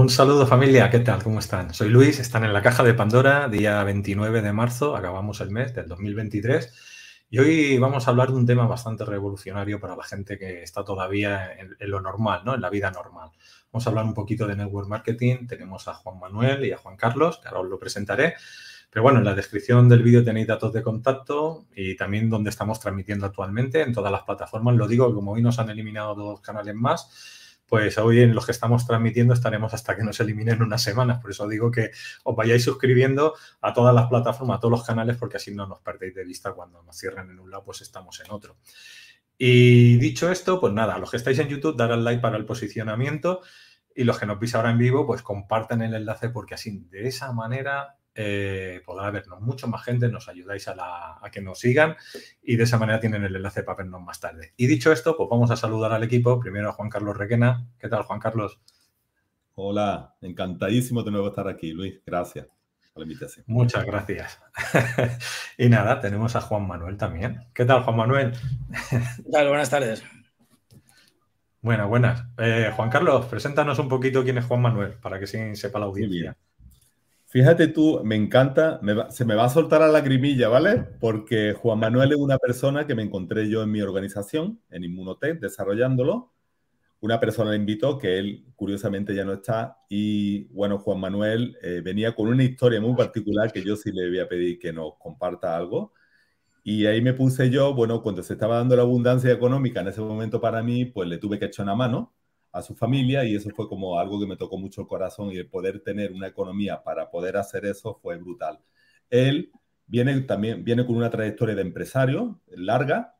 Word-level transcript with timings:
Un 0.00 0.08
saludo 0.08 0.46
familia, 0.46 0.88
¿qué 0.88 1.00
tal? 1.00 1.22
¿Cómo 1.22 1.40
están? 1.40 1.74
Soy 1.74 1.90
Luis, 1.90 2.20
están 2.20 2.42
en 2.42 2.54
la 2.54 2.62
caja 2.62 2.82
de 2.82 2.94
Pandora, 2.94 3.50
día 3.50 3.84
29 3.84 4.40
de 4.40 4.50
marzo, 4.50 4.96
acabamos 4.96 5.42
el 5.42 5.50
mes 5.50 5.74
del 5.74 5.88
2023 5.88 6.72
y 7.28 7.38
hoy 7.38 7.76
vamos 7.76 8.08
a 8.08 8.10
hablar 8.10 8.28
de 8.28 8.36
un 8.36 8.46
tema 8.46 8.66
bastante 8.66 9.04
revolucionario 9.04 9.78
para 9.78 9.94
la 9.96 10.02
gente 10.02 10.38
que 10.38 10.62
está 10.62 10.84
todavía 10.84 11.52
en, 11.52 11.76
lo 11.80 12.00
normal, 12.00 12.40
¿no? 12.46 12.54
En 12.54 12.62
la 12.62 12.70
vida 12.70 12.90
normal. 12.90 13.28
Vamos 13.70 13.86
a 13.86 13.90
hablar 13.90 14.06
un 14.06 14.14
poquito 14.14 14.46
de 14.46 14.56
network 14.56 14.88
marketing, 14.88 15.46
tenemos 15.46 15.86
a 15.86 15.92
Juan 15.92 16.18
Manuel 16.18 16.64
y 16.64 16.72
a 16.72 16.78
Juan 16.78 16.96
Carlos, 16.96 17.38
que 17.38 17.48
ahora 17.48 17.60
os 17.60 17.68
lo 17.68 17.78
presentaré. 17.78 18.36
Pero 18.88 19.02
bueno, 19.02 19.18
en 19.18 19.26
la 19.26 19.34
descripción 19.34 19.86
del 19.90 20.02
vídeo 20.02 20.24
tenéis 20.24 20.46
datos 20.46 20.72
de 20.72 20.82
contacto 20.82 21.66
y 21.76 21.94
también 21.94 22.30
donde 22.30 22.48
estamos 22.48 22.80
transmitiendo 22.80 23.26
actualmente 23.26 23.82
en 23.82 23.92
todas 23.92 24.10
las 24.10 24.22
plataformas. 24.22 24.76
Lo 24.76 24.88
digo, 24.88 25.14
como 25.14 25.32
hoy 25.32 25.42
nos 25.42 25.58
han 25.58 25.68
eliminado 25.68 26.14
dos 26.14 26.40
canales 26.40 26.74
más, 26.74 27.39
pues 27.70 27.98
hoy 27.98 28.20
en 28.20 28.34
los 28.34 28.46
que 28.46 28.50
estamos 28.50 28.84
transmitiendo 28.84 29.32
estaremos 29.32 29.72
hasta 29.72 29.96
que 29.96 30.02
nos 30.02 30.18
eliminen 30.18 30.60
unas 30.60 30.82
semanas. 30.82 31.20
Por 31.20 31.30
eso 31.30 31.46
digo 31.46 31.70
que 31.70 31.92
os 32.24 32.34
vayáis 32.34 32.64
suscribiendo 32.64 33.36
a 33.60 33.72
todas 33.72 33.94
las 33.94 34.08
plataformas, 34.08 34.58
a 34.58 34.60
todos 34.60 34.72
los 34.72 34.84
canales, 34.84 35.16
porque 35.16 35.36
así 35.36 35.54
no 35.54 35.68
nos 35.68 35.78
perdéis 35.78 36.16
de 36.16 36.24
vista 36.24 36.50
cuando 36.50 36.82
nos 36.82 36.98
cierren 36.98 37.30
en 37.30 37.38
un 37.38 37.48
lado, 37.48 37.62
pues 37.62 37.80
estamos 37.80 38.18
en 38.18 38.32
otro. 38.32 38.56
Y 39.38 39.98
dicho 39.98 40.32
esto, 40.32 40.60
pues 40.60 40.72
nada, 40.72 40.98
los 40.98 41.12
que 41.12 41.16
estáis 41.16 41.38
en 41.38 41.46
YouTube, 41.46 41.76
dar 41.76 41.92
al 41.92 42.02
like 42.02 42.20
para 42.20 42.36
el 42.36 42.44
posicionamiento 42.44 43.40
y 43.94 44.02
los 44.02 44.18
que 44.18 44.26
nos 44.26 44.40
veis 44.40 44.56
ahora 44.56 44.72
en 44.72 44.78
vivo, 44.78 45.06
pues 45.06 45.22
compartan 45.22 45.80
el 45.80 45.94
enlace 45.94 46.28
porque 46.28 46.54
así 46.54 46.86
de 46.90 47.06
esa 47.06 47.32
manera 47.32 47.99
eh, 48.14 48.82
podrá 48.84 49.10
vernos 49.10 49.40
mucho 49.40 49.68
más 49.68 49.84
gente, 49.84 50.08
nos 50.08 50.28
ayudáis 50.28 50.66
a, 50.68 51.20
que 51.32 51.40
nos 51.40 51.60
sigan 51.60 51.96
y 52.42 52.56
de 52.56 52.64
esa 52.64 52.78
manera 52.78 53.00
tienen 53.00 53.24
el 53.24 53.36
enlace 53.36 53.62
para 53.62 53.78
vernos 53.78 54.02
más 54.02 54.20
tarde. 54.20 54.52
Y 54.56 54.66
dicho 54.66 54.92
esto, 54.92 55.16
pues 55.16 55.28
vamos 55.30 55.50
a 55.50 55.56
saludar 55.56 55.92
al 55.92 56.02
equipo. 56.02 56.40
Primero 56.40 56.68
a 56.68 56.72
Juan 56.72 56.90
Carlos 56.90 57.16
Requena. 57.16 57.66
¿Qué 57.78 57.88
tal, 57.88 58.02
Juan 58.02 58.20
Carlos? 58.20 58.60
Hola, 59.54 60.14
encantadísimo 60.20 61.02
de 61.02 61.10
nuevo 61.10 61.28
estar 61.28 61.46
aquí, 61.48 61.72
Luis. 61.72 62.00
Gracias 62.04 62.46
por 62.92 63.00
la 63.00 63.04
invitación. 63.04 63.44
Muchas 63.46 63.84
gracias. 63.84 64.40
y 65.58 65.68
nada, 65.68 66.00
tenemos 66.00 66.34
a 66.36 66.40
Juan 66.40 66.66
Manuel 66.66 66.96
también. 66.96 67.46
¿Qué 67.54 67.64
tal, 67.64 67.82
Juan 67.84 67.96
Manuel? 67.96 68.32
¿Qué 68.90 69.30
tal? 69.30 69.48
Buenas 69.48 69.70
tardes. 69.70 70.02
Buenas, 71.62 71.88
buenas. 71.88 72.24
Eh, 72.38 72.72
Juan 72.74 72.88
Carlos, 72.88 73.26
preséntanos 73.26 73.78
un 73.78 73.88
poquito 73.88 74.24
quién 74.24 74.38
es 74.38 74.46
Juan 74.46 74.62
Manuel, 74.62 74.94
para 74.94 75.20
que 75.20 75.26
sí 75.26 75.54
sepa 75.56 75.78
la 75.78 75.86
audiencia. 75.86 76.36
Fíjate 77.30 77.68
tú, 77.68 78.00
me 78.02 78.16
encanta, 78.16 78.80
se 79.10 79.24
me 79.24 79.36
va 79.36 79.44
a 79.44 79.48
soltar 79.48 79.80
la 79.80 79.86
lagrimilla, 79.86 80.48
¿vale? 80.48 80.78
Porque 80.98 81.52
Juan 81.52 81.78
Manuel 81.78 82.10
es 82.10 82.18
una 82.18 82.38
persona 82.38 82.88
que 82.88 82.96
me 82.96 83.04
encontré 83.04 83.48
yo 83.48 83.62
en 83.62 83.70
mi 83.70 83.80
organización, 83.82 84.60
en 84.68 84.82
Inmunotech, 84.82 85.38
desarrollándolo. 85.38 86.32
Una 87.00 87.20
persona 87.20 87.52
le 87.52 87.56
invitó, 87.58 87.98
que 87.98 88.18
él 88.18 88.46
curiosamente 88.56 89.14
ya 89.14 89.24
no 89.24 89.34
está, 89.34 89.78
y 89.88 90.46
bueno, 90.46 90.80
Juan 90.80 90.98
Manuel 90.98 91.56
eh, 91.62 91.82
venía 91.84 92.16
con 92.16 92.26
una 92.26 92.42
historia 92.42 92.80
muy 92.80 92.96
particular 92.96 93.52
que 93.52 93.62
yo 93.62 93.76
sí 93.76 93.92
le 93.92 94.08
voy 94.08 94.18
a 94.18 94.28
pedir 94.28 94.58
que 94.58 94.72
nos 94.72 94.96
comparta 94.98 95.56
algo. 95.56 95.92
Y 96.64 96.86
ahí 96.86 97.00
me 97.00 97.14
puse 97.14 97.48
yo, 97.48 97.74
bueno, 97.74 98.02
cuando 98.02 98.24
se 98.24 98.32
estaba 98.32 98.56
dando 98.56 98.74
la 98.74 98.82
abundancia 98.82 99.32
económica 99.32 99.82
en 99.82 99.88
ese 99.88 100.00
momento 100.00 100.40
para 100.40 100.64
mí, 100.64 100.84
pues 100.84 101.08
le 101.08 101.18
tuve 101.18 101.38
que 101.38 101.44
echar 101.46 101.64
una 101.64 101.76
mano 101.76 102.12
a 102.52 102.62
su 102.62 102.74
familia 102.74 103.24
y 103.24 103.34
eso 103.34 103.50
fue 103.50 103.68
como 103.68 103.98
algo 103.98 104.20
que 104.20 104.26
me 104.26 104.36
tocó 104.36 104.58
mucho 104.58 104.80
el 104.80 104.86
corazón 104.86 105.30
y 105.30 105.36
el 105.36 105.48
poder 105.48 105.80
tener 105.80 106.12
una 106.12 106.26
economía 106.26 106.82
para 106.82 107.10
poder 107.10 107.36
hacer 107.36 107.64
eso 107.64 107.98
fue 108.02 108.16
brutal. 108.16 108.60
Él 109.08 109.52
viene 109.86 110.20
también 110.22 110.64
viene 110.64 110.86
con 110.86 110.96
una 110.96 111.10
trayectoria 111.10 111.54
de 111.54 111.62
empresario 111.62 112.40
larga 112.48 113.16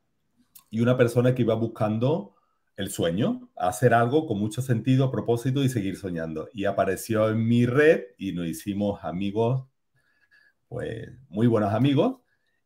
y 0.69 0.81
una 0.81 0.97
persona 0.97 1.35
que 1.35 1.41
iba 1.43 1.53
buscando 1.55 2.35
el 2.77 2.89
sueño, 2.89 3.49
hacer 3.57 3.93
algo 3.93 4.25
con 4.25 4.39
mucho 4.39 4.61
sentido, 4.61 5.11
propósito 5.11 5.63
y 5.63 5.69
seguir 5.69 5.97
soñando. 5.97 6.49
Y 6.53 6.65
apareció 6.65 7.29
en 7.29 7.45
mi 7.47 7.65
red 7.65 8.01
y 8.17 8.31
nos 8.31 8.47
hicimos 8.47 9.03
amigos, 9.03 9.67
pues 10.67 11.09
muy 11.29 11.47
buenos 11.47 11.73
amigos 11.73 12.21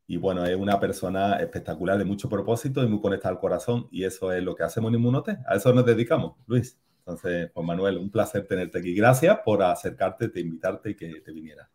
y 0.08 0.18
bueno, 0.18 0.46
es 0.46 0.56
una 0.56 0.78
persona 0.78 1.36
espectacular, 1.36 1.98
de 1.98 2.04
mucho 2.04 2.28
propósito 2.28 2.82
y 2.82 2.86
muy 2.86 3.00
conectada 3.00 3.34
al 3.34 3.40
corazón. 3.40 3.88
Y 3.90 4.04
eso 4.04 4.32
es 4.32 4.42
lo 4.42 4.54
que 4.54 4.62
hacemos 4.62 4.90
en 4.90 4.96
Inmunote. 4.96 5.38
A 5.48 5.56
eso 5.56 5.72
nos 5.72 5.84
dedicamos, 5.84 6.36
Luis. 6.46 6.78
Entonces, 6.98 7.50
pues 7.52 7.66
Manuel, 7.66 7.98
un 7.98 8.10
placer 8.10 8.46
tenerte 8.46 8.78
aquí. 8.78 8.94
Gracias 8.94 9.38
por 9.44 9.62
acercarte, 9.62 10.28
te 10.28 10.40
invitarte 10.40 10.90
y 10.90 10.94
que 10.94 11.20
te 11.20 11.32
viniera. 11.32 11.68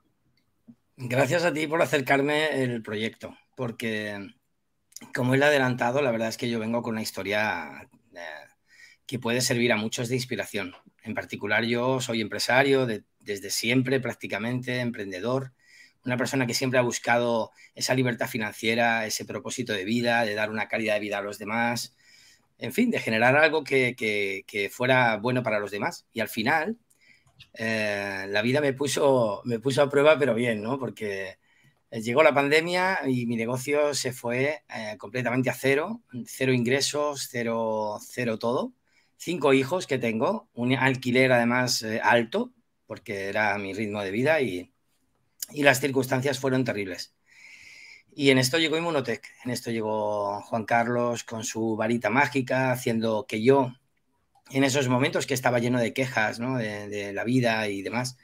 Gracias 0.95 1.43
a 1.43 1.53
ti 1.53 1.67
por 1.67 1.81
acercarme 1.81 2.63
el 2.63 2.81
proyecto, 2.81 3.35
porque 3.55 4.33
como 5.13 5.33
él 5.33 5.43
ha 5.43 5.47
adelantado, 5.47 6.01
la 6.01 6.11
verdad 6.11 6.29
es 6.29 6.37
que 6.37 6.49
yo 6.49 6.59
vengo 6.59 6.81
con 6.81 6.93
una 6.93 7.01
historia 7.01 7.89
eh, 8.13 8.19
que 9.05 9.19
puede 9.19 9.41
servir 9.41 9.71
a 9.73 9.77
muchos 9.77 10.09
de 10.09 10.15
inspiración. 10.15 10.73
En 11.03 11.15
particular, 11.15 11.63
yo 11.65 11.99
soy 11.99 12.21
empresario 12.21 12.85
desde 12.85 13.49
siempre, 13.49 13.99
prácticamente, 13.99 14.79
emprendedor 14.79 15.53
una 16.05 16.17
persona 16.17 16.47
que 16.47 16.53
siempre 16.53 16.79
ha 16.79 16.83
buscado 16.83 17.51
esa 17.75 17.93
libertad 17.93 18.27
financiera, 18.27 19.05
ese 19.05 19.25
propósito 19.25 19.73
de 19.73 19.85
vida, 19.85 20.25
de 20.25 20.35
dar 20.35 20.49
una 20.49 20.67
calidad 20.67 20.95
de 20.95 20.99
vida 21.01 21.19
a 21.19 21.21
los 21.21 21.37
demás, 21.37 21.95
en 22.57 22.73
fin, 22.73 22.91
de 22.91 22.99
generar 22.99 23.35
algo 23.35 23.63
que, 23.63 24.71
fuera 24.71 25.17
bueno 25.17 25.43
para 25.43 25.59
los 25.59 25.71
demás. 25.71 26.05
Y 26.13 26.19
al 26.21 26.29
final, 26.29 26.77
eh, 27.55 28.25
la 28.29 28.41
vida 28.41 28.61
me 28.61 28.73
puso, 28.73 29.41
me 29.45 29.59
puso 29.59 29.81
a 29.81 29.89
prueba, 29.89 30.17
pero 30.19 30.35
bien, 30.35 30.61
¿no? 30.61 30.79
Porque 30.79 31.37
llegó 31.91 32.23
la 32.23 32.33
pandemia 32.33 32.99
y 33.07 33.25
mi 33.25 33.35
negocio 33.35 33.93
se 33.93 34.13
fue 34.13 34.63
eh, 34.69 34.95
completamente 34.97 35.49
a 35.49 35.53
cero, 35.53 36.03
cero 36.25 36.53
ingresos, 36.53 37.27
cero, 37.31 37.97
cero 38.01 38.39
todo. 38.39 38.73
Cinco 39.17 39.53
hijos 39.53 39.87
que 39.87 39.99
tengo, 39.99 40.49
un 40.53 40.73
alquiler 40.73 41.31
además 41.31 41.83
eh, 41.83 41.99
alto, 42.03 42.53
porque 42.87 43.27
era 43.29 43.57
mi 43.57 43.73
ritmo 43.73 44.01
de 44.01 44.11
vida 44.11 44.41
y, 44.41 44.70
y 45.53 45.63
las 45.63 45.79
circunstancias 45.79 46.39
fueron 46.39 46.63
terribles. 46.63 47.13
Y 48.13 48.29
en 48.29 48.37
esto 48.37 48.57
llegó 48.57 48.77
Inmunotech, 48.77 49.23
en 49.45 49.51
esto 49.51 49.71
llegó 49.71 50.41
Juan 50.41 50.65
Carlos 50.65 51.23
con 51.23 51.45
su 51.45 51.77
varita 51.77 52.09
mágica, 52.09 52.71
haciendo 52.71 53.25
que 53.25 53.41
yo, 53.41 53.73
en 54.51 54.65
esos 54.65 54.89
momentos 54.89 55.25
que 55.25 55.33
estaba 55.33 55.59
lleno 55.59 55.79
de 55.79 55.93
quejas 55.93 56.39
¿no? 56.39 56.57
de, 56.57 57.13
la 57.13 57.23
vida 57.23 57.69
y 57.69 57.81
demás, 57.81 58.17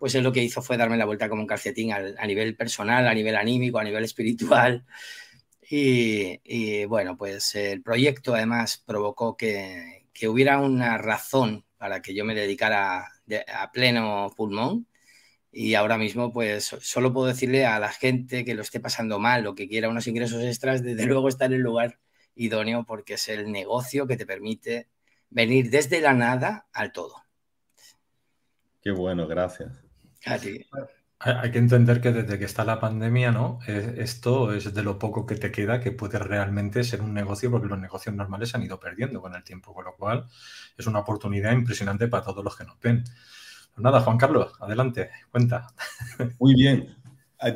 pues 0.00 0.14
él 0.16 0.24
lo 0.24 0.32
que 0.32 0.42
hizo 0.42 0.60
fue 0.60 0.76
darme 0.76 0.96
la 0.96 1.04
vuelta 1.04 1.28
como 1.28 1.42
un 1.42 1.46
calcetín 1.46 1.92
a, 1.92 2.26
nivel 2.26 2.56
personal, 2.56 3.06
a 3.06 3.14
nivel 3.14 3.36
anímico, 3.36 3.78
a 3.78 3.84
nivel 3.84 4.04
espiritual. 4.04 4.84
Y, 5.70 6.86
bueno, 6.86 7.18
pues 7.18 7.54
el 7.54 7.82
proyecto 7.82 8.34
además 8.34 8.82
provocó 8.86 9.36
que, 9.36 10.06
que, 10.14 10.26
hubiera 10.26 10.60
una 10.60 10.96
razón 10.96 11.66
para 11.76 12.00
que 12.00 12.14
yo 12.14 12.24
me 12.24 12.34
dedicara 12.34 13.06
a 13.54 13.70
pleno 13.70 14.32
pulmón 14.34 14.87
y 15.60 15.74
ahora 15.74 15.98
mismo, 15.98 16.32
pues 16.32 16.76
solo 16.80 17.12
puedo 17.12 17.26
decirle 17.26 17.66
a 17.66 17.80
la 17.80 17.88
gente 17.88 18.44
que 18.44 18.54
lo 18.54 18.62
esté 18.62 18.78
pasando 18.78 19.18
mal 19.18 19.44
o 19.44 19.56
que 19.56 19.66
quiera 19.66 19.88
unos 19.88 20.06
ingresos 20.06 20.40
extras, 20.44 20.84
desde 20.84 21.04
luego 21.06 21.28
está 21.28 21.46
en 21.46 21.54
el 21.54 21.62
lugar 21.62 21.98
idóneo 22.36 22.84
porque 22.84 23.14
es 23.14 23.28
el 23.28 23.50
negocio 23.50 24.06
que 24.06 24.16
te 24.16 24.24
permite 24.24 24.88
venir 25.30 25.68
desde 25.68 26.00
la 26.00 26.14
nada 26.14 26.68
al 26.72 26.92
todo. 26.92 27.24
Qué 28.80 28.92
bueno, 28.92 29.26
gracias. 29.26 29.82
A 30.26 30.38
ti. 30.38 30.64
Hay 31.18 31.50
que 31.50 31.58
entender 31.58 32.00
que 32.00 32.12
desde 32.12 32.38
que 32.38 32.44
está 32.44 32.62
la 32.62 32.78
pandemia, 32.78 33.32
¿no? 33.32 33.58
Esto 33.66 34.52
es 34.52 34.72
de 34.72 34.82
lo 34.84 34.96
poco 34.96 35.26
que 35.26 35.34
te 35.34 35.50
queda 35.50 35.80
que 35.80 35.90
puede 35.90 36.20
realmente 36.20 36.84
ser 36.84 37.02
un 37.02 37.12
negocio, 37.12 37.50
porque 37.50 37.66
los 37.66 37.80
negocios 37.80 38.14
normales 38.14 38.50
se 38.50 38.58
han 38.58 38.62
ido 38.62 38.78
perdiendo 38.78 39.20
con 39.20 39.34
el 39.34 39.42
tiempo, 39.42 39.74
con 39.74 39.86
lo 39.86 39.96
cual 39.96 40.28
es 40.76 40.86
una 40.86 41.00
oportunidad 41.00 41.50
impresionante 41.50 42.06
para 42.06 42.22
todos 42.22 42.44
los 42.44 42.56
que 42.56 42.64
nos 42.64 42.78
ven. 42.78 43.02
Pues 43.78 43.84
nada, 43.84 44.00
Juan 44.00 44.18
Carlos, 44.18 44.54
adelante, 44.58 45.08
cuenta. 45.30 45.68
Muy 46.40 46.54
bien. 46.54 46.96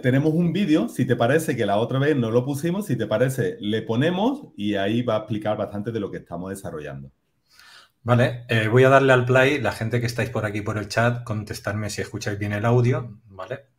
Tenemos 0.05 0.33
un 0.33 0.53
vídeo, 0.53 0.89
si 0.89 1.05
te 1.05 1.17
parece 1.17 1.57
que 1.57 1.67
la 1.67 1.79
otra 1.79 1.99
vez 1.99 2.15
no 2.15 2.31
lo 2.31 2.45
pusimos, 2.45 2.87
si 2.87 2.95
te 2.95 3.09
parece, 3.09 3.57
le 3.59 3.83
ponemos 3.83 4.43
y 4.57 4.77
ahí 4.77 5.03
va 5.03 5.17
a 5.17 5.19
explicar 5.19 5.57
bastante 5.57 5.91
de 5.91 5.99
lo 5.99 6.13
que 6.13 6.19
estamos 6.19 6.51
desarrollando. 6.51 7.11
Vale, 8.05 8.45
eh, 8.49 8.69
voy 8.69 8.85
a 8.85 8.89
darle 8.89 9.13
al 9.13 9.25
play, 9.25 9.61
la 9.61 9.73
gente 9.73 9.99
que 9.99 10.07
estáis 10.07 10.31
por 10.31 10.45
aquí 10.47 10.61
por 10.61 10.79
el 10.79 10.87
chat, 10.87 11.25
contestarme 11.25 11.91
si 11.91 12.03
escucháis 12.03 12.39
bien 12.39 12.53
el 12.53 12.67
audio, 12.67 13.19
¿vale? 13.25 13.71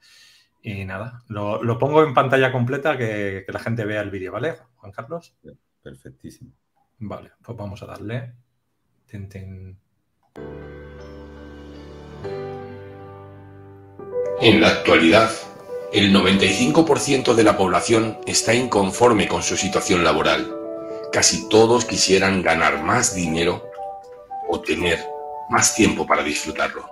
Y 0.62 0.84
nada, 0.84 1.24
lo, 1.30 1.80
pongo 1.80 2.04
en 2.04 2.13
pantalla 2.13 2.51
completa 2.51 2.98
que, 2.98 3.46
la 3.48 3.60
gente 3.60 3.86
vea 3.86 4.01
el 4.01 4.12
vídeo, 4.12 4.34
¿vale, 4.34 4.57
Juan 4.75 4.92
Carlos? 4.92 5.34
Perfectísimo. 5.81 6.51
Vale, 7.00 7.31
pues 7.42 7.57
vamos 7.57 7.81
a 7.84 7.86
darle. 7.86 8.34
En 14.42 14.60
la 14.60 14.70
actualidad, 14.70 15.32
el 15.94 16.12
95% 16.14 17.36
de 17.36 17.44
la 17.44 17.56
población 17.56 18.18
está 18.26 18.54
inconforme 18.54 19.28
con 19.28 19.44
su 19.44 19.56
situación 19.56 20.04
laboral. 20.04 20.52
Casi 21.12 21.48
todos 21.50 21.86
quisieran 21.86 22.42
ganar 22.42 22.84
más 22.84 23.14
dinero 23.16 23.64
o 24.50 24.60
tener 24.60 25.00
más 25.50 25.76
tiempo 25.76 26.08
para 26.08 26.24
disfrutarlo. 26.24 26.90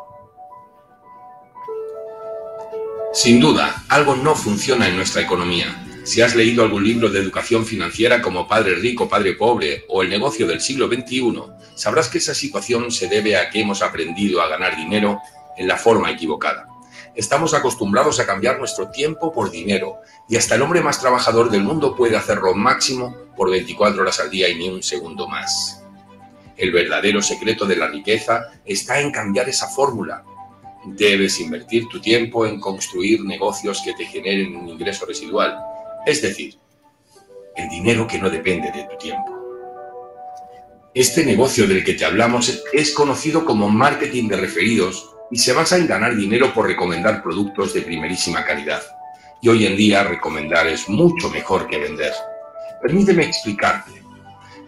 Sin 3.11 3.39
duda, 3.39 3.83
algo 3.89 4.15
no 4.15 4.35
funciona 4.35 4.87
en 4.87 4.95
nuestra 4.95 5.23
economía. 5.23 5.83
Si 6.03 6.21
has 6.21 6.35
leído 6.35 6.63
algún 6.63 6.83
libro 6.83 7.09
de 7.09 7.19
educación 7.19 7.65
financiera 7.65 8.21
como 8.21 8.47
Padre 8.47 8.75
Rico, 8.75 9.09
Padre 9.09 9.33
Pobre 9.33 9.85
o 9.89 10.03
El 10.03 10.09
negocio 10.09 10.47
del 10.47 10.61
siglo 10.61 10.87
XXI, 10.87 11.33
sabrás 11.75 12.07
que 12.07 12.19
esa 12.19 12.35
situación 12.35 12.91
se 12.91 13.07
debe 13.07 13.35
a 13.35 13.49
que 13.49 13.61
hemos 13.61 13.81
aprendido 13.81 14.41
a 14.41 14.47
ganar 14.47 14.77
dinero 14.77 15.19
en 15.57 15.67
la 15.67 15.77
forma 15.77 16.11
equivocada. 16.11 16.70
Estamos 17.15 17.53
acostumbrados 17.53 18.19
a 18.19 18.25
cambiar 18.25 18.57
nuestro 18.57 18.89
tiempo 18.89 19.33
por 19.33 19.51
dinero 19.51 19.97
y 20.29 20.37
hasta 20.37 20.55
el 20.55 20.61
hombre 20.61 20.81
más 20.81 21.01
trabajador 21.01 21.49
del 21.49 21.63
mundo 21.63 21.93
puede 21.95 22.15
hacerlo 22.15 22.53
máximo 22.53 23.15
por 23.35 23.49
24 23.49 24.01
horas 24.01 24.19
al 24.21 24.29
día 24.29 24.47
y 24.47 24.55
ni 24.55 24.69
un 24.69 24.81
segundo 24.81 25.27
más. 25.27 25.83
El 26.55 26.71
verdadero 26.71 27.21
secreto 27.21 27.65
de 27.65 27.75
la 27.75 27.87
riqueza 27.87 28.51
está 28.65 29.01
en 29.01 29.11
cambiar 29.11 29.49
esa 29.49 29.67
fórmula. 29.67 30.23
Debes 30.85 31.39
invertir 31.41 31.87
tu 31.89 31.99
tiempo 31.99 32.45
en 32.45 32.59
construir 32.59 33.25
negocios 33.25 33.81
que 33.83 33.93
te 33.93 34.05
generen 34.05 34.55
un 34.55 34.69
ingreso 34.69 35.05
residual, 35.05 35.59
es 36.05 36.21
decir, 36.21 36.57
el 37.57 37.67
dinero 37.67 38.07
que 38.07 38.19
no 38.19 38.29
depende 38.29 38.71
de 38.71 38.85
tu 38.85 38.97
tiempo. 38.97 39.37
Este 40.93 41.25
negocio 41.25 41.67
del 41.67 41.83
que 41.83 41.93
te 41.93 42.05
hablamos 42.05 42.63
es 42.71 42.91
conocido 42.93 43.43
como 43.43 43.69
marketing 43.69 44.29
de 44.29 44.37
referidos 44.37 45.11
y 45.31 45.37
se 45.37 45.53
basa 45.53 45.77
en 45.77 45.87
ganar 45.87 46.15
dinero 46.15 46.53
por 46.53 46.67
recomendar 46.67 47.23
productos 47.23 47.73
de 47.73 47.81
primerísima 47.81 48.43
calidad. 48.43 48.81
Y 49.41 49.49
hoy 49.49 49.65
en 49.65 49.77
día 49.77 50.03
recomendar 50.03 50.67
es 50.67 50.89
mucho 50.89 51.29
mejor 51.29 51.67
que 51.67 51.79
vender. 51.79 52.13
Permíteme 52.81 53.23
explicarte. 53.23 54.03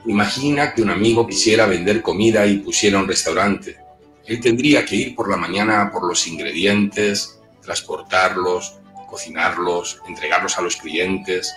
Imagina 0.05 0.73
que 0.73 0.81
un 0.81 0.89
amigo 0.89 1.27
quisiera 1.27 1.65
vender 1.65 2.01
comida 2.01 2.45
y 2.45 2.57
pusiera 2.57 2.99
un 2.99 3.07
restaurante. 3.07 3.77
Él 4.25 4.39
tendría 4.39 4.85
que 4.85 4.95
ir 4.95 5.15
por 5.15 5.29
la 5.29 5.37
mañana 5.37 5.91
por 5.91 6.07
los 6.07 6.27
ingredientes, 6.27 7.39
transportarlos, 7.61 8.79
cocinarlos, 9.09 10.01
entregarlos 10.07 10.57
a 10.57 10.61
los 10.61 10.77
clientes, 10.77 11.53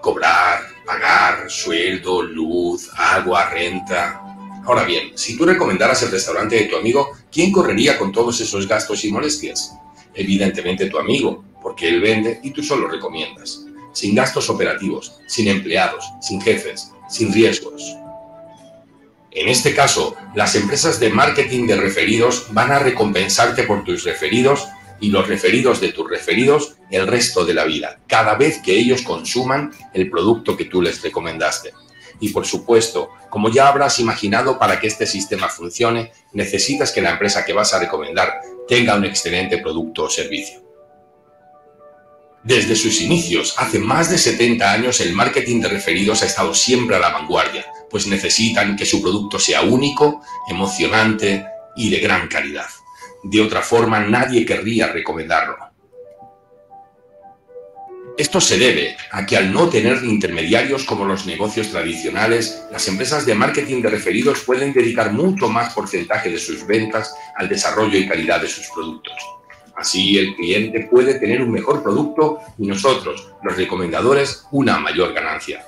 cobrar, 0.00 0.60
pagar 0.86 1.50
sueldo, 1.50 2.22
luz, 2.22 2.90
agua, 2.96 3.50
renta. 3.50 4.29
Ahora 4.64 4.84
bien, 4.84 5.12
si 5.16 5.36
tú 5.36 5.46
recomendaras 5.46 6.02
el 6.02 6.10
restaurante 6.10 6.56
de 6.56 6.64
tu 6.64 6.76
amigo, 6.76 7.12
¿quién 7.32 7.50
correría 7.50 7.98
con 7.98 8.12
todos 8.12 8.40
esos 8.40 8.68
gastos 8.68 9.04
y 9.04 9.10
molestias? 9.12 9.74
Evidentemente 10.14 10.90
tu 10.90 10.98
amigo, 10.98 11.44
porque 11.62 11.88
él 11.88 12.00
vende 12.00 12.40
y 12.42 12.50
tú 12.50 12.62
solo 12.62 12.88
recomiendas. 12.88 13.64
Sin 13.92 14.14
gastos 14.14 14.50
operativos, 14.50 15.16
sin 15.26 15.48
empleados, 15.48 16.04
sin 16.20 16.40
jefes, 16.40 16.92
sin 17.08 17.32
riesgos. 17.32 17.82
En 19.32 19.48
este 19.48 19.74
caso, 19.74 20.16
las 20.34 20.54
empresas 20.56 21.00
de 21.00 21.10
marketing 21.10 21.66
de 21.66 21.76
referidos 21.76 22.46
van 22.50 22.72
a 22.72 22.80
recompensarte 22.80 23.62
por 23.62 23.84
tus 23.84 24.04
referidos 24.04 24.66
y 25.00 25.08
los 25.08 25.26
referidos 25.26 25.80
de 25.80 25.92
tus 25.92 26.08
referidos 26.08 26.74
el 26.90 27.06
resto 27.06 27.44
de 27.44 27.54
la 27.54 27.64
vida, 27.64 28.00
cada 28.06 28.34
vez 28.34 28.58
que 28.58 28.76
ellos 28.76 29.02
consuman 29.02 29.72
el 29.94 30.10
producto 30.10 30.56
que 30.56 30.66
tú 30.66 30.82
les 30.82 31.00
recomendaste. 31.00 31.72
Y 32.20 32.28
por 32.30 32.46
supuesto, 32.46 33.10
como 33.30 33.50
ya 33.50 33.68
habrás 33.68 33.98
imaginado, 33.98 34.58
para 34.58 34.78
que 34.78 34.86
este 34.86 35.06
sistema 35.06 35.48
funcione, 35.48 36.12
necesitas 36.32 36.92
que 36.92 37.00
la 37.00 37.10
empresa 37.10 37.44
que 37.44 37.52
vas 37.52 37.72
a 37.74 37.78
recomendar 37.78 38.40
tenga 38.68 38.94
un 38.94 39.04
excelente 39.04 39.58
producto 39.58 40.04
o 40.04 40.10
servicio. 40.10 40.62
Desde 42.42 42.74
sus 42.74 43.02
inicios, 43.02 43.54
hace 43.58 43.78
más 43.78 44.10
de 44.10 44.16
70 44.16 44.72
años, 44.72 45.00
el 45.00 45.12
marketing 45.12 45.60
de 45.60 45.68
referidos 45.68 46.22
ha 46.22 46.26
estado 46.26 46.54
siempre 46.54 46.96
a 46.96 46.98
la 46.98 47.10
vanguardia, 47.10 47.66
pues 47.90 48.06
necesitan 48.06 48.76
que 48.76 48.86
su 48.86 49.02
producto 49.02 49.38
sea 49.38 49.62
único, 49.62 50.22
emocionante 50.48 51.44
y 51.76 51.90
de 51.90 51.98
gran 51.98 52.28
calidad. 52.28 52.68
De 53.22 53.42
otra 53.42 53.60
forma, 53.60 54.00
nadie 54.00 54.46
querría 54.46 54.86
recomendarlo. 54.86 55.69
Esto 58.18 58.40
se 58.40 58.58
debe 58.58 58.96
a 59.12 59.24
que 59.24 59.36
al 59.36 59.52
no 59.52 59.68
tener 59.68 60.04
intermediarios 60.04 60.84
como 60.84 61.04
los 61.04 61.26
negocios 61.26 61.70
tradicionales, 61.70 62.62
las 62.70 62.86
empresas 62.88 63.24
de 63.24 63.34
marketing 63.34 63.80
de 63.80 63.90
referidos 63.90 64.40
pueden 64.40 64.72
dedicar 64.72 65.12
mucho 65.12 65.48
más 65.48 65.72
porcentaje 65.72 66.30
de 66.30 66.38
sus 66.38 66.66
ventas 66.66 67.14
al 67.36 67.48
desarrollo 67.48 67.98
y 67.98 68.06
calidad 68.06 68.40
de 68.40 68.48
sus 68.48 68.68
productos. 68.68 69.14
Así 69.76 70.18
el 70.18 70.34
cliente 70.34 70.88
puede 70.90 71.14
tener 71.14 71.40
un 71.40 71.50
mejor 71.50 71.82
producto 71.82 72.40
y 72.58 72.66
nosotros, 72.66 73.32
los 73.42 73.56
recomendadores, 73.56 74.44
una 74.50 74.78
mayor 74.78 75.14
ganancia. 75.14 75.64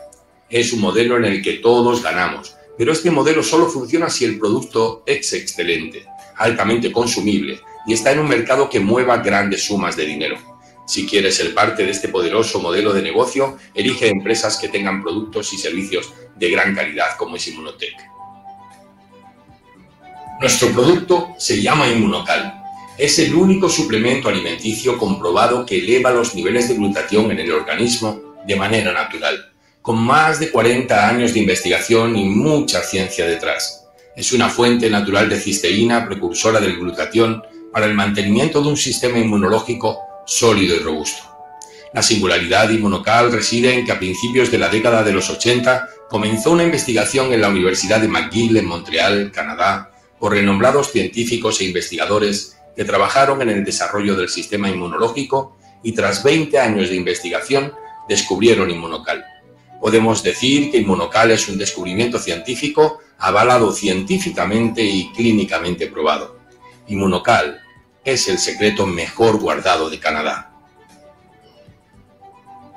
Es 0.50 0.72
un 0.72 0.80
modelo 0.80 1.16
en 1.16 1.24
el 1.24 1.42
que 1.42 1.54
todos 1.54 2.02
ganamos, 2.02 2.54
pero 2.76 2.92
este 2.92 3.10
modelo 3.10 3.42
solo 3.42 3.68
funciona 3.68 4.10
si 4.10 4.26
el 4.26 4.38
producto 4.38 5.02
es 5.06 5.32
excelente 5.32 6.06
altamente 6.36 6.92
consumible 6.92 7.60
y 7.86 7.94
está 7.94 8.12
en 8.12 8.20
un 8.20 8.28
mercado 8.28 8.68
que 8.68 8.80
mueva 8.80 9.18
grandes 9.18 9.64
sumas 9.64 9.96
de 9.96 10.06
dinero. 10.06 10.51
Si 10.86 11.06
quieres 11.06 11.36
ser 11.36 11.54
parte 11.54 11.84
de 11.84 11.90
este 11.90 12.08
poderoso 12.08 12.60
modelo 12.60 12.92
de 12.92 13.02
negocio, 13.02 13.56
elige 13.74 14.08
empresas 14.08 14.58
que 14.58 14.68
tengan 14.68 15.02
productos 15.02 15.52
y 15.52 15.58
servicios 15.58 16.12
de 16.36 16.50
gran 16.50 16.74
calidad 16.74 17.16
como 17.16 17.36
es 17.36 17.46
Inmunotech. 17.48 17.96
Nuestro 20.40 20.72
producto 20.72 21.34
se 21.38 21.62
llama 21.62 21.88
Inmunocal. 21.88 22.60
Es 22.98 23.18
el 23.20 23.34
único 23.34 23.68
suplemento 23.68 24.28
alimenticio 24.28 24.98
comprobado 24.98 25.64
que 25.64 25.78
eleva 25.78 26.10
los 26.10 26.34
niveles 26.34 26.68
de 26.68 26.74
glutatión 26.74 27.30
en 27.30 27.38
el 27.38 27.52
organismo 27.52 28.36
de 28.44 28.56
manera 28.56 28.92
natural, 28.92 29.52
con 29.80 29.98
más 29.98 30.40
de 30.40 30.50
40 30.50 31.08
años 31.08 31.32
de 31.32 31.40
investigación 31.40 32.16
y 32.16 32.24
mucha 32.24 32.82
ciencia 32.82 33.24
detrás. 33.24 33.86
Es 34.16 34.32
una 34.32 34.50
fuente 34.50 34.90
natural 34.90 35.28
de 35.28 35.40
cisteína, 35.40 36.06
precursora 36.06 36.60
del 36.60 36.76
glutatión, 36.76 37.42
para 37.72 37.86
el 37.86 37.94
mantenimiento 37.94 38.60
de 38.60 38.68
un 38.68 38.76
sistema 38.76 39.18
inmunológico 39.18 39.98
sólido 40.26 40.76
y 40.76 40.80
robusto. 40.80 41.22
La 41.92 42.02
singularidad 42.02 42.70
inmunocal 42.70 43.30
reside 43.30 43.74
en 43.74 43.84
que 43.84 43.92
a 43.92 43.98
principios 43.98 44.50
de 44.50 44.58
la 44.58 44.68
década 44.68 45.02
de 45.02 45.12
los 45.12 45.28
80 45.28 45.88
comenzó 46.08 46.50
una 46.52 46.64
investigación 46.64 47.32
en 47.32 47.40
la 47.40 47.48
Universidad 47.48 48.00
de 48.00 48.08
McGill 48.08 48.56
en 48.56 48.66
Montreal, 48.66 49.30
Canadá, 49.32 49.92
por 50.18 50.32
renombrados 50.32 50.90
científicos 50.90 51.60
e 51.60 51.64
investigadores 51.64 52.56
que 52.76 52.84
trabajaron 52.84 53.42
en 53.42 53.50
el 53.50 53.64
desarrollo 53.64 54.16
del 54.16 54.28
sistema 54.28 54.70
inmunológico 54.70 55.56
y 55.82 55.92
tras 55.92 56.22
20 56.22 56.58
años 56.58 56.88
de 56.88 56.96
investigación 56.96 57.72
descubrieron 58.08 58.70
inmunocal. 58.70 59.24
Podemos 59.80 60.22
decir 60.22 60.70
que 60.70 60.78
inmunocal 60.78 61.30
es 61.30 61.48
un 61.48 61.58
descubrimiento 61.58 62.18
científico 62.18 63.00
avalado 63.18 63.72
científicamente 63.72 64.82
y 64.82 65.10
clínicamente 65.12 65.88
probado. 65.88 66.38
Inmunocal 66.88 67.61
es 68.04 68.28
el 68.28 68.38
secreto 68.38 68.86
mejor 68.86 69.38
guardado 69.38 69.88
de 69.88 70.00
Canadá. 70.00 70.50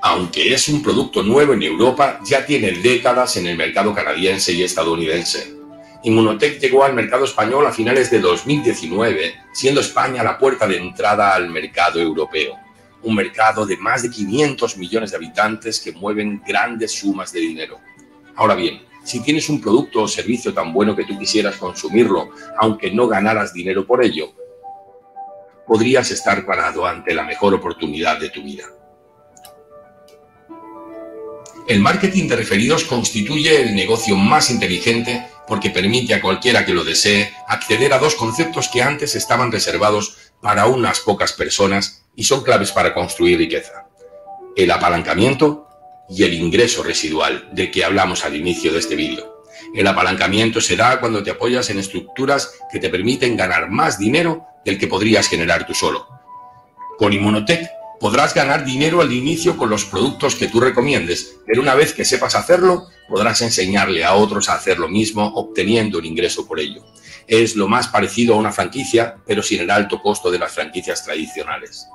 Aunque 0.01 0.53
es 0.53 0.67
un 0.70 0.84
producto 0.84 1.24
nuevo 1.24 1.53
en 1.53 1.63
Europa, 1.63 2.20
ya 2.24 2.46
tiene 2.46 2.72
décadas 2.72 3.38
en 3.38 3.48
el 3.48 3.58
mercado 3.58 3.94
canadiense 3.94 4.53
y 4.53 4.62
estadounidense. 4.62 5.55
Inmunotech 6.03 6.60
llegó 6.60 6.84
al 6.84 6.94
mercado 6.94 7.25
español 7.25 7.65
a 7.65 7.72
finales 7.72 8.12
de 8.12 8.20
2019, 8.20 9.34
siendo 9.51 9.82
España 9.82 10.24
la 10.24 10.38
puerta 10.38 10.67
de 10.67 10.77
entrada 10.77 11.34
al 11.34 11.50
mercado 11.50 12.00
europeo. 12.00 12.60
Un 13.01 13.15
mercado 13.15 13.65
de 13.65 13.77
más 13.77 14.03
de 14.03 14.12
500 14.12 14.77
millones 14.77 15.10
de 15.10 15.17
habitantes 15.17 15.79
que 15.79 15.91
mueven 15.91 16.44
grandes 16.46 16.91
sumas 16.91 17.32
de 17.32 17.39
dinero. 17.39 17.79
Ahora 18.36 18.53
bien, 18.53 18.84
si 19.03 19.22
tienes 19.22 19.50
un 19.50 19.60
producto 19.60 20.03
o 20.03 20.08
servicio 20.08 20.53
tan 20.53 20.72
bueno 20.72 20.96
que 20.96 21.05
tú 21.05 21.17
quisieras 21.17 21.55
consumirlo, 21.55 22.29
aunque 22.60 22.91
no 22.91 23.08
ganaras 23.08 23.53
dinero 23.53 23.88
por 23.88 24.03
ello, 24.03 24.34
podrías 25.67 26.12
estar 26.12 26.45
parado 26.45 26.86
ante 26.86 27.13
la 27.13 27.24
mejor 27.24 27.53
oportunidad 27.53 28.19
de 28.19 28.29
tu 28.29 28.43
vida. 28.43 28.65
El 31.67 31.79
marketing 31.79 32.27
de 32.27 32.36
referidos 32.36 32.84
constituye 32.84 33.62
el 33.62 33.75
negocio 33.75 34.15
más 34.15 34.51
inteligente 34.51 35.27
porque 35.48 35.72
permite 35.72 36.13
a 36.13 36.22
cualquiera 36.22 36.65
que 36.65 36.74
lo 36.74 36.84
desee 36.84 37.34
acceder 37.48 37.93
a 37.93 38.00
dos 38.00 38.15
conceptos 38.15 38.69
que 38.69 38.84
antes 38.84 39.15
estaban 39.15 39.51
reservados 39.51 40.17
para 40.41 40.67
unas 40.67 41.00
pocas 41.00 41.34
personas 41.34 42.05
y 42.15 42.25
son 42.25 42.43
claves 42.43 42.72
para 42.72 42.93
construir 42.93 43.39
riqueza. 43.39 43.88
El 44.55 44.69
apalancamiento 44.72 45.67
y 46.07 46.24
el 46.24 46.34
ingreso 46.34 46.84
residual 46.84 47.50
del 47.51 47.72
que 47.72 47.84
hablamos 47.84 48.25
al 48.25 48.36
inicio 48.36 48.72
de 48.72 48.79
este 48.79 48.95
vídeo. 48.95 49.35
El 49.74 49.88
apalancamiento 49.88 50.62
se 50.62 50.75
da 50.75 51.00
cuando 51.00 51.24
te 51.24 51.31
apoyas 51.31 51.69
en 51.69 51.79
estructuras 51.79 52.53
que 52.71 52.79
te 52.79 52.89
permiten 52.89 53.35
ganar 53.38 53.69
más 53.69 53.97
dinero 53.97 54.45
del 54.63 54.77
que 54.77 54.88
podrías 54.88 55.27
generar 55.27 55.65
tú 55.65 55.74
solo. 55.74 56.07
Con 56.97 57.13
Inmunotech 57.13 57.69
podrás 58.00 58.33
ganar 58.33 58.65
dinero 58.65 59.01
al 59.01 59.12
inicio 59.12 59.57
con 59.57 59.69
los 59.69 59.85
productos 59.85 60.35
que 60.35 60.47
tú 60.47 60.59
recomiendes, 60.59 61.38
pero 61.45 61.62
una 61.62 61.75
vez 61.75 61.93
que 61.93 62.05
sepas 62.05 62.35
hacerlo, 62.35 62.88
podrás 63.07 63.41
enseñarle 63.41 64.03
a 64.03 64.15
otros 64.15 64.50
a 64.50 64.55
hacer 64.55 64.79
lo 64.79 64.88
mismo 64.88 65.25
obteniendo 65.35 66.00
un 66.00 66.05
ingreso 66.05 66.47
por 66.47 66.59
ello. 66.59 66.83
Es 67.27 67.55
lo 67.55 67.67
más 67.67 67.88
parecido 67.88 68.35
a 68.35 68.38
una 68.38 68.51
franquicia, 68.51 69.17
pero 69.25 69.41
sin 69.41 69.62
el 69.62 69.71
alto 69.71 70.01
costo 70.01 70.29
de 70.31 70.39
las 70.39 70.51
franquicias 70.51 71.03
tradicionales 71.03 71.88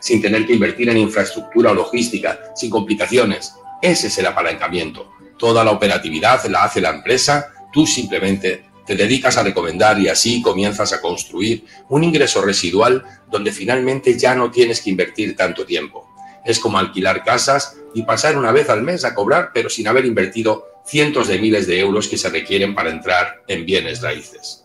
sin 0.00 0.22
tener 0.22 0.46
que 0.46 0.54
invertir 0.54 0.88
en 0.88 0.98
infraestructura 0.98 1.72
o 1.72 1.74
logística, 1.74 2.38
sin 2.54 2.70
complicaciones. 2.70 3.54
Ese 3.82 4.08
es 4.08 4.18
el 4.18 4.26
apalancamiento. 4.26 5.12
Toda 5.38 5.64
la 5.64 5.70
operatividad 5.70 6.44
la 6.46 6.64
hace 6.64 6.80
la 6.80 6.90
empresa, 6.90 7.52
tú 7.72 7.86
simplemente 7.86 8.64
te 8.88 8.96
dedicas 8.96 9.36
a 9.36 9.42
recomendar 9.42 9.98
y 10.00 10.08
así 10.08 10.40
comienzas 10.42 10.92
a 10.92 11.00
construir 11.00 11.64
un 11.90 12.04
ingreso 12.04 12.40
residual 12.40 13.04
donde 13.30 13.52
finalmente 13.52 14.18
ya 14.18 14.34
no 14.34 14.50
tienes 14.50 14.80
que 14.80 14.90
invertir 14.90 15.36
tanto 15.36 15.66
tiempo. 15.66 16.08
Es 16.44 16.58
como 16.58 16.78
alquilar 16.78 17.22
casas 17.22 17.76
y 17.94 18.02
pasar 18.02 18.38
una 18.38 18.50
vez 18.50 18.70
al 18.70 18.82
mes 18.82 19.04
a 19.04 19.14
cobrar, 19.14 19.50
pero 19.52 19.68
sin 19.68 19.86
haber 19.88 20.06
invertido 20.06 20.66
cientos 20.86 21.28
de 21.28 21.38
miles 21.38 21.66
de 21.66 21.78
euros 21.78 22.08
que 22.08 22.16
se 22.16 22.30
requieren 22.30 22.74
para 22.74 22.90
entrar 22.90 23.42
en 23.46 23.66
bienes 23.66 24.00
raíces. 24.00 24.64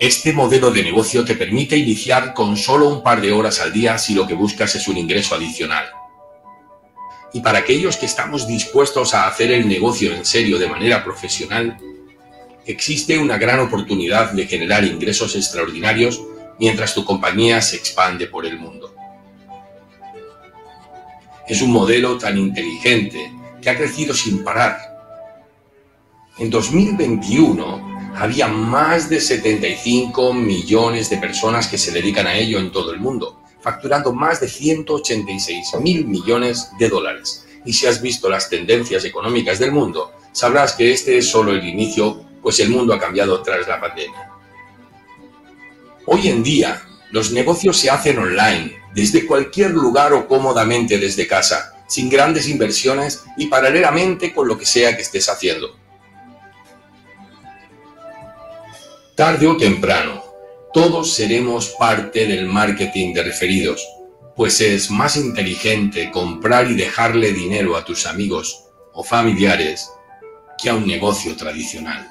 Este 0.00 0.32
modelo 0.32 0.70
de 0.70 0.82
negocio 0.82 1.24
te 1.24 1.34
permite 1.34 1.76
iniciar 1.76 2.32
con 2.32 2.56
solo 2.56 2.88
un 2.88 3.02
par 3.02 3.20
de 3.20 3.32
horas 3.32 3.60
al 3.60 3.72
día 3.72 3.98
si 3.98 4.14
lo 4.14 4.26
que 4.26 4.34
buscas 4.34 4.74
es 4.76 4.88
un 4.88 4.96
ingreso 4.96 5.34
adicional. 5.34 5.90
Y 7.32 7.40
para 7.40 7.58
aquellos 7.58 7.96
que 7.96 8.06
estamos 8.06 8.46
dispuestos 8.46 9.14
a 9.14 9.26
hacer 9.26 9.52
el 9.52 9.68
negocio 9.68 10.14
en 10.14 10.24
serio 10.24 10.58
de 10.58 10.68
manera 10.68 11.04
profesional, 11.04 11.76
existe 12.64 13.18
una 13.18 13.38
gran 13.38 13.60
oportunidad 13.60 14.32
de 14.32 14.46
generar 14.46 14.84
ingresos 14.84 15.36
extraordinarios 15.36 16.22
mientras 16.58 16.94
tu 16.94 17.04
compañía 17.04 17.60
se 17.60 17.76
expande 17.76 18.26
por 18.26 18.46
el 18.46 18.58
mundo. 18.58 18.94
Es 21.46 21.62
un 21.62 21.70
modelo 21.70 22.18
tan 22.18 22.36
inteligente 22.36 23.32
que 23.60 23.70
ha 23.70 23.76
crecido 23.76 24.14
sin 24.14 24.44
parar. 24.44 24.78
En 26.38 26.50
2021 26.50 28.14
había 28.16 28.48
más 28.48 29.08
de 29.08 29.20
75 29.20 30.32
millones 30.34 31.08
de 31.10 31.18
personas 31.18 31.68
que 31.68 31.78
se 31.78 31.92
dedican 31.92 32.26
a 32.26 32.34
ello 32.34 32.58
en 32.58 32.70
todo 32.70 32.92
el 32.92 33.00
mundo, 33.00 33.37
facturando 33.60 34.12
más 34.12 34.40
de 34.40 34.48
186 34.48 35.74
mil 35.80 36.06
millones 36.06 36.70
de 36.78 36.88
dólares. 36.88 37.46
Y 37.64 37.72
si 37.72 37.86
has 37.86 38.00
visto 38.00 38.28
las 38.28 38.48
tendencias 38.48 39.04
económicas 39.04 39.58
del 39.58 39.72
mundo, 39.72 40.12
sabrás 40.32 40.74
que 40.74 40.92
este 40.92 41.18
es 41.18 41.28
solo 41.28 41.52
el 41.52 41.66
inicio 41.66 42.24
pues 42.42 42.60
el 42.60 42.70
mundo 42.70 42.94
ha 42.94 42.98
cambiado 42.98 43.42
tras 43.42 43.66
la 43.66 43.80
pandemia. 43.80 44.30
Hoy 46.06 46.28
en 46.28 46.42
día, 46.42 46.82
los 47.10 47.32
negocios 47.32 47.76
se 47.76 47.90
hacen 47.90 48.18
online, 48.18 48.80
desde 48.94 49.26
cualquier 49.26 49.72
lugar 49.72 50.12
o 50.12 50.26
cómodamente 50.26 50.98
desde 50.98 51.26
casa, 51.26 51.74
sin 51.86 52.08
grandes 52.08 52.48
inversiones 52.48 53.24
y 53.36 53.46
paralelamente 53.46 54.32
con 54.32 54.48
lo 54.48 54.56
que 54.56 54.66
sea 54.66 54.96
que 54.96 55.02
estés 55.02 55.28
haciendo. 55.28 55.76
Tarde 59.14 59.46
o 59.46 59.56
temprano, 59.56 60.22
todos 60.80 61.12
seremos 61.12 61.70
parte 61.70 62.28
del 62.28 62.46
marketing 62.46 63.12
de 63.12 63.24
referidos, 63.24 63.84
pues 64.36 64.60
es 64.60 64.92
más 64.92 65.16
inteligente 65.16 66.08
comprar 66.12 66.70
y 66.70 66.76
dejarle 66.76 67.32
dinero 67.32 67.76
a 67.76 67.84
tus 67.84 68.06
amigos 68.06 68.64
o 68.92 69.02
familiares 69.02 69.90
que 70.56 70.70
a 70.70 70.76
un 70.76 70.86
negocio 70.86 71.34
tradicional. 71.34 72.06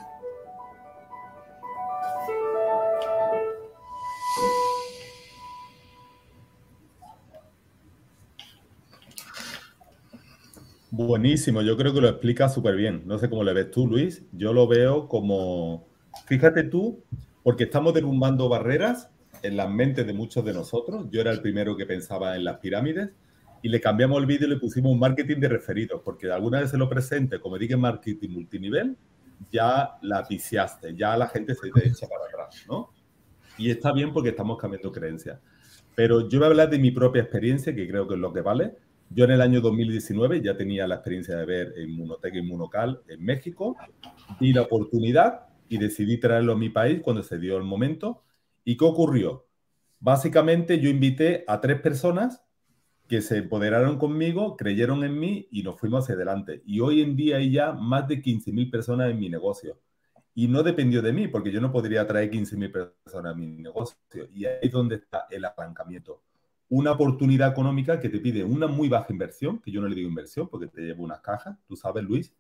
Buenísimo, 10.91 11.61
yo 11.61 11.77
creo 11.77 11.93
que 11.93 12.01
lo 12.01 12.09
explica 12.09 12.49
súper 12.49 12.75
bien. 12.75 13.03
No 13.05 13.17
sé 13.17 13.29
cómo 13.29 13.45
le 13.45 13.53
ves 13.53 13.71
tú, 13.71 13.87
Luis. 13.87 14.23
Yo 14.33 14.51
lo 14.51 14.67
veo 14.67 15.07
como, 15.07 15.87
fíjate 16.25 16.63
tú, 16.63 17.01
porque 17.47 17.63
estamos 17.63 17.93
derrumbando 17.93 18.49
barreras 18.49 19.09
en 19.41 19.55
las 19.55 19.69
mentes 19.69 20.05
de 20.05 20.11
muchos 20.11 20.43
de 20.43 20.51
nosotros. 20.51 21.05
Yo 21.09 21.21
era 21.21 21.31
el 21.31 21.39
primero 21.39 21.77
que 21.77 21.85
pensaba 21.85 22.35
en 22.35 22.43
las 22.43 22.57
pirámides 22.57 23.11
y 23.61 23.69
le 23.69 23.79
cambiamos 23.79 24.19
el 24.19 24.25
vídeo 24.25 24.47
y 24.47 24.49
le 24.49 24.57
pusimos 24.57 24.91
un 24.91 24.99
marketing 24.99 25.37
de 25.39 25.47
referidos, 25.47 26.01
porque 26.03 26.29
alguna 26.29 26.59
vez 26.59 26.71
se 26.71 26.77
lo 26.77 26.89
presente, 26.89 27.39
como 27.39 27.57
dije 27.57 27.77
marketing 27.77 28.31
multinivel, 28.31 28.97
ya 29.49 29.91
la 30.01 30.23
viciaste, 30.23 30.93
ya 30.93 31.15
la 31.15 31.29
gente 31.29 31.55
se 31.55 31.71
te 31.71 31.87
echa 31.87 32.05
para 32.09 32.25
atrás, 32.25 32.65
¿no? 32.67 32.89
Y 33.57 33.71
está 33.71 33.93
bien 33.93 34.11
porque 34.11 34.31
estamos 34.31 34.57
cambiando 34.57 34.91
creencias. 34.91 35.39
Pero 35.95 36.27
yo 36.27 36.39
voy 36.39 36.47
a 36.47 36.49
hablar 36.49 36.69
de 36.69 36.79
mi 36.79 36.91
propia 36.91 37.21
experiencia, 37.21 37.73
que 37.73 37.87
creo 37.87 38.09
que 38.09 38.15
es 38.15 38.19
lo 38.19 38.33
que 38.33 38.41
vale 38.41 38.75
yo 39.09 39.23
en 39.23 39.31
el 39.31 39.41
año 39.41 39.61
2019 39.61 40.41
ya 40.41 40.57
tenía 40.57 40.85
la 40.87 40.95
experiencia 40.95 41.37
de 41.37 41.45
ver 41.45 41.73
Inmunoteca 41.77 42.37
Inmunocal 42.37 43.01
en 43.07 43.23
México, 43.23 43.77
di 44.39 44.51
la 44.51 44.63
oportunidad 44.63 45.46
y 45.69 45.77
decidí 45.77 46.17
traerlo 46.19 46.53
a 46.53 46.57
mi 46.57 46.69
país 46.69 47.01
cuando 47.01 47.23
se 47.23 47.37
dio 47.39 47.57
el 47.57 47.63
momento. 47.63 48.23
¿Y 48.63 48.77
qué 48.77 48.85
ocurrió? 48.85 49.47
Básicamente 49.99 50.79
yo 50.79 50.89
invité 50.89 51.43
a 51.47 51.61
tres 51.61 51.81
personas 51.81 52.43
que 53.07 53.21
se 53.21 53.37
empoderaron 53.37 53.97
conmigo, 53.97 54.57
creyeron 54.57 55.03
en 55.03 55.17
mí 55.17 55.47
y 55.51 55.63
nos 55.63 55.79
fuimos 55.79 56.03
hacia 56.03 56.15
adelante. 56.15 56.61
Y 56.65 56.81
hoy 56.81 57.01
en 57.01 57.15
día 57.15 57.37
hay 57.37 57.51
ya 57.51 57.71
más 57.71 58.07
de 58.07 58.21
15.000 58.21 58.69
personas 58.69 59.09
en 59.09 59.19
mi 59.19 59.29
negocio. 59.29 59.79
Y 60.35 60.47
no 60.47 60.61
dependió 60.61 61.01
de 61.01 61.13
mí, 61.13 61.27
porque 61.27 61.51
yo 61.51 61.61
no 61.61 61.71
podría 61.71 62.05
traer 62.05 62.29
15.000 62.29 62.71
personas 62.71 63.33
a 63.33 63.35
mi 63.35 63.47
negocio. 63.47 63.97
Y 64.33 64.45
ahí 64.45 64.59
es 64.61 64.71
donde 64.71 64.95
está 64.95 65.25
el 65.31 65.45
arrancamiento 65.45 66.21
una 66.69 66.91
oportunidad 66.91 67.51
económica 67.51 67.99
que 67.99 68.09
te 68.09 68.19
pide 68.19 68.43
una 68.43 68.67
muy 68.67 68.89
baja 68.89 69.07
inversión, 69.09 69.59
que 69.59 69.71
yo 69.71 69.81
no 69.81 69.87
le 69.87 69.95
digo 69.95 70.09
inversión 70.09 70.49
porque 70.49 70.67
te 70.67 70.81
llevo 70.81 71.03
unas 71.03 71.21
cajas, 71.21 71.57
tú 71.67 71.75
sabes, 71.75 72.03
Luis, 72.03 72.33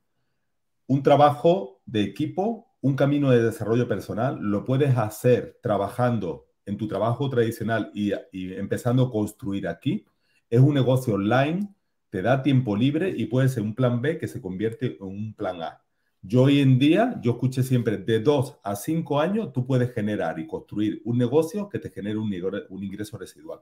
un 0.87 1.01
trabajo 1.01 1.81
de 1.85 2.01
equipo, 2.01 2.66
un 2.81 2.95
camino 2.95 3.31
de 3.31 3.43
desarrollo 3.43 3.87
personal, 3.87 4.39
lo 4.39 4.65
puedes 4.65 4.97
hacer 4.97 5.59
trabajando 5.61 6.47
en 6.65 6.77
tu 6.77 6.87
trabajo 6.87 7.29
tradicional 7.29 7.91
y, 7.93 8.11
empezando 8.53 9.03
a 9.03 9.11
construir 9.11 9.67
aquí. 9.67 10.05
Es 10.49 10.59
un 10.59 10.73
negocio 10.73 11.15
online, 11.15 11.73
te 12.09 12.21
da 12.21 12.43
tiempo 12.43 12.75
libre 12.75 13.09
y 13.15 13.25
puede 13.25 13.49
ser 13.49 13.63
un 13.63 13.73
plan 13.75 14.01
B 14.01 14.17
que 14.17 14.27
se 14.27 14.41
convierte 14.41 14.97
en 14.99 15.05
un 15.05 15.33
plan 15.33 15.61
A. 15.61 15.81
Yo 16.21 16.43
hoy 16.43 16.59
en 16.59 16.77
día, 16.77 17.19
yo 17.21 17.31
escuché 17.31 17.63
siempre, 17.63 17.97
de 17.97 18.19
dos 18.19 18.59
a 18.63 18.75
cinco 18.75 19.19
años, 19.19 19.53
tú 19.53 19.65
puedes 19.65 19.93
generar 19.93 20.39
y 20.39 20.47
construir 20.47 21.01
un 21.05 21.17
negocio 21.17 21.69
que 21.69 21.79
te 21.79 21.89
genere 21.89 22.17
un, 22.17 22.31
un 22.69 22.83
ingreso 22.83 23.17
residual. 23.17 23.59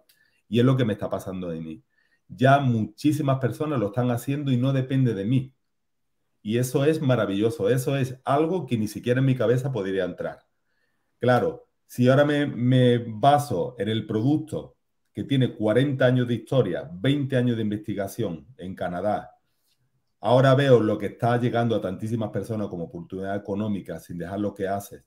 Y 0.50 0.60
es 0.60 0.65
lo 0.65 0.75
que 0.75 0.86
me 0.86 0.93
está 0.93 1.10
pasando 1.10 1.50
de 1.50 1.62
mí. 1.62 1.84
Ya 2.27 2.60
muchísimas 2.60 3.39
personas 3.39 3.79
lo 3.79 3.88
están 3.88 4.10
haciendo 4.10 4.51
y 4.51 4.57
no 4.57 4.74
depende 4.74 5.13
de 5.13 5.25
mí. 5.25 5.54
Y 6.46 6.60
eso 6.60 6.86
es 6.86 7.02
maravilloso. 7.02 7.70
Eso 7.70 7.98
es 7.98 8.22
algo 8.24 8.68
que 8.68 8.78
ni 8.78 8.88
siquiera 8.88 9.20
en 9.20 9.25
mi 9.25 9.34
cabeza 9.34 9.72
podría 9.72 10.06
entrar. 10.06 10.46
Claro, 11.20 11.68
si 11.88 12.08
ahora 12.08 12.24
me, 12.24 13.00
baso 13.00 13.75
en 13.80 13.90
el 13.90 14.06
producto 14.06 14.78
que 15.12 15.24
tiene 15.24 15.56
40 15.56 16.06
años 16.06 16.28
de 16.28 16.36
historia, 16.36 16.88
20 16.94 17.36
años 17.36 17.56
de 17.56 17.64
investigación 17.64 18.46
en 18.58 18.75
Canadá, 18.75 19.32
ahora 20.20 20.54
veo 20.54 20.82
lo 20.82 21.00
que 21.00 21.08
está 21.08 21.36
llegando 21.40 21.75
a 21.75 21.82
tantísimas 21.82 22.30
personas 22.30 22.68
como 22.68 22.84
oportunidad 22.84 23.36
económica 23.36 24.00
sin 24.00 24.20
dejar 24.20 24.40
lo 24.40 24.54
que 24.54 24.68
hace 24.68 25.04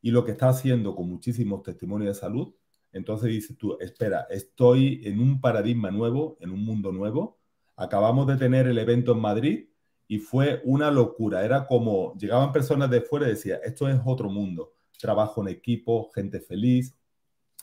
y 0.00 0.10
lo 0.10 0.24
que 0.24 0.32
está 0.32 0.48
haciendo 0.48 0.96
con 0.96 1.08
muchísimos 1.08 1.62
testimonios 1.62 2.16
de 2.16 2.20
salud, 2.20 2.54
entonces 2.90 3.28
dices 3.28 3.56
tú, 3.56 3.78
espera, 3.78 4.26
estoy 4.28 5.00
en 5.04 5.20
un 5.20 5.40
paradigma 5.40 5.92
nuevo, 5.92 6.38
en 6.40 6.50
un 6.50 6.64
mundo 6.64 6.90
nuevo. 6.90 7.38
Acabamos 7.76 8.26
de 8.26 8.36
tener 8.36 8.66
el 8.66 8.78
evento 8.78 9.12
en 9.12 9.20
Madrid 9.20 9.68
y 10.12 10.18
fue 10.18 10.60
una 10.64 10.90
locura. 10.90 11.42
Era 11.42 11.66
como, 11.66 12.14
llegaban 12.18 12.52
personas 12.52 12.90
de 12.90 13.00
fuera 13.00 13.26
y 13.26 13.30
decían, 13.30 13.60
esto 13.64 13.88
es 13.88 13.98
otro 14.04 14.28
mundo. 14.28 14.74
Trabajo 15.00 15.40
en 15.40 15.48
equipo, 15.48 16.10
gente 16.14 16.38
feliz. 16.38 16.94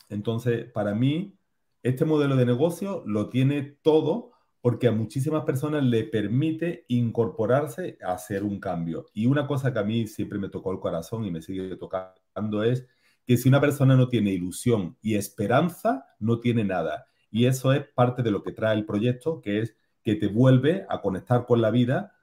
Entonces, 0.10 0.66
para 0.72 0.96
mí, 0.96 1.38
este 1.84 2.06
modelo 2.06 2.36
de 2.36 2.48
negocio 2.48 3.04
lo 3.06 3.30
tiene 3.30 3.78
todo 3.84 4.32
porque 4.62 4.88
a 4.88 4.92
muchísimas 4.92 5.44
personas 5.44 5.84
le 5.84 6.06
permite 6.06 6.86
incorporarse 6.88 8.00
a 8.02 8.14
hacer 8.14 8.44
un 8.44 8.60
cambio. 8.60 9.06
Y 9.14 9.28
una 9.28 9.46
cosa 9.46 9.72
que 9.72 9.78
a 9.78 9.84
mí 9.84 10.08
siempre 10.08 10.40
me 10.40 10.50
tocó 10.50 10.72
el 10.72 10.80
corazón 10.80 11.26
y 11.26 11.30
me 11.30 11.44
sigue 11.44 11.76
tocando 11.76 12.64
es 12.64 12.88
que 13.28 13.38
si 13.38 13.48
una 13.48 13.62
persona 13.62 13.96
no 13.96 14.10
tiene 14.10 14.32
ilusión 14.32 14.98
y 15.04 15.14
esperanza, 15.14 16.08
no 16.18 16.40
tiene 16.40 16.64
nada. 16.64 17.06
Y 17.30 17.46
eso 17.46 17.74
es 17.74 17.86
parte 17.94 18.24
de 18.24 18.32
lo 18.32 18.42
que 18.42 18.54
trae 18.54 18.76
el 18.76 18.88
proyecto, 18.88 19.40
que 19.40 19.60
es 19.60 19.76
que 20.02 20.16
te 20.16 20.26
vuelve 20.26 20.88
a 20.90 21.00
conectar 21.00 21.46
con 21.46 21.62
la 21.62 21.70
vida, 21.70 22.16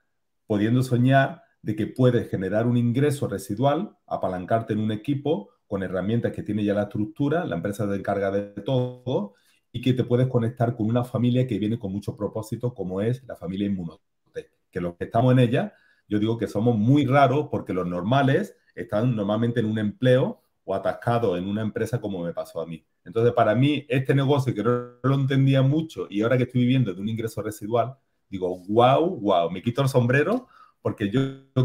pudiendo 0.47 0.83
soñar 0.83 1.43
de 1.63 1.75
que 1.75 1.87
puedes 1.87 2.31
generar 2.31 2.67
un 2.67 2.77
ingreso 2.77 3.27
residual, 3.27 3.97
apalancarte 4.07 4.73
en 4.73 4.81
un 4.81 4.93
equipo 4.93 5.51
con 5.67 5.83
herramientas 5.83 6.33
que 6.33 6.43
tiene 6.43 6.65
ya 6.65 6.75
la 6.75 6.85
estructura, 6.85 7.45
la 7.45 7.57
empresa 7.57 7.89
se 7.89 7.97
encarga 7.97 8.31
de 8.31 8.43
todo 8.63 9.35
y 9.73 9.81
que 9.81 9.93
te 9.93 10.05
puedes 10.05 10.29
conectar 10.29 10.77
con 10.77 10.87
una 10.87 11.05
familia 11.05 11.47
que 11.47 11.59
viene 11.59 11.79
con 11.79 11.93
mucho 11.93 12.17
propósito, 12.17 12.73
como 12.73 13.01
es 13.01 13.25
la 13.25 13.37
familia 13.37 13.67
Inmunotech, 13.67 14.51
que 14.71 14.81
los 14.81 14.95
que 14.97 15.05
estamos 15.05 15.33
en 15.33 15.41
ella, 15.41 15.75
yo 16.09 16.19
digo 16.19 16.39
que 16.39 16.47
somos 16.47 16.77
muy 16.77 17.05
raros 17.05 17.49
porque 17.51 17.73
los 17.73 17.87
normales 17.87 18.57
están 18.75 19.17
normalmente 19.17 19.61
en 19.61 19.67
un 19.67 19.79
empleo 19.79 20.41
o 20.65 20.75
atascado 20.75 21.37
en 21.37 21.49
una 21.49 21.63
empresa 21.63 22.01
como 22.01 22.23
me 22.23 22.33
pasó 22.33 22.61
a 22.61 22.67
mí. 22.67 22.85
Entonces, 23.05 23.33
para 23.33 23.55
mí, 23.55 23.85
este 23.89 24.15
negocio 24.15 24.55
que 24.55 24.63
no 24.63 24.93
lo 25.03 25.15
entendía 25.15 25.63
mucho 25.63 26.07
y 26.11 26.23
ahora 26.23 26.37
que 26.37 26.45
estoy 26.45 26.63
viviendo 26.63 26.93
de 26.93 27.01
un 27.01 27.09
ingreso 27.09 27.43
residual, 27.43 27.97
digo, 28.29 28.63
wow, 28.69 29.19
wow, 29.21 29.51
me 29.51 29.63
quito 29.63 29.83
el 29.83 29.89
sombrero 29.89 30.49
porque 30.83 31.11
yo, 31.11 31.21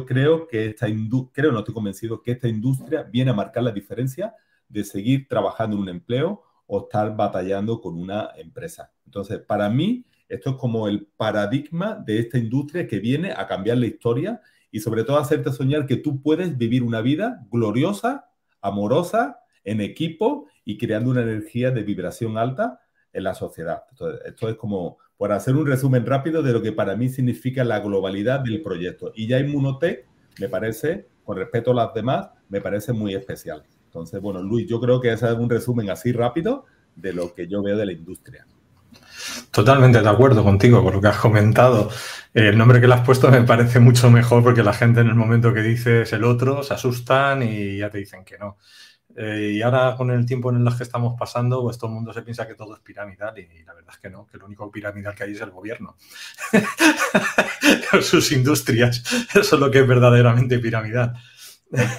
creo 0.08 0.48
que 0.48 0.65
esta 0.65 0.89
industria, 0.89 1.44
creo, 1.44 1.51
no 1.51 1.60
estoy 1.60 1.75
convencido, 1.75 2.24
que 2.24 2.32
esta 2.32 2.48
industria 2.48 3.03
viene 3.03 3.30
a 3.30 3.36
marcar 3.36 3.62
la 3.62 3.72
diferencia 3.72 4.34
de 4.68 4.84
seguir 4.84 5.27
trabajando 5.27 5.75
en 5.75 5.84
un 5.84 5.89
empleo 5.89 6.41
o 6.65 6.82
estar 6.82 7.15
batallando 7.15 7.80
con 7.82 8.00
una 8.00 8.32
empresa. 8.36 8.91
Entonces, 9.06 9.39
para 9.39 9.70
mí, 9.70 10.06
esto 10.27 10.51
es 10.51 10.56
como 10.56 10.88
el 10.88 11.06
paradigma 11.18 11.96
de 11.96 12.18
esta 12.18 12.39
industria 12.39 12.88
que 12.88 13.00
viene 13.00 13.32
a 13.32 13.46
cambiar 13.46 13.77
la 13.77 13.86
historia 13.86 14.41
y 14.72 14.80
sobre 14.80 15.03
todo 15.03 15.18
hacerte 15.18 15.51
soñar 15.51 15.86
que 15.86 15.98
tú 15.98 16.22
puedes 16.24 16.58
vivir 16.58 16.82
una 16.82 17.01
vida 17.01 17.46
gloriosa 17.51 18.32
amorosa, 18.62 19.38
en 19.63 19.82
equipo 19.82 20.48
y 20.65 20.77
creando 20.77 21.12
una 21.12 21.22
energía 21.22 21.72
de 21.72 21.84
vibración 21.84 22.38
alta 22.38 22.80
en 23.13 23.24
la 23.24 23.36
sociedad. 23.36 23.84
esto 24.25 24.50
es 24.50 24.56
como, 24.56 24.98
por 25.22 25.32
hacer 25.34 25.56
un 25.56 25.68
resumen 25.68 26.04
rápido 26.04 26.42
de 26.42 26.51
lo 26.51 26.63
que 26.63 26.72
para 26.72 26.96
mí 26.96 27.08
significa 27.08 27.63
la 27.63 27.80
globalidad 27.80 28.40
del 28.40 28.60
proyecto. 28.60 29.12
Y 29.13 29.28
ya 29.28 29.38
Inmunotech, 29.38 30.08
me 30.40 30.50
parece, 30.50 31.10
con 31.24 31.38
respeto 31.38 31.70
a 31.70 31.74
las 31.75 31.94
demás, 31.94 32.30
me 32.50 32.60
parece 32.60 32.92
muy 32.92 33.13
especial. 33.13 33.63
Entonces, 33.86 34.20
bueno, 34.20 34.42
Luis, 34.42 34.66
yo 34.68 34.82
creo 34.82 35.00
que 35.00 35.13
es 35.13 35.22
un 35.22 35.48
resumen 35.48 35.92
así 35.92 36.12
rápido 36.12 36.66
de 36.96 37.13
lo 37.13 37.36
que 37.36 37.48
yo 37.48 37.62
veo 37.62 37.78
de 37.78 37.86
la 37.86 37.92
industria. 37.92 38.48
Totalmente 39.51 40.01
de 40.01 40.10
acuerdo 40.10 40.44
contigo 40.44 40.84
con 40.84 40.92
lo 40.92 41.00
que 41.00 41.10
has 41.10 41.20
comentado. 41.20 41.92
El 42.34 42.58
nombre 42.58 42.82
que 42.82 42.88
le 42.88 42.96
has 42.96 43.06
puesto 43.06 43.30
me 43.30 43.44
parece 43.44 43.80
mucho 43.80 44.10
mejor 44.10 44.42
porque 44.42 44.63
la 44.63 44.74
gente 44.74 45.01
en 45.01 45.08
el 45.08 45.13
momento 45.13 45.54
que 45.54 45.62
dices 45.62 46.12
el 46.13 46.24
otro 46.24 46.63
se 46.63 46.74
asustan 46.74 47.44
y 47.44 47.78
ya 47.78 47.92
te 47.92 48.00
dicen 48.00 48.25
que 48.25 48.40
no. 48.40 48.58
Eh, 49.15 49.53
y 49.56 49.62
ahora 49.62 49.96
con 49.98 50.10
el 50.12 50.25
tiempo 50.25 50.50
en 50.51 50.65
el 50.65 50.77
que 50.77 50.84
estamos 50.84 51.15
pasando, 51.20 51.62
pues 51.63 51.77
todo 51.77 51.89
el 51.89 51.96
mundo 51.96 52.13
se 52.13 52.22
piensa 52.22 52.48
que 52.48 52.56
todo 52.56 52.75
es 52.75 52.82
piramidal 52.82 53.38
y, 53.38 53.63
la 53.63 53.74
verdad 53.74 53.94
es 53.94 54.00
que 54.00 54.10
no, 54.10 54.25
que 54.25 54.38
lo 54.38 54.46
único 54.46 54.72
piramidal 54.72 55.13
que 55.15 55.24
hay 55.24 55.32
es 55.34 55.41
el 55.41 55.51
gobierno. 55.51 55.96
Sus 58.01 58.32
industrias, 58.32 59.03
eso 59.34 59.56
es 59.56 59.60
lo 59.60 59.70
que 59.70 59.80
es 59.80 59.88
verdaderamente 59.88 60.60
piramidal. 60.60 61.13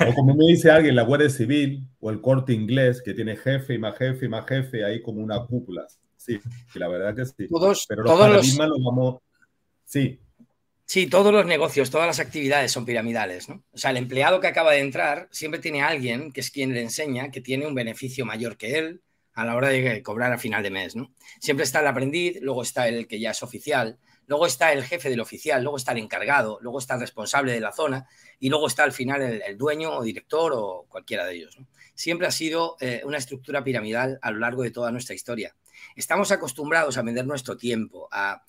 O 0.06 0.14
como 0.14 0.34
me 0.34 0.46
dice 0.46 0.70
alguien, 0.70 0.94
la 0.94 1.02
Guardia 1.02 1.30
Civil 1.30 1.86
o 2.00 2.10
el 2.10 2.20
corte 2.20 2.52
inglés, 2.52 3.02
que 3.02 3.14
tiene 3.14 3.36
jefe 3.36 3.74
y 3.74 3.78
más 3.78 3.96
jefe 3.96 4.26
y 4.26 4.28
más 4.28 4.46
jefe, 4.46 4.84
ahí 4.84 5.00
como 5.00 5.22
una 5.22 5.44
cúpula. 5.46 5.86
Sí, 6.16 6.38
la 6.74 6.88
verdad 6.88 7.16
que 7.16 7.24
sí. 7.26 7.48
Todos, 7.48 7.86
Pero 7.88 8.04
los 8.04 8.18
paradigmas 8.18 8.68
los... 8.68 8.78
vamos. 8.84 9.16
Sí. 9.84 10.20
Sí, 10.92 11.06
todos 11.06 11.32
los 11.32 11.46
negocios, 11.46 11.90
todas 11.90 12.06
las 12.06 12.20
actividades 12.20 12.70
son 12.70 12.84
piramidales, 12.84 13.48
¿no? 13.48 13.64
O 13.72 13.78
sea, 13.78 13.92
el 13.92 13.96
empleado 13.96 14.40
que 14.40 14.48
acaba 14.48 14.72
de 14.72 14.80
entrar 14.80 15.26
siempre 15.30 15.58
tiene 15.58 15.80
a 15.80 15.88
alguien 15.88 16.32
que 16.32 16.42
es 16.42 16.50
quien 16.50 16.74
le 16.74 16.82
enseña 16.82 17.30
que 17.30 17.40
tiene 17.40 17.66
un 17.66 17.74
beneficio 17.74 18.26
mayor 18.26 18.58
que 18.58 18.78
él 18.78 19.02
a 19.32 19.46
la 19.46 19.56
hora 19.56 19.68
de 19.68 20.02
cobrar 20.02 20.34
a 20.34 20.36
final 20.36 20.62
de 20.62 20.70
mes, 20.70 20.94
¿no? 20.94 21.14
Siempre 21.40 21.64
está 21.64 21.80
el 21.80 21.86
aprendiz, 21.86 22.36
luego 22.42 22.60
está 22.62 22.88
el 22.88 23.08
que 23.08 23.18
ya 23.18 23.30
es 23.30 23.42
oficial, 23.42 23.98
luego 24.26 24.44
está 24.44 24.70
el 24.74 24.84
jefe 24.84 25.08
del 25.08 25.20
oficial, 25.20 25.62
luego 25.62 25.78
está 25.78 25.92
el 25.92 25.98
encargado, 25.98 26.58
luego 26.60 26.78
está 26.78 26.92
el 26.92 27.00
responsable 27.00 27.52
de 27.52 27.60
la 27.60 27.72
zona 27.72 28.06
y 28.38 28.50
luego 28.50 28.66
está 28.66 28.84
al 28.84 28.92
final 28.92 29.22
el, 29.22 29.56
dueño 29.56 29.96
o 29.96 30.02
director 30.02 30.52
o 30.54 30.84
cualquiera 30.90 31.24
de 31.24 31.36
ellos. 31.36 31.56
Siempre 31.94 32.26
ha 32.26 32.30
sido 32.30 32.76
eh, 32.80 33.00
una 33.06 33.16
estructura 33.16 33.64
piramidal 33.64 34.18
a 34.20 34.30
lo 34.30 34.40
largo 34.40 34.62
de 34.62 34.70
toda 34.70 34.92
nuestra 34.92 35.14
historia. 35.14 35.56
Estamos 35.96 36.32
acostumbrados 36.32 36.96
a 36.96 37.02
vender 37.02 37.26
nuestro 37.26 37.56
tiempo, 37.56 38.08
a, 38.12 38.44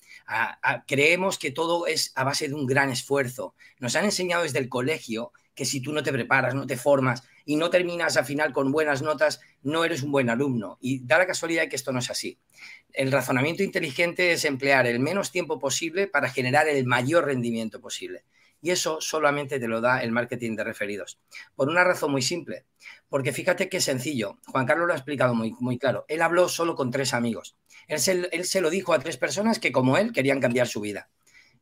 creemos 0.86 1.38
que 1.38 1.50
todo 1.50 1.86
es 1.86 2.12
a 2.14 2.24
base 2.24 2.48
de 2.48 2.54
un 2.54 2.66
gran 2.66 2.90
esfuerzo. 2.90 3.54
Nos 3.78 3.96
han 3.96 4.04
enseñado 4.04 4.42
desde 4.42 4.58
el 4.58 4.68
colegio 4.68 5.32
que 5.54 5.64
si 5.64 5.80
tú 5.80 5.92
no 5.92 6.02
te 6.02 6.12
preparas, 6.12 6.54
no 6.54 6.66
te 6.66 6.76
formas 6.76 7.22
y 7.44 7.56
no 7.56 7.70
terminas 7.70 8.16
al 8.16 8.24
final 8.24 8.52
con 8.52 8.72
buenas 8.72 9.02
notas, 9.02 9.40
no 9.62 9.84
eres 9.84 10.02
un 10.02 10.10
buen 10.12 10.30
alumno. 10.30 10.78
Y 10.80 11.06
da 11.06 11.18
la 11.18 11.26
casualidad 11.26 11.68
que 11.68 11.76
esto 11.76 11.92
no 11.92 11.98
es 11.98 12.10
así. 12.10 12.38
El 12.92 13.12
razonamiento 13.12 13.62
inteligente 13.62 14.32
es 14.32 14.44
emplear 14.44 14.86
el 14.86 15.00
menos 15.00 15.30
tiempo 15.30 15.58
posible 15.58 16.06
para 16.06 16.30
generar 16.30 16.68
el 16.68 16.86
mayor 16.86 17.26
rendimiento 17.26 17.80
posible. 17.80 18.24
Y 18.64 18.70
eso 18.70 18.98
solamente 18.98 19.60
te 19.60 19.68
lo 19.68 19.82
da 19.82 20.02
el 20.02 20.10
marketing 20.10 20.56
de 20.56 20.64
referidos. 20.64 21.18
Por 21.54 21.68
una 21.68 21.84
razón 21.84 22.10
muy 22.10 22.22
simple. 22.22 22.64
Porque 23.10 23.30
fíjate 23.30 23.68
qué 23.68 23.78
sencillo. 23.78 24.38
Juan 24.46 24.64
Carlos 24.64 24.86
lo 24.86 24.94
ha 24.94 24.96
explicado 24.96 25.34
muy, 25.34 25.54
muy 25.60 25.76
claro. 25.76 26.06
Él 26.08 26.22
habló 26.22 26.48
solo 26.48 26.74
con 26.74 26.90
tres 26.90 27.12
amigos. 27.12 27.58
Él 27.88 28.00
se, 28.00 28.26
él 28.32 28.44
se 28.46 28.62
lo 28.62 28.70
dijo 28.70 28.94
a 28.94 29.00
tres 29.00 29.18
personas 29.18 29.58
que, 29.58 29.70
como 29.70 29.98
él, 29.98 30.12
querían 30.14 30.40
cambiar 30.40 30.66
su 30.66 30.80
vida. 30.80 31.10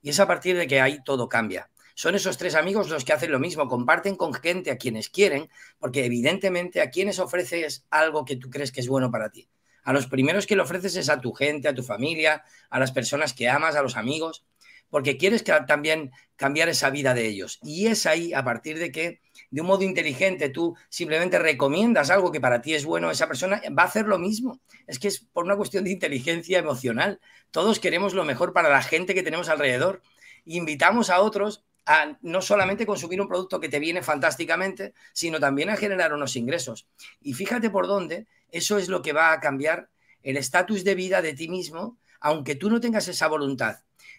Y 0.00 0.10
es 0.10 0.20
a 0.20 0.28
partir 0.28 0.56
de 0.56 0.68
que 0.68 0.80
ahí 0.80 1.02
todo 1.02 1.28
cambia. 1.28 1.70
Son 1.96 2.14
esos 2.14 2.38
tres 2.38 2.54
amigos 2.54 2.88
los 2.88 3.04
que 3.04 3.12
hacen 3.12 3.32
lo 3.32 3.40
mismo, 3.40 3.66
comparten 3.66 4.14
con 4.14 4.32
gente 4.32 4.70
a 4.70 4.78
quienes 4.78 5.08
quieren, 5.08 5.50
porque 5.80 6.04
evidentemente 6.04 6.80
a 6.80 6.90
quienes 6.90 7.18
ofreces 7.18 7.84
algo 7.90 8.24
que 8.24 8.36
tú 8.36 8.48
crees 8.48 8.70
que 8.70 8.80
es 8.80 8.86
bueno 8.86 9.10
para 9.10 9.32
ti. 9.32 9.48
A 9.82 9.92
los 9.92 10.06
primeros 10.06 10.46
que 10.46 10.54
le 10.54 10.62
ofreces 10.62 10.94
es 10.94 11.08
a 11.08 11.20
tu 11.20 11.32
gente, 11.32 11.66
a 11.66 11.74
tu 11.74 11.82
familia, 11.82 12.44
a 12.70 12.78
las 12.78 12.92
personas 12.92 13.34
que 13.34 13.48
amas, 13.48 13.74
a 13.74 13.82
los 13.82 13.96
amigos 13.96 14.44
porque 14.92 15.16
quieres 15.16 15.42
también 15.42 16.12
cambiar 16.36 16.68
esa 16.68 16.90
vida 16.90 17.14
de 17.14 17.26
ellos. 17.26 17.58
Y 17.62 17.86
es 17.86 18.04
ahí, 18.04 18.34
a 18.34 18.44
partir 18.44 18.78
de 18.78 18.92
que, 18.92 19.22
de 19.50 19.62
un 19.62 19.66
modo 19.66 19.84
inteligente, 19.84 20.50
tú 20.50 20.76
simplemente 20.90 21.38
recomiendas 21.38 22.10
algo 22.10 22.30
que 22.30 22.42
para 22.42 22.60
ti 22.60 22.74
es 22.74 22.84
bueno, 22.84 23.10
esa 23.10 23.26
persona 23.26 23.62
va 23.70 23.84
a 23.84 23.86
hacer 23.86 24.06
lo 24.06 24.18
mismo. 24.18 24.60
Es 24.86 24.98
que 24.98 25.08
es 25.08 25.20
por 25.20 25.46
una 25.46 25.56
cuestión 25.56 25.84
de 25.84 25.92
inteligencia 25.92 26.58
emocional. 26.58 27.20
Todos 27.50 27.80
queremos 27.80 28.12
lo 28.12 28.26
mejor 28.26 28.52
para 28.52 28.68
la 28.68 28.82
gente 28.82 29.14
que 29.14 29.22
tenemos 29.22 29.48
alrededor. 29.48 30.02
Invitamos 30.44 31.08
a 31.08 31.22
otros 31.22 31.64
a 31.86 32.18
no 32.20 32.42
solamente 32.42 32.84
consumir 32.84 33.18
un 33.22 33.28
producto 33.28 33.60
que 33.60 33.70
te 33.70 33.78
viene 33.78 34.02
fantásticamente, 34.02 34.92
sino 35.14 35.40
también 35.40 35.70
a 35.70 35.78
generar 35.78 36.12
unos 36.12 36.36
ingresos. 36.36 36.86
Y 37.22 37.32
fíjate 37.32 37.70
por 37.70 37.86
dónde, 37.86 38.26
eso 38.50 38.76
es 38.76 38.90
lo 38.90 39.00
que 39.00 39.14
va 39.14 39.32
a 39.32 39.40
cambiar 39.40 39.88
el 40.22 40.36
estatus 40.36 40.84
de 40.84 40.94
vida 40.94 41.22
de 41.22 41.32
ti 41.32 41.48
mismo, 41.48 41.96
aunque 42.20 42.56
tú 42.56 42.68
no 42.68 42.78
tengas 42.78 43.08
esa 43.08 43.26
voluntad 43.26 43.78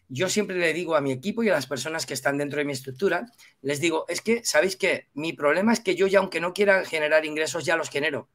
yo 0.10 0.30
siempre 0.30 0.58
le 0.58 0.74
digo 0.74 0.96
a 0.96 1.02
mi 1.02 1.12
equipo 1.12 1.44
y 1.44 1.50
a 1.50 1.54
las 1.54 1.68
personas 1.68 2.06
que 2.06 2.14
están 2.14 2.38
dentro 2.38 2.60
de 2.60 2.66
mi 2.66 2.74
estructura, 2.74 3.26
les 3.62 3.80
digo, 3.80 4.06
es 4.08 4.22
que, 4.22 4.44
¿sabéis 4.44 4.76
qué? 4.76 5.08
Mi 5.14 5.34
problema 5.34 5.74
es 5.74 5.80
que 5.80 5.96
yo 5.96 6.08
ya, 6.08 6.20
aunque 6.20 6.40
no 6.40 6.54
quiera 6.54 6.86
generar 6.86 7.26
ingresos, 7.26 7.66
ya 7.66 7.76
los 7.76 7.90
genero. 7.90 8.30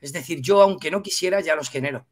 Es 0.00 0.12
decir, 0.12 0.40
yo, 0.40 0.62
aunque 0.62 0.90
no 0.90 1.02
quisiera, 1.02 1.40
ya 1.40 1.54
los 1.54 1.70
genero. 1.70 2.06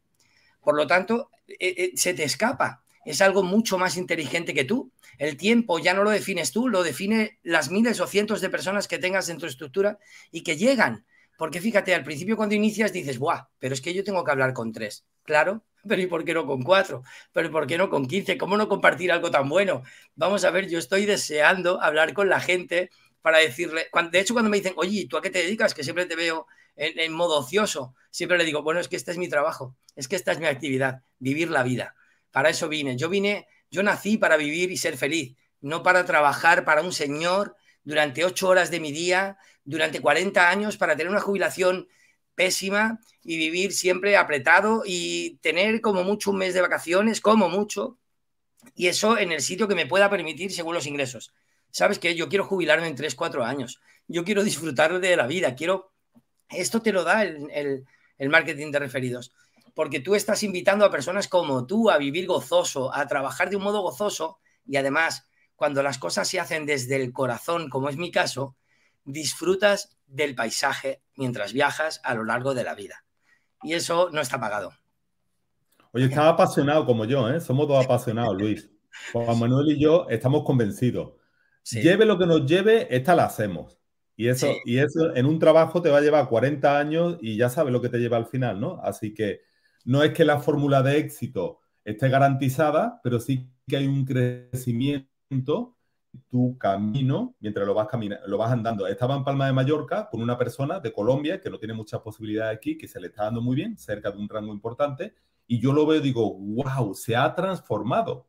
Por 0.61 0.75
lo 0.75 0.87
tanto, 0.87 1.29
eh, 1.47 1.57
eh, 1.59 1.91
se 1.95 2.13
te 2.13 2.23
escapa. 2.23 2.83
Es 3.03 3.21
algo 3.21 3.43
mucho 3.43 3.77
más 3.77 3.97
inteligente 3.97 4.53
que 4.53 4.63
tú. 4.63 4.91
El 5.17 5.35
tiempo 5.35 5.79
ya 5.79 5.93
no 5.93 6.03
lo 6.03 6.11
defines 6.11 6.51
tú, 6.51 6.69
lo 6.69 6.83
define 6.83 7.39
las 7.43 7.69
miles 7.69 7.99
o 7.99 8.07
cientos 8.07 8.41
de 8.41 8.49
personas 8.49 8.87
que 8.87 8.99
tengas 8.99 9.27
en 9.29 9.39
tu 9.39 9.45
estructura 9.45 9.97
y 10.31 10.41
que 10.41 10.55
llegan. 10.55 11.05
Porque 11.37 11.59
fíjate, 11.59 11.95
al 11.95 12.03
principio 12.03 12.37
cuando 12.37 12.55
inicias 12.55 12.93
dices, 12.93 13.17
¡buah! 13.17 13.47
Pero 13.59 13.73
es 13.73 13.81
que 13.81 13.93
yo 13.93 14.03
tengo 14.03 14.23
que 14.23 14.31
hablar 14.31 14.53
con 14.53 14.71
tres. 14.71 15.05
Claro, 15.23 15.63
pero 15.87 16.01
¿y 16.01 16.07
por 16.07 16.23
qué 16.23 16.33
no 16.33 16.45
con 16.45 16.63
cuatro? 16.63 17.03
¿Pero 17.31 17.51
por 17.51 17.67
qué 17.67 17.77
no 17.77 17.89
con 17.89 18.07
quince? 18.07 18.37
¿Cómo 18.37 18.57
no 18.57 18.67
compartir 18.67 19.11
algo 19.11 19.31
tan 19.31 19.49
bueno? 19.49 19.83
Vamos 20.15 20.43
a 20.45 20.51
ver, 20.51 20.69
yo 20.69 20.79
estoy 20.79 21.05
deseando 21.05 21.81
hablar 21.81 22.13
con 22.13 22.29
la 22.29 22.39
gente 22.39 22.89
para 23.21 23.37
decirle, 23.37 23.87
de 24.11 24.19
hecho 24.19 24.33
cuando 24.33 24.49
me 24.49 24.57
dicen, 24.57 24.73
oye, 24.77 25.07
¿tú 25.09 25.17
a 25.17 25.21
qué 25.21 25.29
te 25.29 25.39
dedicas? 25.39 25.73
Que 25.73 25.83
siempre 25.83 26.05
te 26.05 26.15
veo 26.15 26.47
en, 26.75 27.13
modo 27.13 27.39
ocioso, 27.39 27.93
siempre 28.09 28.37
le 28.37 28.45
digo, 28.45 28.63
bueno, 28.63 28.79
es 28.79 28.87
que 28.87 28.95
este 28.95 29.11
es 29.11 29.17
mi 29.17 29.29
trabajo, 29.29 29.75
es 29.95 30.07
que 30.07 30.15
esta 30.15 30.31
es 30.31 30.39
mi 30.39 30.47
actividad, 30.47 31.03
vivir 31.19 31.49
la 31.49 31.63
vida. 31.63 31.95
Para 32.31 32.49
eso 32.49 32.69
vine. 32.69 32.95
Yo 32.97 33.09
vine, 33.09 33.47
yo 33.69 33.83
nací 33.83 34.17
para 34.17 34.37
vivir 34.37 34.71
y 34.71 34.77
ser 34.77 34.97
feliz, 34.97 35.35
no 35.59 35.83
para 35.83 36.05
trabajar 36.05 36.65
para 36.65 36.81
un 36.81 36.93
señor 36.93 37.55
durante 37.83 38.25
ocho 38.25 38.47
horas 38.47 38.71
de 38.71 38.79
mi 38.79 38.91
día, 38.91 39.37
durante 39.63 40.01
40 40.01 40.49
años, 40.49 40.77
para 40.77 40.95
tener 40.95 41.11
una 41.11 41.21
jubilación 41.21 41.87
y 43.23 43.37
vivir 43.37 43.73
siempre 43.73 44.17
apretado 44.17 44.83
y 44.85 45.37
tener 45.41 45.81
como 45.81 46.03
mucho 46.03 46.31
un 46.31 46.37
mes 46.37 46.53
de 46.53 46.61
vacaciones, 46.61 47.21
como 47.21 47.49
mucho, 47.49 47.97
y 48.75 48.87
eso 48.87 49.17
en 49.17 49.31
el 49.31 49.41
sitio 49.41 49.67
que 49.67 49.75
me 49.75 49.85
pueda 49.85 50.09
permitir 50.09 50.51
según 50.51 50.73
los 50.73 50.87
ingresos. 50.87 51.33
¿Sabes 51.71 51.99
qué? 51.99 52.15
Yo 52.15 52.29
quiero 52.29 52.45
jubilarme 52.45 52.87
en 52.87 52.95
3, 52.95 53.15
4 53.15 53.43
años. 53.43 53.79
Yo 54.07 54.23
quiero 54.23 54.43
disfrutar 54.43 54.99
de 54.99 55.15
la 55.15 55.27
vida. 55.27 55.55
Quiero... 55.55 55.93
Esto 56.49 56.81
te 56.81 56.91
lo 56.91 57.03
da 57.03 57.23
el, 57.23 57.85
el 58.17 58.29
marketing 58.29 58.71
de 58.71 58.79
referidos. 58.79 59.33
Porque 59.73 60.01
tú 60.01 60.15
estás 60.15 60.43
invitando 60.43 60.83
a 60.83 60.91
personas 60.91 61.27
como 61.27 61.65
tú 61.65 61.89
a 61.89 61.97
vivir 61.97 62.27
gozoso, 62.27 62.93
a 62.93 63.07
trabajar 63.07 63.49
de 63.49 63.55
un 63.55 63.63
modo 63.63 63.81
gozoso 63.81 64.39
y 64.65 64.77
además, 64.77 65.27
cuando 65.55 65.81
las 65.83 65.97
cosas 65.97 66.27
se 66.27 66.39
hacen 66.39 66.65
desde 66.65 66.95
el 66.97 67.11
corazón, 67.13 67.69
como 67.69 67.89
es 67.89 67.97
mi 67.97 68.11
caso, 68.11 68.55
disfrutas 69.05 69.97
del 70.07 70.35
paisaje 70.35 71.01
mientras 71.15 71.53
viajas 71.53 72.01
a 72.03 72.13
lo 72.15 72.23
largo 72.23 72.53
de 72.53 72.63
la 72.63 72.75
vida. 72.75 73.05
Y 73.63 73.73
eso 73.73 74.09
no 74.11 74.21
está 74.21 74.39
pagado. 74.39 74.73
Oye, 75.93 76.05
estás 76.05 76.25
apasionado 76.25 76.85
como 76.85 77.05
yo, 77.05 77.29
¿eh? 77.29 77.39
Somos 77.39 77.67
dos 77.67 77.83
apasionados, 77.83 78.35
Luis. 78.37 78.69
Juan 79.11 79.39
Manuel 79.39 79.71
y 79.71 79.81
yo 79.81 80.07
estamos 80.09 80.43
convencidos. 80.43 81.13
Lleve 81.69 82.05
lo 82.05 82.17
que 82.17 82.25
nos 82.25 82.45
lleve, 82.45 82.93
esta 82.95 83.15
la 83.15 83.25
hacemos. 83.25 83.77
Y 84.15 84.27
eso, 84.27 84.47
y 84.65 84.77
eso 84.77 85.15
en 85.15 85.25
un 85.25 85.39
trabajo 85.39 85.81
te 85.81 85.89
va 85.89 85.97
a 85.97 86.01
llevar 86.01 86.27
40 86.27 86.77
años 86.77 87.17
y 87.21 87.37
ya 87.37 87.49
sabes 87.49 87.71
lo 87.71 87.81
que 87.81 87.89
te 87.89 87.97
lleva 87.97 88.17
al 88.17 88.27
final, 88.27 88.59
¿no? 88.59 88.79
Así 88.83 89.13
que 89.13 89.41
no 89.85 90.03
es 90.03 90.13
que 90.13 90.25
la 90.25 90.39
fórmula 90.39 90.83
de 90.83 90.97
éxito 90.97 91.59
esté 91.83 92.09
garantizada, 92.09 92.99
pero 93.03 93.19
sí 93.19 93.49
que 93.67 93.77
hay 93.77 93.87
un 93.87 94.05
crecimiento 94.05 95.77
tu 96.29 96.57
camino 96.57 97.35
mientras 97.39 97.65
lo 97.65 97.73
vas, 97.73 97.87
lo 98.25 98.37
vas 98.37 98.51
andando. 98.51 98.87
Estaba 98.87 99.15
en 99.15 99.23
Palma 99.23 99.47
de 99.47 99.53
Mallorca 99.53 100.09
con 100.09 100.21
una 100.21 100.37
persona 100.37 100.79
de 100.79 100.91
Colombia 100.91 101.39
que 101.39 101.49
no 101.49 101.57
tiene 101.57 101.73
muchas 101.73 102.01
posibilidades 102.01 102.57
aquí, 102.57 102.77
que 102.77 102.87
se 102.87 102.99
le 102.99 103.07
está 103.07 103.23
dando 103.25 103.41
muy 103.41 103.55
bien, 103.55 103.77
cerca 103.77 104.11
de 104.11 104.17
un 104.17 104.29
rango 104.29 104.53
importante, 104.53 105.13
y 105.47 105.59
yo 105.59 105.73
lo 105.73 105.85
veo 105.85 105.99
y 105.99 106.01
digo, 106.03 106.33
wow, 106.33 106.93
se 106.93 107.15
ha 107.15 107.33
transformado, 107.35 108.27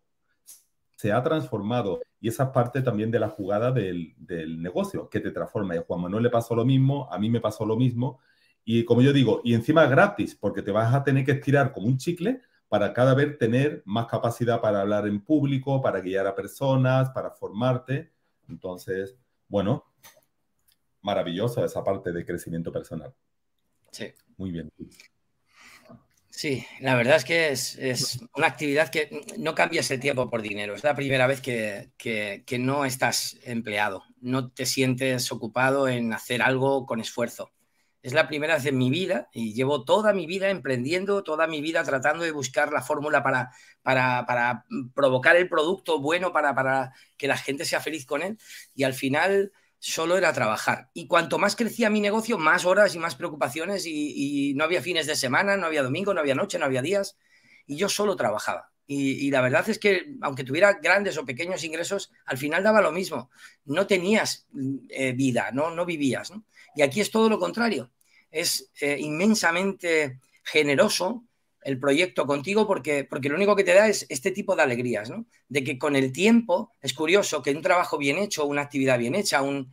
se 0.97 1.13
ha 1.13 1.23
transformado. 1.23 2.01
Y 2.21 2.29
esa 2.29 2.45
es 2.45 2.51
parte 2.51 2.83
también 2.83 3.11
de 3.11 3.21
la 3.21 3.29
jugada 3.29 3.71
del, 3.71 4.15
del 4.17 4.61
negocio, 4.61 5.09
que 5.09 5.21
te 5.21 5.31
transforma. 5.31 5.75
Y 5.75 5.79
a 5.79 5.83
Juan 5.83 6.01
Manuel 6.01 6.25
le 6.25 6.31
pasó 6.31 6.55
lo 6.55 6.65
mismo, 6.65 7.09
a 7.13 7.19
mí 7.19 7.31
me 7.31 7.41
pasó 7.41 7.65
lo 7.65 7.77
mismo. 7.77 8.21
Y 8.65 8.85
como 8.85 9.03
yo 9.03 9.13
digo, 9.13 9.41
y 9.45 9.55
encima 9.55 9.87
gratis, 9.87 10.35
porque 10.35 10.63
te 10.63 10.71
vas 10.71 10.95
a 10.95 11.03
tener 11.03 11.25
que 11.25 11.33
estirar 11.33 11.73
como 11.73 11.87
un 11.89 11.99
chicle 11.99 12.41
para 12.73 12.95
cada 12.95 13.13
vez 13.13 13.37
tener 13.37 13.83
más 13.85 14.07
capacidad 14.07 14.59
para 14.59 14.81
hablar 14.81 15.07
en 15.07 15.21
público, 15.21 15.83
para 15.83 16.01
guiar 16.01 16.27
a 16.27 16.35
personas, 16.35 17.11
para 17.11 17.31
formarte. 17.31 18.11
Entonces, 18.49 19.15
bueno, 19.47 19.85
maravilloso 21.03 21.63
esa 21.63 21.85
parte 21.85 22.13
de 22.13 22.25
crecimiento 22.25 22.73
personal. 22.73 23.13
Sí. 23.91 24.07
Muy 24.39 24.53
bien. 24.53 24.73
Sí, 26.31 26.65
la 26.81 26.95
verdad 26.95 27.17
es 27.17 27.27
que 27.27 27.51
es, 27.51 28.21
una 28.35 28.47
actividad 28.47 28.89
que 28.89 29.21
no 29.37 29.55
cambias 29.55 29.91
el 29.91 30.01
tiempo 30.01 30.31
por 30.31 30.41
dinero. 30.41 30.75
Es 30.75 30.83
la 30.83 30.95
primera 30.95 31.27
vez 31.27 31.43
que, 31.43 31.91
que, 31.99 32.59
no 32.59 32.87
estás 32.87 33.37
empleado, 33.45 34.03
no 34.23 34.51
te 34.51 34.65
sientes 34.65 35.31
ocupado 35.31 35.89
en 35.89 36.15
hacer 36.15 36.41
algo 36.41 36.87
con 36.87 37.01
esfuerzo. 37.01 37.51
Es 38.03 38.13
la 38.15 38.27
primera 38.27 38.57
vez 38.57 38.67
en 38.67 38.79
mi 38.79 38.91
vida 38.91 39.29
y 39.33 39.55
llevo 39.55 39.85
toda 39.85 40.13
mi 40.13 40.27
vida 40.27 40.51
emprendiendo, 40.51 41.23
toda 41.23 41.47
mi 41.47 41.61
vida 41.61 41.85
tratando 41.85 42.25
de 42.25 42.33
buscar 42.33 42.73
la 42.73 42.83
fórmula 42.83 43.23
para, 43.23 43.53
para, 43.83 44.27
para 44.27 44.65
provocar 44.95 45.37
el 45.37 45.49
producto 45.49 46.01
bueno, 46.01 46.33
para, 46.33 46.53
para 46.55 46.93
que 47.17 47.29
la 47.29 47.37
gente 47.37 47.65
sea 47.65 47.81
feliz 47.81 48.05
con 48.05 48.23
él. 48.23 48.39
Y 48.75 48.83
al 48.83 48.95
final 48.95 49.53
solo 49.83 50.17
era 50.17 50.33
trabajar. 50.33 50.91
Y 50.95 51.09
cuanto 51.09 51.39
más 51.39 51.57
crecía 51.57 51.91
mi 51.91 52.01
negocio, 52.01 52.39
más 52.39 52.65
horas 52.65 52.95
y 52.95 53.01
más 53.01 53.17
preocupaciones 53.17 53.85
y, 53.85 54.55
no 54.55 54.63
había 54.63 54.81
fines 54.81 55.09
de 55.09 55.17
semana, 55.17 55.57
no 55.57 55.67
había 55.67 55.83
domingo, 55.83 56.15
no 56.15 56.21
había 56.21 56.37
noche, 56.37 56.57
no 56.57 56.67
había 56.67 56.83
días. 56.83 57.17
Y 57.67 57.77
yo 57.77 57.89
solo 57.89 58.15
trabajaba. 58.15 58.71
Y, 58.87 59.31
la 59.33 59.41
verdad 59.41 59.69
es 59.69 59.81
que 59.81 60.15
aunque 60.21 60.45
tuviera 60.45 60.75
grandes 60.75 61.19
o 61.19 61.25
pequeños 61.25 61.65
ingresos, 61.65 62.13
al 62.27 62.39
final 62.39 62.63
daba 62.63 62.81
lo 62.81 62.93
mismo. 62.93 63.31
No 63.65 63.87
tenías 63.87 64.47
eh, 64.89 65.13
vida, 65.13 65.51
no, 65.53 65.71
no 65.73 65.85
vivías. 65.85 66.33
Y 66.75 66.83
aquí 66.83 67.01
es 67.01 67.11
todo 67.11 67.29
lo 67.29 67.39
contrario. 67.39 67.91
Es 68.31 68.71
eh, 68.81 68.97
inmensamente 68.99 70.21
generoso, 70.45 71.25
el 71.65 71.79
proyecto 71.79 72.27
contigo 72.27 72.67
porque, 72.67 73.05
porque 73.05 73.29
lo 73.29 73.37
único 73.37 73.55
que 73.55 73.65
te 73.65 73.75
da 73.75 73.89
es 73.89 74.07
este 74.09 74.31
tipo 74.31 74.57
de 74.57 74.63
alegrías, 74.63 75.11
¿no? 75.11 75.27
De 75.49 75.63
que 75.63 75.79
con 75.79 75.97
el 75.97 76.13
tiempo 76.13 76.73
es 76.81 76.93
curioso 76.93 77.43
que 77.43 77.53
un 77.53 77.63
trabajo 77.63 77.99
bien 77.99 78.19
hecho, 78.19 78.47
una 78.47 78.63
actividad 78.63 78.99
bien 78.99 79.15
hecha, 79.15 79.43
un, 79.43 79.73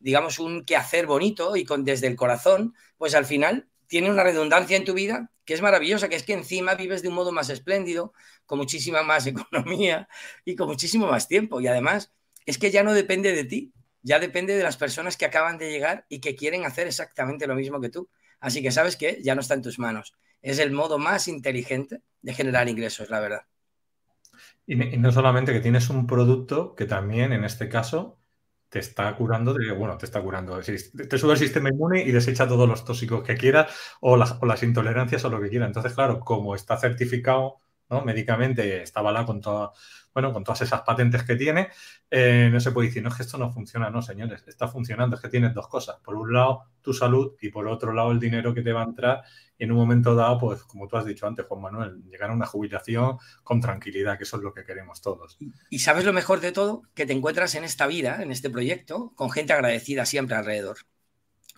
digamos, 0.00 0.38
un 0.38 0.64
quehacer 0.64 1.06
bonito 1.06 1.56
y 1.56 1.64
con 1.64 1.84
desde 1.84 2.08
el 2.08 2.16
corazón, 2.16 2.74
pues 2.96 3.14
al 3.14 3.26
final 3.26 3.68
tiene 3.86 4.10
una 4.10 4.24
redundancia 4.24 4.76
en 4.76 4.84
tu 4.84 4.94
vida 4.94 5.30
que 5.44 5.54
es 5.54 5.62
maravillosa, 5.62 6.08
que 6.08 6.16
es 6.16 6.24
que 6.24 6.34
encima 6.34 6.74
vives 6.74 7.00
de 7.00 7.08
un 7.08 7.14
modo 7.14 7.32
más 7.32 7.48
espléndido, 7.48 8.12
con 8.44 8.58
muchísima 8.58 9.02
más 9.02 9.26
economía 9.26 10.08
y 10.44 10.56
con 10.56 10.68
muchísimo 10.68 11.06
más 11.06 11.26
tiempo. 11.26 11.60
Y 11.60 11.68
además 11.68 12.12
es 12.44 12.58
que 12.58 12.70
ya 12.70 12.82
no 12.82 12.92
depende 12.92 13.32
de 13.32 13.44
ti, 13.44 13.72
ya 14.02 14.18
depende 14.18 14.56
de 14.56 14.62
las 14.62 14.76
personas 14.76 15.16
que 15.16 15.26
acaban 15.26 15.58
de 15.58 15.70
llegar 15.70 16.06
y 16.08 16.20
que 16.20 16.36
quieren 16.36 16.64
hacer 16.64 16.86
exactamente 16.86 17.46
lo 17.46 17.54
mismo 17.54 17.80
que 17.80 17.88
tú. 17.88 18.08
Así 18.40 18.62
que 18.62 18.70
sabes 18.70 18.96
que 18.96 19.20
ya 19.22 19.34
no 19.34 19.40
está 19.40 19.54
en 19.54 19.62
tus 19.62 19.78
manos 19.78 20.14
es 20.42 20.58
el 20.58 20.70
modo 20.70 20.98
más 20.98 21.28
inteligente 21.28 22.02
de 22.22 22.34
generar 22.34 22.68
ingresos, 22.68 23.10
la 23.10 23.20
verdad. 23.20 23.42
Y, 24.66 24.76
no 24.76 25.12
solamente 25.12 25.52
que 25.52 25.60
tienes 25.60 25.88
un 25.90 26.06
producto 26.06 26.74
que 26.74 26.84
también, 26.84 27.32
en 27.32 27.44
este 27.44 27.68
caso, 27.68 28.18
te 28.68 28.78
está 28.78 29.14
curando 29.16 29.54
de, 29.54 29.72
bueno, 29.72 29.96
te 29.96 30.04
está 30.04 30.22
curando, 30.22 30.60
te 30.60 31.18
sube 31.18 31.32
el 31.32 31.38
sistema 31.38 31.70
inmune 31.70 32.02
y 32.02 32.12
desecha 32.12 32.46
todos 32.46 32.68
los 32.68 32.84
tóxicos 32.84 33.22
que 33.22 33.36
quieras 33.36 33.72
o 34.00 34.16
las, 34.16 34.36
o 34.40 34.46
las 34.46 34.62
intolerancias 34.62 35.24
o 35.24 35.30
lo 35.30 35.40
que 35.40 35.48
quieras. 35.48 35.68
Entonces, 35.68 35.94
claro, 35.94 36.20
como 36.20 36.54
está 36.54 36.76
certificado 36.76 37.60
¿no? 37.90 38.04
médicamente, 38.04 38.82
está 38.82 39.02
con 39.24 39.40
toda, 39.40 39.72
bueno, 40.14 40.32
con 40.32 40.44
todas 40.44 40.62
esas 40.62 40.82
patentes 40.82 41.22
que 41.22 41.36
tiene, 41.36 41.68
eh, 42.10 42.48
no 42.52 42.60
se 42.60 42.72
puede 42.72 42.88
decir, 42.88 43.02
no 43.02 43.08
es 43.08 43.14
que 43.14 43.22
esto 43.22 43.38
no 43.38 43.52
funciona, 43.52 43.90
no, 43.90 44.02
señores, 44.02 44.44
está 44.46 44.68
funcionando, 44.68 45.16
es 45.16 45.22
que 45.22 45.28
tienes 45.28 45.54
dos 45.54 45.68
cosas. 45.68 45.96
Por 46.02 46.16
un 46.16 46.32
lado, 46.32 46.64
tu 46.82 46.92
salud 46.92 47.34
y 47.40 47.50
por 47.50 47.68
otro 47.68 47.92
lado, 47.92 48.10
el 48.10 48.20
dinero 48.20 48.54
que 48.54 48.62
te 48.62 48.72
va 48.72 48.82
a 48.82 48.86
entrar 48.86 49.22
y 49.58 49.64
en 49.64 49.72
un 49.72 49.78
momento 49.78 50.14
dado, 50.14 50.38
pues 50.38 50.62
como 50.64 50.86
tú 50.86 50.96
has 50.96 51.04
dicho 51.04 51.26
antes, 51.26 51.46
Juan 51.46 51.62
Manuel, 51.62 52.02
llegar 52.10 52.30
a 52.30 52.34
una 52.34 52.46
jubilación 52.46 53.18
con 53.42 53.60
tranquilidad, 53.60 54.16
que 54.16 54.24
eso 54.24 54.36
es 54.36 54.42
lo 54.42 54.54
que 54.54 54.64
queremos 54.64 55.00
todos. 55.00 55.36
Y 55.70 55.80
sabes 55.80 56.04
lo 56.04 56.12
mejor 56.12 56.40
de 56.40 56.52
todo, 56.52 56.82
que 56.94 57.06
te 57.06 57.12
encuentras 57.12 57.54
en 57.54 57.64
esta 57.64 57.86
vida, 57.86 58.22
en 58.22 58.30
este 58.30 58.50
proyecto, 58.50 59.12
con 59.16 59.30
gente 59.30 59.52
agradecida 59.52 60.06
siempre 60.06 60.36
alrededor. 60.36 60.78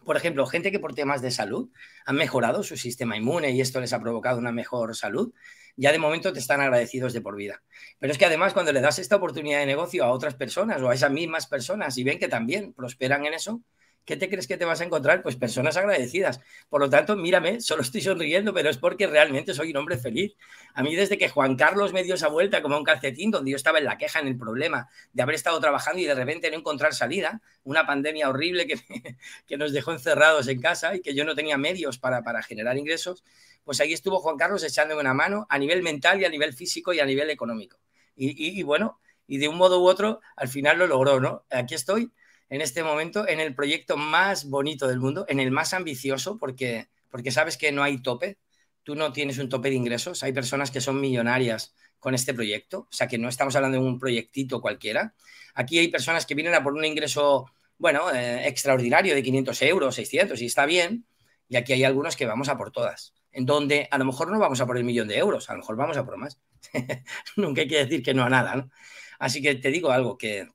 Por 0.05 0.17
ejemplo, 0.17 0.47
gente 0.47 0.73
que 0.73 0.81
por 0.81 0.95
temas 0.95 1.21
de 1.21 1.31
salud 1.31 1.71
han 2.07 2.17
mejorado 2.17 2.63
su 2.63 2.77
sistema 2.77 3.17
inmune 3.17 3.51
y 3.51 3.61
esto 3.61 3.81
les 3.81 3.93
ha 3.93 4.01
provocado 4.01 4.39
una 4.39 4.51
mejor 4.51 4.97
salud, 4.97 5.33
ya 5.77 5.93
de 5.93 5.99
momento 5.99 6.33
te 6.33 6.39
están 6.39 6.61
agradecidos 6.61 7.13
de 7.13 7.21
por 7.21 7.37
vida. 7.37 7.63
Pero 7.99 8.13
es 8.13 8.19
que 8.19 8.27
además 8.27 8.53
cuando 8.53 8.73
le 8.73 8.81
das 8.81 8.99
esta 8.99 9.17
oportunidad 9.17 9.61
de 9.61 9.67
negocio 9.67 10.05
a 10.05 10.11
otras 10.11 10.35
personas 10.35 10.81
o 10.83 10.91
a 10.91 10.95
esas 10.95 11.11
mismas 11.11 11.47
personas 11.47 11.97
y 11.99 12.05
ven 12.05 12.19
que 12.19 12.29
también 12.29 12.73
prosperan 12.73 13.25
en 13.27 13.35
eso, 13.35 13.63
¿qué 14.05 14.17
te 14.17 14.29
crees 14.29 14.47
que 14.47 14.57
te 14.57 14.65
vas 14.65 14.81
a 14.81 14.85
encontrar? 14.85 15.23
Pues 15.23 15.37
personas 15.37 15.77
agradecidas. 15.77 16.41
Por 16.69 16.81
lo 16.81 16.91
tanto, 16.91 17.17
mírame, 17.17 17.61
solo 17.61 17.83
estoy 17.83 18.01
sonriendo, 18.01 18.53
pero 18.53 18.71
es 18.71 18.79
porque 18.79 19.07
realmente 19.07 19.55
soy 19.55 19.71
un 19.71 19.77
hombre 19.77 19.99
feliz. 19.99 20.37
A 20.75 20.83
mí 20.83 20.95
desde 20.97 21.19
que 21.19 21.29
Juan 21.29 21.57
Carlos 21.57 21.93
me 21.93 22.03
dio 22.03 22.15
esa 22.15 22.29
vuelta 22.29 22.63
como 22.63 22.77
un 22.77 22.85
calcetín, 22.85 23.31
donde 23.31 23.51
yo 23.53 23.57
estaba 23.57 23.79
en 23.79 23.85
la 23.85 23.99
queja, 23.99 24.21
en 24.21 24.29
el 24.29 24.37
problema 24.37 24.89
de 25.13 25.23
haber 25.23 25.35
estado 25.35 25.61
trabajando 25.61 26.01
y 26.01 26.07
de 26.07 26.15
repente 26.15 26.51
no 26.51 26.57
encontrar 26.57 26.95
salida, 26.95 27.41
una 27.65 27.87
pandemia 27.87 28.29
horrible 28.29 28.67
que, 28.67 28.79
que 29.47 29.57
nos 29.57 29.73
dejó 29.73 29.93
encerrados 29.93 30.49
en 30.49 30.61
casa 30.61 30.97
y 30.97 31.01
que 31.01 31.15
yo 31.15 31.25
no 31.25 31.35
tenía 31.35 31.59
medios 31.59 31.99
para, 31.99 32.23
para 32.23 32.43
generar 32.43 32.77
ingresos, 32.77 33.25
pues 33.65 33.81
ahí 33.81 33.93
estuvo 33.93 34.19
Juan 34.21 34.37
Carlos 34.37 34.65
echándome 34.65 35.01
una 35.01 35.15
mano 35.15 35.47
a 35.49 35.59
nivel 35.59 35.83
mental 35.83 36.21
y 36.21 36.25
a 36.25 36.29
nivel 36.29 36.53
físico 36.53 36.93
y 36.93 37.01
a 37.01 37.07
nivel 37.07 37.31
económico. 37.31 37.79
Y, 38.17 38.59
y 38.59 38.63
bueno, 38.63 39.01
y 39.27 39.39
de 39.39 39.49
un 39.49 39.57
modo 39.57 39.81
u 39.81 39.87
otro, 39.87 40.21
al 40.35 40.49
final 40.49 40.79
lo 40.79 40.87
logró, 40.89 41.21
¿no? 41.21 41.45
Aquí 41.51 41.75
estoy 41.75 42.11
en 42.51 42.61
este 42.61 42.83
momento 42.83 43.27
en 43.27 43.41
el 43.41 43.55
proyecto 43.55 43.97
más 43.97 44.51
bonito 44.51 44.89
del 44.89 44.99
mundo, 44.99 45.25
en 45.29 45.39
el 45.39 45.53
más 45.53 45.73
ambicioso, 45.73 46.37
porque, 46.37 46.89
porque 47.09 47.31
sabes 47.31 47.57
que 47.57 47.73
no 47.73 47.83
hay 47.83 48.03
tope. 48.03 48.39
Tú 48.83 48.97
no 48.97 49.13
tienes 49.13 49.39
un 49.39 49.49
tope 49.49 49.71
de 49.71 49.77
ingresos. 49.77 50.23
Hay 50.25 50.33
personas 50.33 50.71
que 50.71 50.81
son 50.81 51.01
millonarias 51.01 51.75
con 52.01 52.15
este 52.15 52.35
proyecto, 52.35 52.81
o 52.81 52.93
sea 52.93 53.07
que 53.07 53.19
no 53.19 53.29
estamos 53.29 53.55
hablando 53.55 53.79
de 53.79 53.85
un 53.85 53.99
proyectito 53.99 54.61
cualquiera. 54.61 55.15
Aquí 55.55 55.79
hay 55.79 55.89
personas 55.89 56.27
que 56.27 56.35
vienen 56.35 56.55
a 56.55 56.63
por 56.63 56.73
un 56.73 56.85
ingreso, 56.85 57.47
bueno, 57.79 58.13
eh, 58.13 58.49
extraordinario 58.49 59.15
de 59.15 59.23
500 59.23 59.63
euros, 59.63 59.95
600, 59.95 60.41
y 60.43 60.47
está 60.47 60.67
bien. 60.67 61.07
Y 61.49 61.57
aquí 61.57 61.73
hay 61.73 61.85
algunos 61.85 62.17
que 62.17 62.27
vamos 62.27 62.49
a 62.49 62.57
por 62.57 62.73
todas, 62.73 63.15
en 63.33 63.45
donde 63.47 63.87
a 63.91 63.99
lo 63.99 64.05
mejor 64.05 64.31
no 64.31 64.39
vamos 64.39 64.61
a 64.61 64.67
por 64.67 64.77
el 64.79 64.85
millón 64.85 65.09
de 65.09 65.19
euros, 65.19 65.51
a 65.51 65.53
lo 65.53 65.59
mejor 65.59 65.77
vamos 65.77 65.97
a 65.97 66.05
por 66.05 66.17
más. 66.17 66.41
Nunca 67.37 67.61
hay 67.63 67.69
que 67.69 67.85
decir 67.85 68.03
que 68.03 68.15
no 68.15 68.25
a 68.25 68.31
nada, 68.31 68.57
¿no? 68.57 68.71
Así 69.19 69.43
que 69.43 69.55
te 69.57 69.71
digo 69.71 69.91
algo, 69.91 70.17
que, 70.17 70.49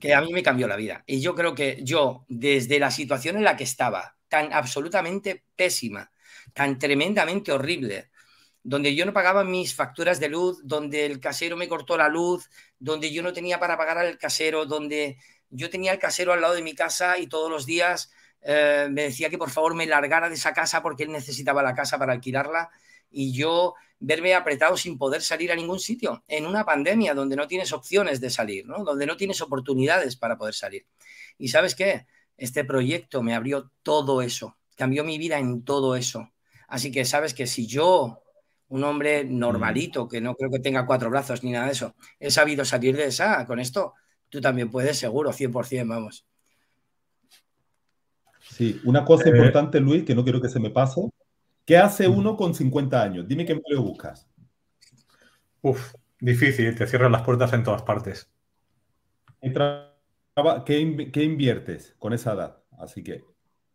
que 0.00 0.14
a 0.14 0.20
mí 0.20 0.32
me 0.32 0.42
cambió 0.42 0.66
la 0.66 0.76
vida. 0.76 1.04
Y 1.06 1.20
yo 1.20 1.34
creo 1.34 1.54
que 1.54 1.80
yo, 1.82 2.24
desde 2.28 2.78
la 2.78 2.90
situación 2.90 3.36
en 3.36 3.44
la 3.44 3.56
que 3.56 3.64
estaba, 3.64 4.16
tan 4.28 4.52
absolutamente 4.52 5.44
pésima, 5.54 6.10
tan 6.52 6.78
tremendamente 6.78 7.52
horrible, 7.52 8.10
donde 8.62 8.94
yo 8.94 9.04
no 9.04 9.12
pagaba 9.12 9.44
mis 9.44 9.74
facturas 9.74 10.20
de 10.20 10.28
luz, 10.28 10.60
donde 10.64 11.04
el 11.06 11.20
casero 11.20 11.56
me 11.56 11.68
cortó 11.68 11.96
la 11.96 12.08
luz, 12.08 12.48
donde 12.78 13.12
yo 13.12 13.22
no 13.22 13.32
tenía 13.32 13.58
para 13.58 13.76
pagar 13.76 13.98
al 13.98 14.18
casero, 14.18 14.66
donde 14.66 15.18
yo 15.50 15.68
tenía 15.68 15.92
el 15.92 15.98
casero 15.98 16.32
al 16.32 16.40
lado 16.40 16.54
de 16.54 16.62
mi 16.62 16.74
casa 16.74 17.18
y 17.18 17.26
todos 17.26 17.50
los 17.50 17.66
días 17.66 18.10
eh, 18.40 18.88
me 18.90 19.02
decía 19.02 19.30
que 19.30 19.38
por 19.38 19.50
favor 19.50 19.74
me 19.74 19.86
largara 19.86 20.28
de 20.28 20.34
esa 20.36 20.52
casa 20.52 20.82
porque 20.82 21.02
él 21.02 21.12
necesitaba 21.12 21.62
la 21.62 21.74
casa 21.74 21.98
para 21.98 22.12
alquilarla 22.12 22.70
y 23.12 23.32
yo 23.32 23.74
verme 24.04 24.34
apretado 24.34 24.76
sin 24.76 24.98
poder 24.98 25.22
salir 25.22 25.52
a 25.52 25.54
ningún 25.54 25.78
sitio, 25.78 26.24
en 26.26 26.44
una 26.44 26.64
pandemia 26.64 27.14
donde 27.14 27.36
no 27.36 27.46
tienes 27.46 27.72
opciones 27.72 28.20
de 28.20 28.30
salir, 28.30 28.66
¿no? 28.66 28.82
donde 28.84 29.06
no 29.06 29.16
tienes 29.16 29.40
oportunidades 29.40 30.16
para 30.16 30.36
poder 30.36 30.54
salir. 30.54 30.86
Y 31.38 31.48
sabes 31.48 31.76
qué, 31.76 32.06
este 32.36 32.64
proyecto 32.64 33.22
me 33.22 33.34
abrió 33.34 33.70
todo 33.84 34.20
eso, 34.20 34.56
cambió 34.76 35.04
mi 35.04 35.18
vida 35.18 35.38
en 35.38 35.62
todo 35.62 35.94
eso. 35.94 36.32
Así 36.66 36.90
que 36.90 37.04
sabes 37.04 37.32
que 37.32 37.46
si 37.46 37.66
yo, 37.68 38.22
un 38.68 38.82
hombre 38.82 39.24
normalito, 39.24 40.08
que 40.08 40.20
no 40.20 40.34
creo 40.34 40.50
que 40.50 40.58
tenga 40.58 40.84
cuatro 40.84 41.08
brazos 41.08 41.44
ni 41.44 41.52
nada 41.52 41.66
de 41.66 41.72
eso, 41.72 41.94
he 42.18 42.30
sabido 42.32 42.64
salir 42.64 42.96
de 42.96 43.04
esa, 43.04 43.46
con 43.46 43.60
esto, 43.60 43.94
tú 44.28 44.40
también 44.40 44.68
puedes, 44.68 44.98
seguro, 44.98 45.30
100%, 45.32 45.86
vamos. 45.88 46.26
Sí, 48.40 48.80
una 48.84 49.04
cosa 49.04 49.28
eh, 49.28 49.32
importante, 49.36 49.78
Luis, 49.78 50.02
que 50.02 50.14
no 50.14 50.24
quiero 50.24 50.40
que 50.40 50.48
se 50.48 50.58
me 50.58 50.70
pase, 50.70 51.02
¿Qué 51.64 51.78
hace 51.78 52.08
uno 52.08 52.36
con 52.36 52.54
50 52.54 53.02
años? 53.02 53.28
Dime 53.28 53.46
qué 53.46 53.52
empleo 53.52 53.82
buscas. 53.82 54.28
Uf, 55.60 55.94
difícil, 56.20 56.74
te 56.74 56.86
cierran 56.86 57.12
las 57.12 57.22
puertas 57.22 57.52
en 57.52 57.62
todas 57.62 57.82
partes. 57.82 58.28
¿Qué, 59.40 61.22
inviertes 61.22 61.94
con 61.98 62.12
esa 62.12 62.32
edad? 62.32 62.62
Así 62.78 63.04
que, 63.04 63.24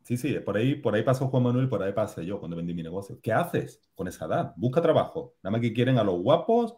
sí, 0.03 0.17
sí, 0.17 0.33
por 0.39 0.57
ahí, 0.57 0.75
por 0.75 0.95
ahí 0.95 1.03
pasó 1.03 1.29
Juan 1.29 1.43
Manuel, 1.43 1.69
por 1.69 1.81
ahí 1.81 1.93
pasé 1.93 2.25
yo 2.25 2.39
cuando 2.39 2.57
vendí 2.57 2.73
mi 2.73 2.83
negocio. 2.83 3.19
¿Qué 3.21 3.31
haces 3.31 3.81
con 3.95 4.09
esa 4.09 4.25
edad? 4.25 4.53
Busca 4.57 4.81
trabajo. 4.81 5.35
Nada 5.41 5.51
más 5.53 5.61
que 5.61 5.71
quieren 5.71 5.97
a 5.97 6.03
los 6.03 6.21
guapos 6.21 6.75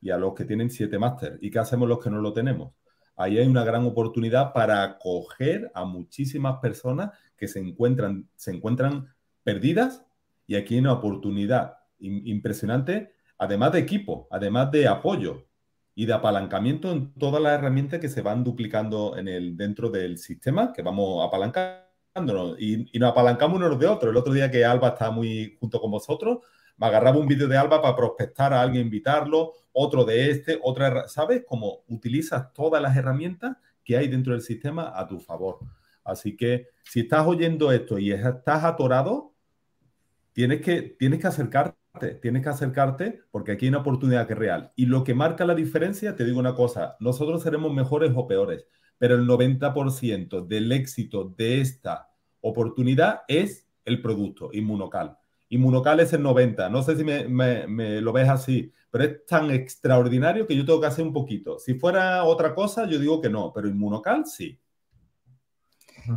y 0.00 0.10
a 0.10 0.16
los 0.16 0.34
que 0.34 0.46
tienen 0.46 0.70
siete 0.70 0.98
máster. 0.98 1.38
¿Y 1.42 1.50
qué 1.50 1.58
hacemos 1.58 1.86
los 1.86 2.02
que 2.02 2.08
no 2.08 2.22
lo 2.22 2.32
tenemos? 2.32 2.72
Ahí 3.14 3.38
hay 3.38 3.46
una 3.46 3.64
gran 3.64 3.84
oportunidad 3.84 4.54
para 4.54 4.82
acoger 4.82 5.70
a 5.74 5.84
muchísimas 5.84 6.60
personas 6.60 7.10
que 7.36 7.46
se 7.46 7.60
encuentran, 7.60 8.28
se 8.36 8.52
encuentran 8.52 9.14
perdidas 9.42 10.05
y 10.46 10.54
aquí 10.54 10.74
hay 10.74 10.80
una 10.80 10.92
oportunidad 10.92 11.78
impresionante, 11.98 13.12
además 13.38 13.72
de 13.72 13.80
equipo, 13.80 14.28
además 14.30 14.70
de 14.70 14.86
apoyo 14.86 15.46
y 15.94 16.06
de 16.06 16.12
apalancamiento 16.12 16.92
en 16.92 17.12
todas 17.14 17.42
las 17.42 17.58
herramientas 17.58 18.00
que 18.00 18.08
se 18.08 18.22
van 18.22 18.44
duplicando 18.44 19.16
en 19.16 19.28
el, 19.28 19.56
dentro 19.56 19.90
del 19.90 20.18
sistema, 20.18 20.72
que 20.72 20.82
vamos 20.82 21.26
apalancándonos 21.26 21.86
y, 22.58 22.98
nos 22.98 23.10
apalancamos 23.10 23.56
unos 23.56 23.78
de 23.78 23.86
otros. 23.86 24.10
El 24.10 24.16
otro 24.16 24.32
día 24.32 24.50
que 24.50 24.64
Alba 24.64 24.88
está 24.88 25.10
muy 25.10 25.56
junto 25.58 25.80
con 25.80 25.90
vosotros, 25.90 26.38
me 26.76 26.86
agarraba 26.86 27.18
un 27.18 27.26
vídeo 27.26 27.48
de 27.48 27.56
Alba 27.56 27.80
para 27.80 27.96
prospectar 27.96 28.52
a 28.52 28.60
alguien, 28.60 28.84
invitarlo, 28.84 29.52
otro 29.72 30.04
de 30.04 30.30
este, 30.30 30.58
otra, 30.62 31.08
¿sabes? 31.08 31.44
Como 31.46 31.82
utilizas 31.88 32.52
todas 32.52 32.82
las 32.82 32.96
herramientas 32.96 33.56
que 33.82 33.96
hay 33.96 34.08
dentro 34.08 34.32
del 34.32 34.42
sistema 34.42 34.92
a 34.94 35.06
tu 35.06 35.18
favor. 35.20 35.60
Así 36.04 36.36
que 36.36 36.68
si 36.84 37.00
estás 37.00 37.26
oyendo 37.26 37.72
esto 37.72 37.98
y 37.98 38.12
estás 38.12 38.64
atorado, 38.64 39.32
tienes 40.36 40.60
que, 40.60 40.82
tienes 40.82 41.18
que 41.18 41.28
acercarte, 41.28 42.16
tienes 42.20 42.42
que 42.42 42.50
acercarte 42.50 43.22
porque 43.30 43.52
aquí 43.52 43.64
hay 43.64 43.70
una 43.70 43.78
oportunidad 43.78 44.26
que 44.26 44.34
es 44.34 44.38
real. 44.38 44.70
Y 44.76 44.84
lo 44.84 45.02
que 45.02 45.14
marca 45.14 45.46
la 45.46 45.54
diferencia, 45.54 46.14
te 46.14 46.26
digo 46.26 46.38
una 46.38 46.54
cosa, 46.54 46.94
nosotros 47.00 47.42
seremos 47.42 47.72
mejores 47.72 48.12
o 48.14 48.26
peores, 48.26 48.66
pero 48.98 49.14
el 49.14 49.26
90% 49.26 50.46
del 50.46 50.72
éxito 50.72 51.24
de 51.38 51.62
esta 51.62 52.10
oportunidad 52.42 53.22
es 53.28 53.66
el 53.86 54.02
producto 54.02 54.50
inmunocal. 54.52 55.16
Inmunocal 55.48 56.00
es 56.00 56.12
el 56.12 56.22
90, 56.22 56.68
no 56.68 56.82
sé 56.82 56.96
si 56.96 57.02
me, 57.02 58.02
lo 58.02 58.12
ves 58.12 58.28
así, 58.28 58.70
pero 58.90 59.04
es 59.04 59.24
tan 59.24 59.50
extraordinario 59.50 60.46
que 60.46 60.54
yo 60.54 60.66
tengo 60.66 60.82
que 60.82 60.88
hacer 60.88 61.06
un 61.06 61.14
poquito. 61.14 61.58
Si 61.58 61.72
fuera 61.78 62.24
otra 62.24 62.54
cosa, 62.54 62.86
yo 62.86 62.98
digo 62.98 63.22
que 63.22 63.30
no, 63.30 63.54
pero 63.54 63.68
inmunocal 63.68 64.26
sí. 64.26 64.60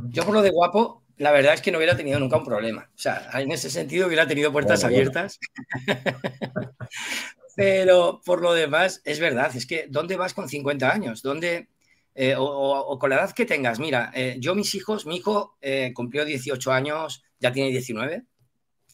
Yo 0.10 0.26
por 0.26 0.34
lo 0.34 0.42
de 0.42 0.52
guapo, 0.52 1.06
la 1.20 1.32
verdad 1.32 1.54
es 1.54 1.62
que 1.62 1.72
no 1.72 1.78
hubiera 1.78 1.98
tenido 1.98 2.18
nunca 2.18 2.38
un 2.38 2.46
problema. 2.46 2.90
O 2.96 2.98
sea, 2.98 3.30
en 3.34 3.52
ese 3.52 3.70
sentido 3.70 4.08
hubiera 4.08 4.26
tenido 4.26 4.54
puertas 4.54 4.86
abiertas. 4.86 5.38
Pero 7.58 8.22
por 8.24 8.42
lo 8.42 8.54
demás, 8.54 9.02
es 9.04 9.20
verdad, 9.20 9.54
es 9.54 9.66
que 9.66 9.88
¿dónde 9.90 10.16
vas 10.16 10.34
con 10.34 10.48
50 10.48 10.90
años? 10.90 11.22
¿Dónde, 11.22 11.68
eh, 12.16 12.36
o, 12.38 12.98
con 12.98 13.10
la 13.10 13.18
edad 13.18 13.34
que 13.34 13.46
tengas? 13.46 13.80
Mira, 13.80 14.12
eh, 14.16 14.38
yo 14.40 14.56
mis 14.56 14.74
hijos, 14.76 15.06
mi 15.06 15.18
hijo 15.18 15.58
eh, 15.60 15.92
cumplió 15.94 16.24
18 16.24 16.72
años, 16.72 17.22
ya 17.38 17.52
tiene 17.52 17.70
19, 17.72 18.24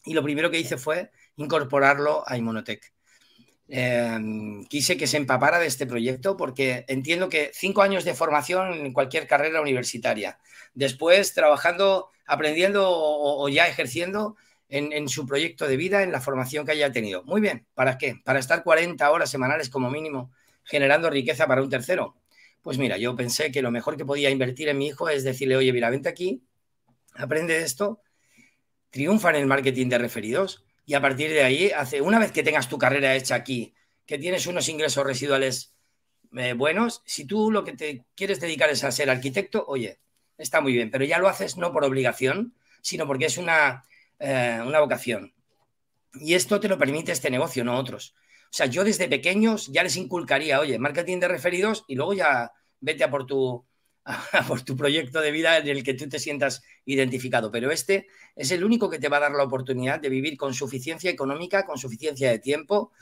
y 0.06 0.14
lo 0.14 0.22
primero 0.24 0.50
que 0.50 0.58
hice 0.58 0.78
fue 0.78 1.12
incorporarlo 1.36 2.24
a 2.26 2.36
Inmunotech. 2.36 2.92
Quise 3.68 4.96
que 4.96 5.06
se 5.06 5.16
empapara 5.16 5.58
de 5.58 5.66
este 5.66 5.86
proyecto 5.86 6.36
porque 6.36 6.84
entiendo 6.88 7.28
que 7.28 7.50
cinco 7.52 7.82
años 7.82 8.04
de 8.04 8.14
formación 8.14 8.74
en 8.74 8.92
cualquier 8.92 9.26
carrera 9.26 9.60
universitaria, 9.60 10.38
después 10.74 11.34
trabajando 11.34 12.10
aprendiendo 12.26 12.84
o, 12.88 13.48
ya 13.48 13.68
ejerciendo 13.68 14.36
en, 14.68 15.08
su 15.08 15.26
proyecto 15.26 15.66
de 15.66 15.76
vida, 15.76 16.02
en 16.02 16.12
la 16.12 16.20
formación 16.20 16.66
que 16.66 16.72
haya 16.72 16.90
tenido. 16.90 17.22
Muy 17.24 17.40
bien, 17.40 17.66
¿para 17.74 17.98
qué? 17.98 18.20
Para 18.24 18.40
estar 18.40 18.62
40 18.64 19.10
horas 19.10 19.30
semanales 19.30 19.70
como 19.70 19.90
mínimo 19.90 20.32
generando 20.64 21.08
riqueza 21.08 21.46
para 21.46 21.62
un 21.62 21.70
tercero. 21.70 22.16
Pues 22.62 22.78
mira, 22.78 22.98
yo 22.98 23.14
pensé 23.14 23.52
que 23.52 23.62
lo 23.62 23.70
mejor 23.70 23.96
que 23.96 24.04
podía 24.04 24.30
invertir 24.30 24.68
en 24.68 24.78
mi 24.78 24.88
hijo 24.88 25.08
es 25.08 25.22
decirle, 25.22 25.56
oye, 25.56 25.72
mira, 25.72 25.88
vente 25.90 26.08
aquí, 26.08 26.42
aprende 27.14 27.58
esto, 27.62 28.00
triunfa 28.90 29.30
en 29.30 29.36
el 29.36 29.46
marketing 29.46 29.88
de 29.88 29.98
referidos 29.98 30.65
y 30.86 30.94
a 30.94 31.00
partir 31.00 31.30
de 31.30 31.42
ahí, 31.42 31.70
hace, 31.72 32.00
una 32.00 32.20
vez 32.20 32.30
que 32.30 32.44
tengas 32.44 32.68
tu 32.68 32.78
carrera 32.78 33.16
hecha 33.16 33.34
aquí, 33.34 33.74
que 34.06 34.18
tienes 34.18 34.46
unos 34.46 34.68
ingresos 34.68 35.04
residuales 35.04 35.74
eh, 36.36 36.52
buenos, 36.52 37.02
si 37.04 37.26
tú 37.26 37.50
lo 37.50 37.64
que 37.64 37.72
te 37.72 38.04
quieres 38.14 38.40
dedicar 38.40 38.70
es 38.70 38.84
a 38.84 38.92
ser 38.92 39.10
arquitecto, 39.10 39.64
oye, 39.66 39.98
está 40.38 40.60
muy 40.60 40.72
bien, 40.72 40.90
pero 40.92 41.04
ya 41.04 41.18
lo 41.18 41.28
haces 41.28 41.56
no 41.56 41.72
por 41.72 41.84
obligación, 41.84 42.54
sino 42.82 43.04
porque 43.04 43.26
es 43.26 43.36
una, 43.36 43.82
eh, 44.20 44.60
una 44.64 44.78
vocación. 44.78 45.34
Y 46.14 46.34
esto 46.34 46.60
te 46.60 46.68
lo 46.68 46.78
permite 46.78 47.10
este 47.10 47.30
negocio, 47.30 47.64
no 47.64 47.76
otros. 47.76 48.14
O 48.44 48.54
sea, 48.56 48.66
yo 48.66 48.84
desde 48.84 49.08
pequeños 49.08 49.66
ya 49.72 49.82
les 49.82 49.96
inculcaría, 49.96 50.60
oye, 50.60 50.78
marketing 50.78 51.18
de 51.18 51.28
referidos 51.28 51.84
y 51.88 51.96
luego 51.96 52.14
ya 52.14 52.52
vete 52.80 53.02
a 53.02 53.10
por 53.10 53.26
tu, 53.26 53.66
por 54.48 54.62
tu 54.62 54.76
proyecto 54.76 55.20
de 55.20 55.30
vida 55.30 55.58
en 55.58 55.68
el 55.68 55.82
que 55.82 55.94
tú 55.94 56.08
te 56.08 56.18
sientas 56.18 56.62
identificado. 56.84 57.50
Pero 57.50 57.70
este 57.70 58.06
es 58.34 58.50
el 58.50 58.64
único 58.64 58.88
que 58.88 58.98
te 58.98 59.08
va 59.08 59.16
a 59.18 59.20
dar 59.20 59.32
la 59.32 59.44
oportunidad 59.44 60.00
de 60.00 60.08
vivir 60.08 60.36
con 60.36 60.54
suficiencia 60.54 61.10
económica, 61.10 61.64
con 61.64 61.78
suficiencia 61.78 62.30
de 62.30 62.38
tiempo 62.38 62.92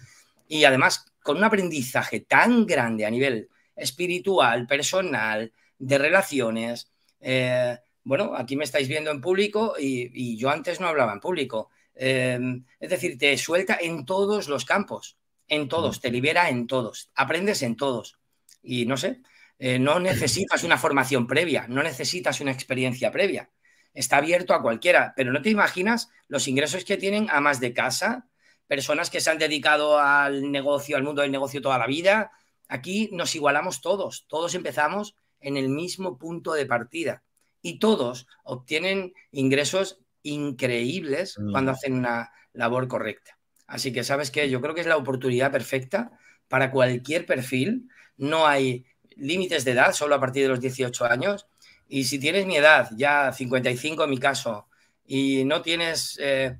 y 0.48 0.64
además 0.64 1.06
con 1.22 1.36
un 1.36 1.44
aprendizaje 1.44 2.20
tan 2.20 2.66
grande 2.66 3.06
a 3.06 3.10
nivel 3.10 3.48
espiritual, 3.76 4.66
personal, 4.66 5.52
de 5.78 5.98
relaciones, 5.98 6.90
eh, 7.20 7.76
bueno, 8.04 8.34
aquí 8.36 8.54
me 8.56 8.64
estáis 8.64 8.86
viendo 8.86 9.10
en 9.10 9.20
público 9.20 9.74
y, 9.78 10.36
yo 10.36 10.50
antes 10.50 10.80
no 10.80 10.86
hablaba 10.86 11.12
en 11.12 11.20
público. 11.20 11.70
Eh, 11.94 12.38
es 12.78 12.90
decir, 12.90 13.18
te 13.18 13.36
suelta 13.38 13.78
en 13.80 14.04
todos 14.04 14.48
los 14.48 14.64
campos, 14.64 15.16
en 15.48 15.68
todos, 15.68 16.00
te 16.00 16.10
libera 16.10 16.48
en 16.50 16.66
todos, 16.66 17.10
aprendes 17.14 17.62
en 17.62 17.76
todos. 17.76 18.18
Y 18.62 18.86
no 18.86 18.96
sé, 18.96 19.20
eh, 19.58 19.78
no 19.78 20.00
necesitas 20.00 20.64
una 20.64 20.78
formación 20.78 21.26
previa, 21.26 21.66
no 21.68 21.82
necesitas 21.82 22.40
una 22.40 22.52
experiencia 22.52 23.10
previa. 23.10 23.50
Está 23.92 24.16
abierto 24.16 24.54
a 24.54 24.62
cualquiera, 24.62 25.12
pero 25.16 25.32
no 25.32 25.40
te 25.40 25.50
imaginas 25.50 26.10
los 26.28 26.48
ingresos 26.48 26.84
que 26.84 26.96
tienen 26.96 27.28
a 27.30 27.40
más 27.40 27.60
de 27.60 27.72
casa, 27.72 28.26
personas 28.66 29.10
que 29.10 29.20
se 29.20 29.30
han 29.30 29.38
dedicado 29.38 29.98
al 30.00 30.50
negocio, 30.50 30.96
al 30.96 31.04
mundo 31.04 31.22
del 31.22 31.30
negocio 31.30 31.62
toda 31.62 31.78
la 31.78 31.86
vida. 31.86 32.32
Aquí 32.68 33.08
nos 33.12 33.34
igualamos 33.34 33.80
todos, 33.80 34.26
todos 34.28 34.54
empezamos 34.54 35.14
en 35.40 35.56
el 35.56 35.68
mismo 35.68 36.18
punto 36.18 36.54
de 36.54 36.66
partida 36.66 37.22
y 37.62 37.78
todos 37.78 38.26
obtienen 38.42 39.12
ingresos 39.30 40.00
increíbles 40.22 41.38
mm. 41.38 41.52
cuando 41.52 41.72
hacen 41.72 41.94
una 41.94 42.32
labor 42.52 42.88
correcta. 42.88 43.38
Así 43.66 43.92
que 43.92 44.04
sabes 44.04 44.30
que 44.30 44.50
yo 44.50 44.60
creo 44.60 44.74
que 44.74 44.80
es 44.80 44.86
la 44.86 44.96
oportunidad 44.96 45.52
perfecta 45.52 46.18
para 46.48 46.70
cualquier 46.70 47.26
perfil. 47.26 47.88
No 48.16 48.46
hay 48.46 48.86
límites 49.16 49.64
de 49.64 49.72
edad, 49.72 49.92
solo 49.92 50.14
a 50.14 50.20
partir 50.20 50.42
de 50.42 50.48
los 50.48 50.60
18 50.60 51.04
años. 51.06 51.46
Y 51.88 52.04
si 52.04 52.18
tienes 52.18 52.46
mi 52.46 52.56
edad, 52.56 52.90
ya 52.96 53.32
55 53.32 54.04
en 54.04 54.10
mi 54.10 54.18
caso, 54.18 54.68
y 55.06 55.44
no 55.44 55.62
tienes, 55.62 56.18
eh, 56.20 56.58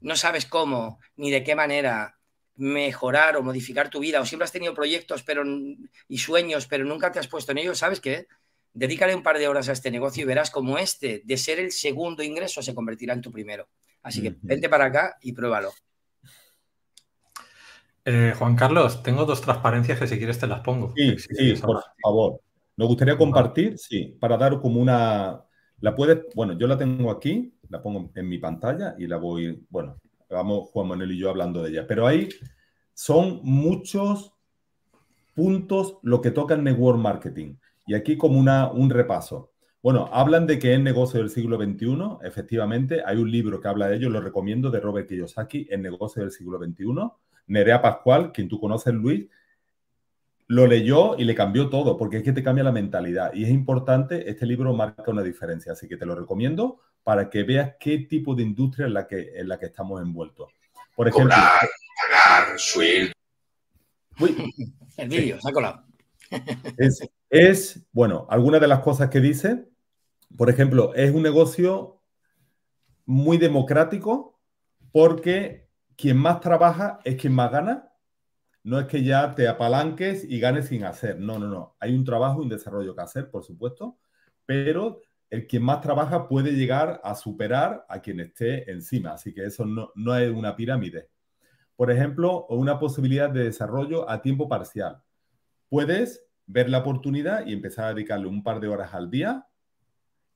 no 0.00 0.16
sabes 0.16 0.46
cómo 0.46 0.98
ni 1.16 1.30
de 1.30 1.44
qué 1.44 1.54
manera 1.54 2.18
mejorar 2.56 3.36
o 3.36 3.42
modificar 3.42 3.90
tu 3.90 4.00
vida, 4.00 4.20
o 4.20 4.26
siempre 4.26 4.44
has 4.44 4.52
tenido 4.52 4.74
proyectos 4.74 5.22
pero, 5.22 5.44
y 6.08 6.18
sueños, 6.18 6.66
pero 6.66 6.84
nunca 6.84 7.10
te 7.12 7.18
has 7.18 7.28
puesto 7.28 7.52
en 7.52 7.58
ellos, 7.58 7.78
¿sabes 7.78 8.00
qué? 8.00 8.26
Dedícale 8.72 9.14
un 9.14 9.22
par 9.22 9.38
de 9.38 9.48
horas 9.48 9.68
a 9.68 9.72
este 9.72 9.90
negocio 9.90 10.22
y 10.22 10.26
verás 10.26 10.50
cómo 10.50 10.78
este, 10.78 11.22
de 11.24 11.36
ser 11.36 11.60
el 11.60 11.72
segundo 11.72 12.22
ingreso, 12.22 12.62
se 12.62 12.74
convertirá 12.74 13.14
en 13.14 13.22
tu 13.22 13.30
primero. 13.30 13.68
Así 14.02 14.20
que 14.20 14.34
vente 14.42 14.68
para 14.68 14.86
acá 14.86 15.16
y 15.22 15.32
pruébalo. 15.32 15.72
Eh, 18.04 18.34
Juan 18.38 18.54
Carlos, 18.54 19.02
tengo 19.02 19.24
dos 19.24 19.40
transparencias 19.40 19.98
que 19.98 20.06
si 20.06 20.18
quieres 20.18 20.38
te 20.38 20.46
las 20.46 20.60
pongo. 20.60 20.92
Sí, 20.94 21.16
sí, 21.18 21.54
por 21.62 21.82
favor. 22.02 22.40
Nos 22.76 22.88
gustaría 22.88 23.16
compartir, 23.16 23.78
sí, 23.78 24.16
para 24.20 24.36
dar 24.36 24.60
como 24.60 24.80
una... 24.80 25.42
La 25.80 25.94
puedes, 25.94 26.20
bueno, 26.34 26.54
yo 26.58 26.66
la 26.66 26.78
tengo 26.78 27.10
aquí, 27.10 27.54
la 27.68 27.80
pongo 27.82 28.10
en 28.14 28.28
mi 28.28 28.38
pantalla 28.38 28.94
y 28.98 29.06
la 29.06 29.16
voy, 29.16 29.64
bueno, 29.68 30.00
vamos 30.30 30.70
Juan 30.70 30.88
Manuel 30.88 31.12
y 31.12 31.18
yo 31.18 31.30
hablando 31.30 31.62
de 31.62 31.70
ella. 31.70 31.86
Pero 31.86 32.06
ahí 32.06 32.28
son 32.92 33.40
muchos 33.42 34.32
puntos 35.34 35.98
lo 36.02 36.20
que 36.20 36.30
toca 36.30 36.54
el 36.54 36.64
network 36.64 36.98
marketing. 36.98 37.56
Y 37.86 37.94
aquí 37.94 38.16
como 38.16 38.38
una, 38.38 38.70
un 38.70 38.90
repaso. 38.90 39.52
Bueno, 39.82 40.08
hablan 40.12 40.46
de 40.46 40.58
que 40.58 40.72
es 40.72 40.80
negocio 40.80 41.20
del 41.20 41.28
siglo 41.28 41.58
XXI. 41.58 42.18
Efectivamente, 42.22 43.02
hay 43.04 43.18
un 43.18 43.30
libro 43.30 43.60
que 43.60 43.68
habla 43.68 43.88
de 43.88 43.96
ello, 43.96 44.08
lo 44.08 44.20
recomiendo, 44.20 44.70
de 44.70 44.80
Robert 44.80 45.08
Kiyosaki, 45.08 45.66
El 45.70 45.82
negocio 45.82 46.22
del 46.22 46.30
siglo 46.30 46.58
XXI. 46.58 46.86
Nerea 47.46 47.82
Pascual, 47.82 48.32
quien 48.32 48.48
tú 48.48 48.58
conoces, 48.58 48.94
Luis, 48.94 49.26
lo 50.46 50.66
leyó 50.66 51.16
y 51.16 51.24
le 51.24 51.34
cambió 51.34 51.68
todo, 51.68 51.96
porque 51.96 52.18
es 52.18 52.22
que 52.22 52.32
te 52.32 52.42
cambia 52.42 52.64
la 52.64 52.72
mentalidad. 52.72 53.32
Y 53.34 53.44
es 53.44 53.50
importante, 53.50 54.28
este 54.30 54.46
libro 54.46 54.74
marca 54.74 55.10
una 55.10 55.22
diferencia, 55.22 55.72
así 55.72 55.88
que 55.88 55.96
te 55.96 56.06
lo 56.06 56.14
recomiendo 56.14 56.80
para 57.02 57.28
que 57.28 57.42
veas 57.42 57.74
qué 57.78 57.98
tipo 57.98 58.34
de 58.34 58.42
industria 58.42 58.86
es 58.86 58.92
la 58.92 59.06
que, 59.06 59.32
en 59.34 59.48
la 59.48 59.58
que 59.58 59.66
estamos 59.66 60.00
envueltos. 60.00 60.50
Por 60.94 61.08
ejemplo... 61.08 61.34
Cobrar, 61.34 61.68
pagar, 62.10 62.58
sueldo. 62.58 63.12
El 64.96 65.08
vídeo, 65.08 65.40
se 65.40 65.48
ha 65.48 65.52
colado. 65.52 65.84
Es, 67.36 67.84
bueno, 67.90 68.28
algunas 68.30 68.60
de 68.60 68.68
las 68.68 68.78
cosas 68.78 69.10
que 69.10 69.20
dice, 69.20 69.64
por 70.36 70.48
ejemplo, 70.50 70.94
es 70.94 71.12
un 71.12 71.22
negocio 71.22 72.00
muy 73.06 73.38
democrático 73.38 74.38
porque 74.92 75.63
quien 75.96 76.16
más 76.16 76.40
trabaja 76.40 76.98
es 77.04 77.16
quien 77.16 77.34
más 77.34 77.50
gana. 77.50 77.90
No 78.62 78.78
es 78.78 78.86
que 78.86 79.04
ya 79.04 79.34
te 79.34 79.46
apalanques 79.46 80.24
y 80.24 80.40
ganes 80.40 80.68
sin 80.68 80.84
hacer. 80.84 81.18
No, 81.20 81.38
no, 81.38 81.48
no. 81.48 81.76
Hay 81.80 81.94
un 81.94 82.04
trabajo 82.04 82.40
y 82.40 82.44
un 82.44 82.48
desarrollo 82.48 82.94
que 82.94 83.02
hacer, 83.02 83.30
por 83.30 83.44
supuesto, 83.44 83.98
pero 84.46 85.00
el 85.30 85.46
quien 85.46 85.62
más 85.62 85.80
trabaja 85.80 86.28
puede 86.28 86.52
llegar 86.52 87.00
a 87.04 87.14
superar 87.14 87.84
a 87.88 88.00
quien 88.00 88.20
esté 88.20 88.70
encima. 88.70 89.12
Así 89.12 89.34
que 89.34 89.44
eso 89.44 89.66
no, 89.66 89.90
no 89.94 90.16
es 90.16 90.30
una 90.30 90.56
pirámide. 90.56 91.10
Por 91.76 91.90
ejemplo, 91.90 92.46
una 92.46 92.78
posibilidad 92.78 93.30
de 93.30 93.44
desarrollo 93.44 94.08
a 94.08 94.22
tiempo 94.22 94.48
parcial. 94.48 95.02
Puedes 95.68 96.24
ver 96.46 96.70
la 96.70 96.78
oportunidad 96.78 97.46
y 97.46 97.52
empezar 97.52 97.86
a 97.86 97.94
dedicarle 97.94 98.28
un 98.28 98.42
par 98.42 98.60
de 98.60 98.68
horas 98.68 98.94
al 98.94 99.10
día 99.10 99.48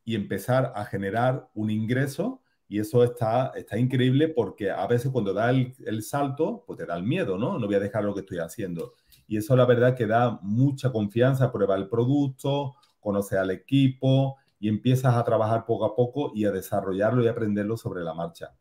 y 0.04 0.14
empezar 0.14 0.72
a 0.74 0.84
generar 0.84 1.50
un 1.54 1.70
ingreso. 1.70 2.42
Y 2.68 2.78
eso 2.78 3.02
está, 3.02 3.52
está 3.57 3.78
increíble 3.78 4.28
porque 4.28 4.70
a 4.70 4.87
veces 4.87 5.11
cuando 5.11 5.33
da 5.33 5.48
el, 5.48 5.74
el, 5.87 6.02
salto, 6.02 6.64
pues 6.66 6.78
te 6.78 6.85
da 6.85 6.96
el 6.96 7.02
miedo, 7.02 7.38
¿no? 7.38 7.59
No 7.59 7.66
voy 7.66 7.76
a 7.76 7.81
dejar 7.81 8.04
lo 8.04 8.12
que 8.14 8.20
estoy 8.20 8.38
haciendo. 8.38 8.94
Y 9.26 9.38
eso 9.38 9.57
la 9.57 9.64
verdad 9.64 9.96
que 9.96 10.07
da 10.07 10.38
mucha 10.42 10.92
confianza, 10.92 11.50
prueba 11.50 11.76
el 11.76 11.88
producto, 11.88 12.76
conoce 13.00 13.38
al 13.38 13.50
equipo 13.50 14.37
y 14.61 14.68
empiezas 14.68 15.14
a 15.14 15.24
trabajar 15.24 15.64
poco 15.64 15.87
a 15.87 15.96
poco 15.96 16.33
y 16.35 16.44
a 16.44 16.50
desarrollarlo 16.50 17.24
y 17.24 17.28
aprenderlo 17.28 17.78
sobre 17.78 18.02
la 18.02 18.12
marcha. 18.12 18.54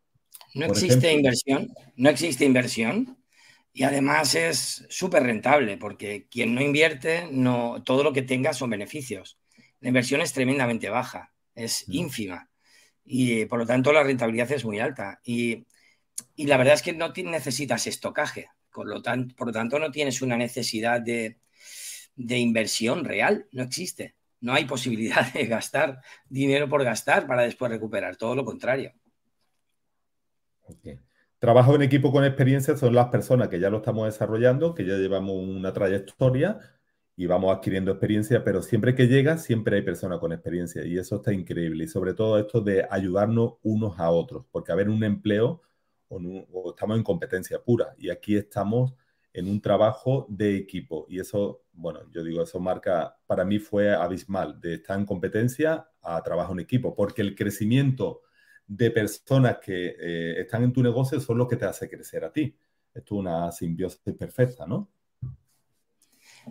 No 0.54 0.65
existe 0.65 1.12
inversión, 1.12 1.67
no 1.98 2.10
existe 2.10 2.46
inversión 2.46 3.17
y 3.74 3.84
además 3.84 4.36
es 4.36 4.86
súper 4.89 5.24
rentable 5.24 5.78
porque 5.78 6.28
quien 6.30 6.56
no 6.56 6.62
invierte, 6.62 7.28
no, 7.30 7.84
todo 7.84 8.04
lo 8.04 8.13
que 8.13 8.22
tenga 8.22 8.54
son 8.54 8.70
beneficios. 8.70 9.38
La 9.82 9.89
inversión 9.89 10.22
es 10.22 10.32
tremendamente 10.32 10.89
baja, 10.89 11.34
es 11.54 11.86
ínfima 11.89 12.50
y 13.08 13.46
por 13.46 13.60
lo 13.60 13.65
tanto 13.65 13.91
la 13.93 14.04
rentabilidad 14.04 14.52
es 14.52 14.65
muy 14.65 14.80
alta. 14.80 15.20
Y 15.24 15.65
y 16.36 16.46
la 16.46 16.58
verdad 16.58 16.76
es 16.76 16.82
que 16.82 16.93
no 16.93 17.12
necesitas 17.15 17.88
estocaje, 17.88 18.50
por 18.72 18.88
lo, 18.88 19.02
tanto, 19.02 19.36
por 19.36 19.48
lo 19.48 19.54
tanto 19.54 19.80
no 19.80 19.91
tienes 19.91 20.22
una 20.22 20.38
necesidad 20.38 21.02
de, 21.02 21.39
de 22.15 22.38
inversión 22.38 23.04
real, 23.06 23.48
no 23.52 23.63
existe. 23.63 24.15
No 24.39 24.54
hay 24.54 24.65
posibilidad 24.65 25.34
de 25.34 25.48
gastar 25.48 26.00
dinero 26.30 26.70
por 26.70 26.84
gastar 26.84 27.26
para 27.26 27.41
después 27.41 27.72
recuperar, 27.72 28.17
todo 28.17 28.36
lo 28.36 28.46
contrario. 28.46 28.93
Trabajo 31.39 31.76
en 31.76 31.82
equipo 31.82 32.12
con 32.12 32.24
experiencia 32.24 32.78
son 32.78 32.93
las 32.93 33.08
personas 33.08 33.48
que 33.48 33.60
ya 33.60 33.70
lo 33.70 33.78
estamos 33.78 34.06
desarrollando, 34.06 34.76
que 34.76 34.86
ya 34.86 34.93
llevamos 34.93 35.36
una 35.38 35.74
trayectoria 35.74 36.60
y 37.19 37.25
vamos 37.25 37.53
adquiriendo 37.53 37.91
experiencia, 37.91 38.43
pero 38.43 38.62
siempre 38.62 38.93
que 38.93 39.08
llega, 39.08 39.39
siempre 39.39 39.77
hay 39.77 39.82
personas 39.82 40.19
con 40.19 40.32
experiencia 40.32 40.86
y 40.86 40.99
eso 40.99 41.15
está 41.17 41.34
increíble. 41.34 41.86
Y 41.86 41.88
sobre 41.88 42.13
todo 42.13 42.38
esto 42.38 42.62
de 42.62 42.86
ayudarnos 42.89 43.56
unos 43.63 43.99
a 43.99 44.12
otros, 44.12 44.45
porque 44.51 44.71
a 44.71 44.75
ver 44.75 44.88
un 44.88 45.03
empleo 45.03 45.63
o, 46.10 46.69
estamos 46.69 46.95
en 46.97 47.03
competencia 47.03 47.60
pura 47.63 47.95
y 47.97 48.12
aquí 48.12 48.38
estamos 48.38 48.93
en 49.34 49.49
un 49.49 49.60
trabajo 49.62 50.27
de 50.30 50.58
equipo 50.58 51.08
y 51.10 51.19
eso, 51.19 51.63
bueno, 51.73 52.01
yo 52.12 52.23
digo, 52.23 52.43
eso 52.43 52.60
marca, 52.60 53.17
para 53.25 53.43
mí 53.43 53.58
fue 53.58 53.93
abismal, 53.95 54.62
de 54.62 54.75
estar 54.75 54.99
en 54.99 55.06
competencia 55.06 55.89
a 56.03 56.21
trabajo 56.21 56.53
en 56.53 56.60
equipo, 56.60 56.95
porque 56.95 57.23
el 57.23 57.36
crecimiento 57.36 58.21
de 58.67 58.91
personas 58.91 59.58
que 59.60 59.95
eh, 59.99 60.41
están 60.41 60.63
en 60.63 60.73
tu 60.73 60.84
negocio 60.84 61.19
son 61.19 61.39
los 61.39 61.47
que 61.47 61.56
te 61.56 61.65
hace 61.65 61.89
crecer 61.89 62.23
a 62.25 62.32
ti. 62.32 62.56
Esto 62.93 63.15
es 63.15 63.19
una 63.19 63.51
simbiosis 63.51 63.99
perfecta, 64.17 64.67
¿no? 64.67 64.91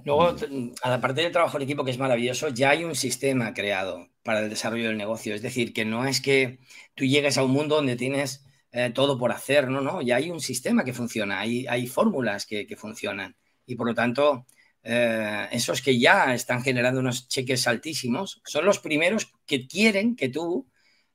Luego, 0.04 0.35
aparte 0.82 1.22
del 1.22 1.32
trabajo 1.32 1.56
en 1.56 1.62
equipo, 1.64 1.85
que 1.85 1.90
es 1.90 1.98
maravilloso, 1.98 2.48
ya 2.48 2.70
hay 2.70 2.85
un 2.85 2.94
sistema 2.94 3.54
creado 3.54 4.09
para 4.22 4.40
el 4.40 4.50
desarrollo 4.50 4.88
del 4.88 4.96
negocio. 4.96 5.35
Es 5.35 5.42
decir, 5.42 5.72
que 5.72 5.85
no 5.85 6.06
es 6.06 6.20
que 6.20 6.59
tú 6.94 7.04
llegues 7.04 7.38
a 7.38 7.44
un 7.44 7.52
mundo 7.52 7.76
donde 7.76 7.96
tienes 7.96 8.44
eh, 8.72 8.90
todo 8.92 9.18
por 9.18 9.32
hacer, 9.32 9.68
no, 9.70 9.80
no, 9.80 10.02
ya 10.02 10.16
hay 10.16 10.30
un 10.30 10.40
sistema 10.40 10.85
que 10.85 10.92
funciona, 10.92 11.40
hay, 11.40 11.87
fórmulas 11.87 12.44
que, 12.46 12.66
funcionan. 12.76 13.37
Y 13.64 13.74
por 13.76 13.87
lo 13.87 13.94
tanto, 13.94 14.46
eh, 14.82 15.48
esos 15.50 15.80
que 15.80 15.98
ya 15.98 16.35
están 16.35 16.62
generando 16.62 17.00
unos 17.00 17.28
cheques 17.28 17.66
altísimos 17.66 18.42
son 18.44 18.64
los 18.66 18.78
primeros 18.78 19.32
que 19.46 19.66
quieren 19.66 20.14
que 20.14 20.28
tú 20.28 20.68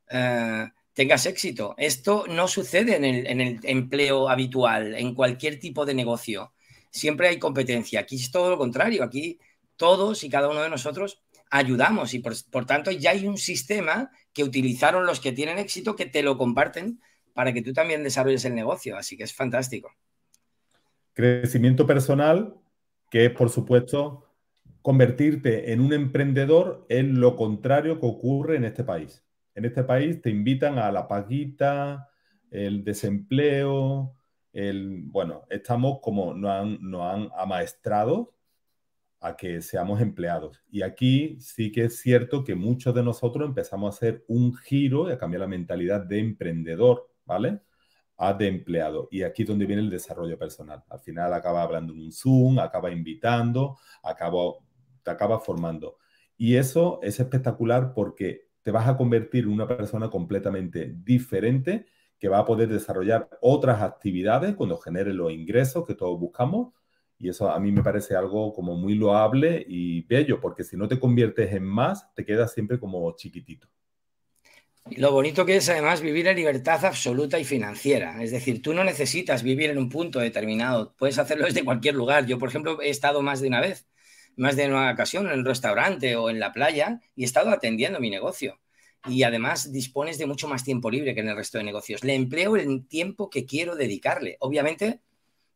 eh, 0.10 0.68
tengas 0.94 1.26
éxito. 1.26 1.76
Esto 1.78 2.26
no 2.28 2.48
sucede 2.48 2.96
en 2.96 3.06
el, 3.42 3.60
empleo 3.64 4.30
habitual, 4.30 4.96
en 4.96 5.14
cualquier 5.14 5.60
tipo 5.60 5.86
de 5.86 5.94
negocio. 5.94 6.54
Siempre 6.92 7.30
hay 7.30 7.40
competencia. 7.40 8.02
Aquí 8.02 8.18
es 8.18 8.30
todo 8.30 8.52
lo 8.52 8.58
contrario. 8.58 9.04
Aquí 9.04 9.40
todos 9.76 10.24
y 10.24 10.30
cada 10.30 10.50
uno 10.50 10.62
de 10.62 10.70
nosotros 10.70 11.24
ayudamos 11.50 12.14
y 12.14 12.20
por, 12.20 12.66
tanto 12.66 12.92
ya 12.92 13.12
hay 13.12 13.26
un 13.26 13.38
sistema 13.38 14.12
que 14.34 14.44
utilizaron 14.44 15.06
los 15.06 15.20
que 15.20 15.32
tienen 15.32 15.58
éxito 15.58 15.96
que 15.96 16.06
te 16.06 16.22
lo 16.24 16.38
comparten 16.38 17.02
para 17.34 17.52
que 17.54 17.62
tú 17.62 17.74
también 17.74 18.04
desarrolles 18.04 18.46
el 18.46 18.54
negocio. 18.54 18.96
Así 18.96 19.18
que 19.18 19.24
es 19.24 19.34
fantástico. 19.34 19.92
Crecimiento 21.14 21.88
personal, 21.88 22.56
que 23.10 23.26
es, 23.26 23.32
por 23.32 23.50
supuesto, 23.50 24.28
convertirte 24.82 25.74
en 25.74 25.82
un 25.82 25.94
emprendedor 25.94 26.86
en 26.90 27.20
lo 27.20 27.36
contrario 27.36 28.00
que 28.00 28.06
ocurre 28.06 28.58
en 28.58 28.66
este 28.66 28.84
país. 28.84 29.24
En 29.56 29.66
este 29.66 29.84
país 29.84 30.22
te 30.22 30.30
invitan 30.30 30.80
a 30.80 30.92
la 30.92 31.08
paguita, 31.08 32.10
el 32.50 32.84
desempleo, 32.84 34.16
bueno, 34.54 35.44
estamos 35.50 36.00
como 36.02 36.34
no 36.34 36.52
han, 36.52 36.78
no 36.82 37.10
han 37.10 37.30
amaestrado 37.38 38.34
a 39.20 39.38
que 39.38 39.62
seamos 39.62 40.02
empleados. 40.02 40.62
Y 40.70 40.82
aquí 40.82 41.38
sí 41.40 41.72
que 41.72 41.86
es 41.86 42.00
cierto 42.00 42.44
que 42.44 42.56
muchos 42.56 42.94
de 42.96 43.04
nosotros 43.04 43.48
empezamos 43.48 43.94
a 43.94 43.98
hacer 43.98 44.26
un 44.28 44.56
giro 44.56 45.10
y 45.10 45.14
a 45.14 45.18
cambiar 45.18 45.42
la 45.42 45.48
mentalidad 45.48 46.02
de 46.02 46.20
emprendedor 46.20 47.12
¿vale? 47.26 47.62
A 48.18 48.34
de 48.34 48.48
empleado. 48.48 49.08
Y 49.12 49.24
aquí 49.24 49.44
es 49.44 49.48
donde 49.48 49.66
viene 49.66 49.82
el 49.82 49.90
desarrollo 49.90 50.38
personal. 50.38 50.84
Al 50.90 51.00
final 51.00 51.34
acaba 51.34 51.64
hablando 51.64 51.94
en 51.94 52.00
un 52.02 52.12
Zoom, 52.12 52.60
acaba 52.60 52.92
invitando, 52.92 53.78
acaba, 54.04 54.56
te 55.04 55.12
acaba 55.12 55.40
formando. 55.40 55.98
Y 56.38 56.56
eso 56.56 57.00
es 57.02 57.20
espectacular 57.20 57.94
porque 57.94 58.50
te 58.64 58.72
vas 58.72 58.88
a 58.88 58.98
convertir 58.98 59.46
en 59.46 59.52
una 59.52 59.68
persona 59.68 60.10
completamente 60.10 60.94
diferente 61.04 61.86
que 62.22 62.30
va 62.30 62.38
a 62.38 62.46
poder 62.46 62.70
desarrollar 62.70 63.28
otras 63.42 63.82
actividades 63.82 64.54
cuando 64.54 64.78
genere 64.78 65.12
los 65.12 65.32
ingresos 65.32 65.88
que 65.88 65.96
todos 65.96 66.20
buscamos. 66.20 66.72
Y 67.18 67.30
eso 67.30 67.50
a 67.50 67.60
mí 67.60 67.72
me 67.72 67.82
parece 67.82 68.16
algo 68.16 68.54
como 68.54 68.76
muy 68.76 68.94
loable 68.94 69.66
y 69.68 70.04
bello, 70.04 70.40
porque 70.40 70.64
si 70.64 70.78
no 70.78 70.88
te 70.88 71.00
conviertes 71.00 71.52
en 71.52 71.64
más, 71.64 72.14
te 72.14 72.24
quedas 72.24 72.54
siempre 72.54 72.80
como 72.80 73.12
chiquitito. 73.16 73.68
Y 74.88 75.00
lo 75.00 75.12
bonito 75.12 75.48
que 75.48 75.56
es 75.56 75.68
además 75.70 76.02
vivir 76.02 76.28
en 76.28 76.36
libertad 76.36 76.86
absoluta 76.86 77.40
y 77.40 77.44
financiera. 77.44 78.22
Es 78.22 78.30
decir, 78.30 78.62
tú 78.62 78.76
no 78.76 78.84
necesitas 78.84 79.42
vivir 79.42 79.72
en 79.72 79.80
un 79.80 79.90
punto 79.90 80.20
determinado, 80.20 80.94
puedes 81.00 81.18
hacerlo 81.18 81.46
desde 81.46 81.66
cualquier 81.66 81.96
lugar. 81.96 82.28
Yo, 82.28 82.38
por 82.38 82.50
ejemplo, 82.50 82.80
he 82.84 82.90
estado 82.90 83.24
más 83.24 83.42
de 83.42 83.48
una 83.48 83.62
vez, 83.62 83.88
más 84.36 84.56
de 84.56 84.68
una 84.68 84.92
ocasión 84.92 85.26
en 85.26 85.40
un 85.40 85.46
restaurante 85.46 86.16
o 86.16 86.30
en 86.30 86.40
la 86.40 86.54
playa 86.54 87.02
y 87.16 87.24
he 87.24 87.26
estado 87.26 87.50
atendiendo 87.50 88.00
mi 88.00 88.12
negocio. 88.12 88.61
Y 89.08 89.24
además 89.24 89.72
dispones 89.72 90.18
de 90.18 90.28
mucho 90.28 90.48
más 90.48 90.64
tiempo 90.64 90.92
libre 90.92 91.16
que 91.16 91.22
en 91.22 91.30
el 91.30 91.36
resto 91.36 91.58
de 91.58 91.64
negocios. 91.64 92.04
Le 92.04 92.14
empleo 92.14 92.56
el 92.56 92.88
tiempo 92.88 93.30
que 93.30 93.46
quiero 93.46 93.76
dedicarle. 93.76 94.38
Obviamente, 94.40 95.02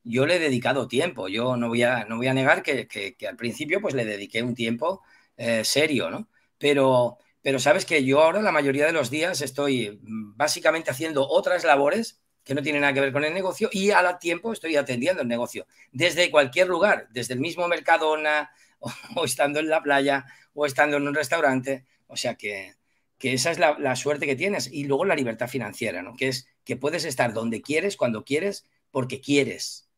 yo 0.03 0.25
le 0.25 0.37
he 0.37 0.39
dedicado 0.39 0.87
tiempo. 0.87 1.27
Yo 1.27 1.55
no 1.57 1.69
voy 1.69 1.83
a, 1.83 2.05
no 2.05 2.17
voy 2.17 2.27
a 2.27 2.33
negar 2.33 2.63
que, 2.63 3.15
al 3.27 3.35
principio 3.35 3.81
pues 3.81 3.93
le 3.93 4.05
dediqué 4.05 4.41
un 4.43 4.55
tiempo 4.55 5.01
eh, 5.37 5.63
serio, 5.63 6.09
¿no? 6.09 6.29
Pero 6.57 7.17
pero 7.45 7.59
sabes 7.59 7.85
que 7.85 8.03
yo 8.03 8.23
ahora 8.23 8.41
la 8.41 8.51
mayoría 8.51 8.87
de 8.87 8.91
los 8.91 9.11
días 9.11 9.39
estoy 9.41 9.99
mm, 10.01 10.35
básicamente 10.35 10.89
haciendo 10.89 11.29
otras 11.29 11.63
labores 11.63 12.19
que 12.43 12.55
no 12.55 12.63
tienen 12.63 12.81
nada 12.81 12.91
que 12.91 13.01
ver 13.01 13.13
con 13.13 13.23
el 13.23 13.35
negocio 13.35 13.69
y 13.71 13.91
al 13.91 14.17
tiempo 14.17 14.51
estoy 14.51 14.75
atendiendo 14.77 15.21
el 15.21 15.27
negocio 15.27 15.67
desde 15.91 16.31
cualquier 16.31 16.67
lugar, 16.67 17.07
desde 17.11 17.35
el 17.35 17.39
mismo 17.39 17.67
Mercadona 17.67 18.49
o, 19.15 19.25
estando 19.25 19.59
en 19.59 19.69
la 19.69 19.83
playa 19.83 20.25
o 20.55 20.65
estando 20.65 20.97
en 20.97 21.07
un 21.07 21.13
restaurante. 21.13 21.85
O 22.07 22.17
sea 22.17 22.33
que, 22.33 22.73
esa 23.19 23.51
es 23.51 23.59
la, 23.59 23.95
suerte 23.95 24.25
que 24.25 24.35
tienes. 24.35 24.71
Y 24.71 24.85
luego 24.85 25.05
la 25.05 25.15
libertad 25.15 25.47
financiera, 25.47 26.01
¿no? 26.01 26.15
que 26.15 26.27
es 26.27 26.47
que 26.63 26.75
puedes 26.75 27.05
estar 27.05 27.33
donde 27.33 27.61
quieres, 27.61 27.97
cuando 27.97 28.23
quieres, 28.23 28.65
porque 28.91 29.21
quieres, 29.21 29.89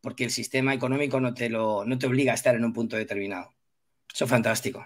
porque 0.00 0.24
el 0.24 0.30
sistema 0.30 0.74
económico 0.74 1.20
no 1.20 1.34
te, 1.34 1.48
lo, 1.48 1.84
no 1.84 1.98
te 1.98 2.06
obliga 2.06 2.32
a 2.32 2.34
estar 2.34 2.54
en 2.54 2.64
un 2.64 2.72
punto 2.72 2.96
determinado. 2.96 3.52
Eso 4.12 4.24
es 4.24 4.30
fantástico. 4.30 4.84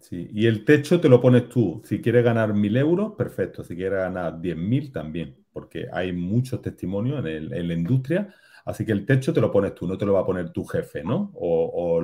Sí, 0.00 0.30
y 0.32 0.46
el 0.46 0.64
techo 0.64 1.00
te 1.00 1.08
lo 1.08 1.20
pones 1.20 1.48
tú. 1.48 1.82
Si 1.84 2.00
quieres 2.00 2.24
ganar 2.24 2.54
mil 2.54 2.76
euros, 2.76 3.14
perfecto. 3.16 3.62
Si 3.62 3.76
quieres 3.76 3.98
ganar 3.98 4.40
diez 4.40 4.56
mil, 4.56 4.92
también, 4.92 5.36
porque 5.52 5.86
hay 5.92 6.12
muchos 6.12 6.62
testimonios 6.62 7.24
en, 7.26 7.68
la 7.68 7.74
industria. 7.74 8.34
Así 8.64 8.84
que 8.84 8.92
el 8.92 9.04
techo 9.04 9.32
te 9.32 9.40
lo 9.40 9.50
pones 9.50 9.74
tú, 9.74 9.86
no 9.86 9.98
te 9.98 10.06
lo 10.06 10.14
va 10.14 10.20
a 10.20 10.26
poner 10.26 10.50
tu 10.52 10.64
jefe, 10.64 11.02
¿no? 11.02 11.32
O, 11.34 12.02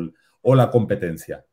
la 0.54 0.70
competencia. 0.70 1.44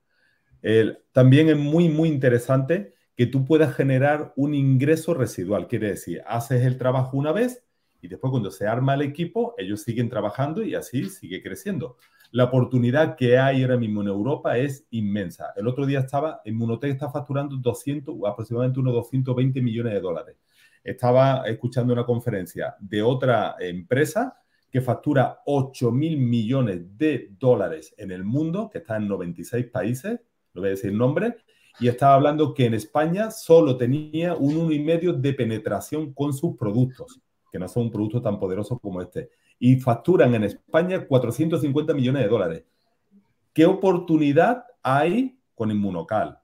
también 1.12 1.50
es 1.50 1.58
muy, 1.58 1.89
muy 1.89 2.10
interesante 2.10 2.94
que 3.15 3.28
tú 3.28 3.45
puedas 3.45 3.76
generar 3.76 4.34
un 4.36 4.54
ingreso 4.54 5.13
residual. 5.13 5.67
Quiere 5.67 5.89
decir, 5.89 6.21
haces 6.26 6.65
el 6.65 6.78
trabajo 6.78 7.17
una 7.17 7.32
vez 7.32 7.63
y 8.02 8.08
después 8.08 8.32
cuando 8.32 8.52
se 8.52 8.67
arma 8.67 8.95
el 8.95 9.02
equipo, 9.02 9.56
ellos 9.58 9.82
siguen 9.82 10.10
trabajando 10.10 10.63
y 10.63 10.76
así 10.76 11.10
sigue 11.10 11.41
creciendo 11.41 11.97
la 12.34 12.45
oportunidad 12.45 13.15
que 13.15 13.38
hay 13.38 13.62
ahora 13.62 13.78
mismo 13.78 14.02
en 14.02 14.08
Europa 14.08 14.58
es 14.58 14.88
inmensa. 14.89 15.54
El 15.56 15.67
otro 15.67 15.86
día 15.86 15.99
estaba, 15.99 16.41
en 16.43 16.56
Munotec 16.56 16.91
está 16.91 17.12
facturando 17.12 17.58
200, 17.58 18.15
aproximadamente 18.26 18.80
unos 18.80 18.93
220 18.95 19.62
millones 19.62 19.93
de 19.93 19.99
dólares. 20.02 20.38
Estaba 20.84 21.47
escuchando 21.47 21.93
una 21.93 22.04
conferencia 22.04 22.76
de 22.80 23.04
otra 23.04 23.56
empresa 23.60 24.36
que 24.71 24.82
factura 24.82 25.41
8 25.45 25.91
mil 25.91 26.17
millones 26.17 26.97
de 26.97 27.30
dólares 27.38 27.93
en 27.99 28.10
el 28.10 28.23
mundo, 28.23 28.67
que 28.67 28.80
está 28.80 28.97
en 28.97 29.08
96 29.08 29.67
países, 29.67 30.19
no 30.56 30.62
voy 30.62 30.69
a 30.69 30.71
decir 30.71 30.91
nombre, 30.91 31.36
y 31.80 31.88
estaba 31.88 32.15
hablando 32.15 32.53
que 32.53 32.65
en 32.65 32.74
España 32.76 33.32
solo 33.32 33.78
tenía 33.78 34.36
un 34.36 34.69
1,5 34.69 35.13
de 35.19 35.34
penetración 35.34 36.13
con 36.13 36.34
sus 36.34 36.55
productos, 36.55 37.19
que 37.51 37.59
no 37.59 37.67
son 37.67 37.84
un 37.84 37.91
producto 37.91 38.21
tan 38.21 38.39
poderoso 38.39 38.78
como 38.80 39.01
este 39.01 39.30
y 39.59 39.78
facturan 39.78 40.36
en 40.36 40.43
España 40.43 41.07
450 41.07 41.93
millones 41.93 42.24
de 42.24 42.28
dólares. 42.28 42.63
¿Qué 43.53 43.65
oportunidad 43.65 44.65
hay 44.82 45.39
con 45.55 45.71
Inmunocal? 45.71 46.39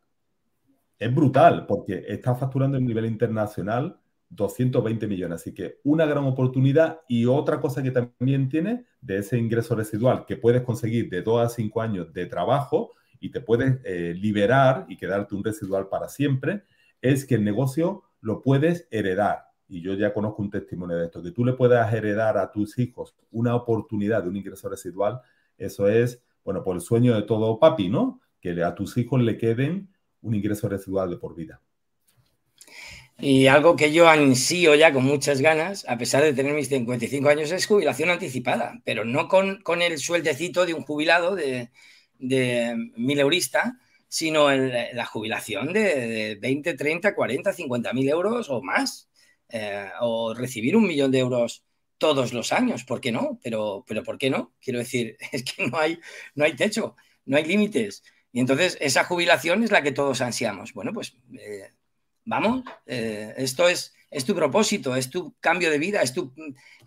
Es 0.97 1.13
brutal 1.13 1.65
porque 1.65 2.05
está 2.07 2.35
facturando 2.35 2.77
a 2.77 2.79
nivel 2.79 3.05
internacional 3.05 3.99
220 4.29 5.07
millones. 5.07 5.41
Así 5.41 5.53
que 5.53 5.79
una 5.83 6.05
gran 6.05 6.23
oportunidad 6.25 7.01
y 7.07 7.25
otra 7.25 7.59
cosa 7.59 7.83
que 7.83 7.91
también 7.91 8.47
tiene 8.47 8.85
de 9.01 9.17
ese 9.17 9.37
ingreso 9.37 9.75
residual 9.75 10.25
que 10.25 10.37
puedes 10.37 10.61
conseguir 10.61 11.09
de 11.09 11.21
2 11.21 11.41
a 11.45 11.49
5 11.49 11.81
años 11.81 12.13
de 12.13 12.25
trabajo 12.25 12.93
y 13.19 13.31
te 13.31 13.41
puedes 13.41 13.79
eh, 13.83 14.13
liberar 14.15 14.85
y 14.87 14.97
quedarte 14.97 15.35
un 15.35 15.43
residual 15.43 15.87
para 15.89 16.09
siempre, 16.09 16.63
es 17.01 17.25
que 17.25 17.35
el 17.35 17.43
negocio 17.43 18.03
lo 18.21 18.41
puedes 18.41 18.87
heredar 18.91 19.49
y 19.69 19.81
yo 19.81 19.93
ya 19.93 20.13
conozco 20.13 20.41
un 20.41 20.49
testimonio 20.49 20.97
de 20.97 21.05
esto, 21.05 21.21
que 21.21 21.31
tú 21.31 21.45
le 21.45 21.53
puedas 21.53 21.93
heredar 21.93 22.37
a 22.37 22.51
tus 22.51 22.77
hijos 22.79 23.15
una 23.31 23.55
oportunidad 23.55 24.23
de 24.23 24.29
un 24.29 24.35
ingreso 24.35 24.67
residual, 24.67 25.21
eso 25.57 25.87
es, 25.87 26.23
bueno, 26.43 26.63
por 26.63 26.75
el 26.75 26.81
sueño 26.81 27.15
de 27.15 27.21
todo 27.21 27.59
papi, 27.59 27.87
¿no? 27.87 28.19
Que 28.41 28.63
a 28.63 28.73
tus 28.73 28.97
hijos 28.97 29.21
le 29.21 29.37
queden 29.37 29.89
un 30.21 30.33
ingreso 30.33 30.67
residual 30.67 31.11
de 31.11 31.17
por 31.17 31.35
vida. 31.35 31.61
Y 33.19 33.47
algo 33.47 33.75
que 33.75 33.91
yo 33.91 34.07
ansío 34.07 34.75
ya 34.75 34.91
con 34.91 35.03
muchas 35.03 35.41
ganas, 35.41 35.85
a 35.87 35.97
pesar 35.97 36.23
de 36.23 36.33
tener 36.33 36.53
mis 36.53 36.69
55 36.69 37.29
años, 37.29 37.51
es 37.51 37.67
jubilación 37.67 38.09
anticipada, 38.09 38.81
pero 38.85 39.05
no 39.05 39.27
con, 39.27 39.61
con 39.61 39.81
el 39.81 39.99
sueldecito 39.99 40.65
de 40.65 40.73
un 40.73 40.83
jubilado 40.83 41.35
de, 41.35 41.69
de 42.19 42.75
mil 42.95 43.19
eurista, 43.19 43.79
sino 44.07 44.51
la 44.51 45.05
jubilación 45.05 45.73
de, 45.73 46.37
20, 46.39 46.73
30, 46.75 47.15
40, 47.15 47.53
50 47.53 47.93
mil 47.93 48.09
euros 48.09 48.49
o 48.49 48.61
más, 48.61 49.09
eh, 49.49 49.89
o 50.01 50.33
recibir 50.33 50.75
un 50.75 50.87
millón 50.87 51.11
de 51.11 51.19
euros 51.19 51.63
todos 51.97 52.33
los 52.33 52.53
años, 52.53 52.83
¿por 52.85 53.01
qué 53.01 53.11
no? 53.11 53.39
Pero, 53.43 53.83
pero 53.87 54.03
¿por 54.03 54.17
qué 54.17 54.29
no? 54.29 54.53
Quiero 54.61 54.79
decir, 54.79 55.17
es 55.31 55.43
que 55.43 55.67
no 55.67 55.77
hay, 55.77 55.99
no 56.35 56.45
hay 56.45 56.55
techo, 56.55 56.95
no 57.25 57.37
hay 57.37 57.45
límites. 57.45 58.03
Y 58.31 58.39
entonces 58.39 58.77
esa 58.79 59.03
jubilación 59.03 59.63
es 59.63 59.71
la 59.71 59.81
que 59.83 59.91
todos 59.91 60.21
ansiamos. 60.21 60.73
Bueno, 60.73 60.93
pues 60.93 61.15
eh, 61.37 61.71
vamos, 62.25 62.63
eh, 62.85 63.33
esto 63.37 63.67
es, 63.67 63.93
es 64.09 64.25
tu 64.25 64.35
propósito, 64.35 64.95
es 64.95 65.09
tu 65.09 65.35
cambio 65.39 65.69
de 65.69 65.79
vida, 65.79 66.01
es 66.01 66.13
tu, 66.13 66.33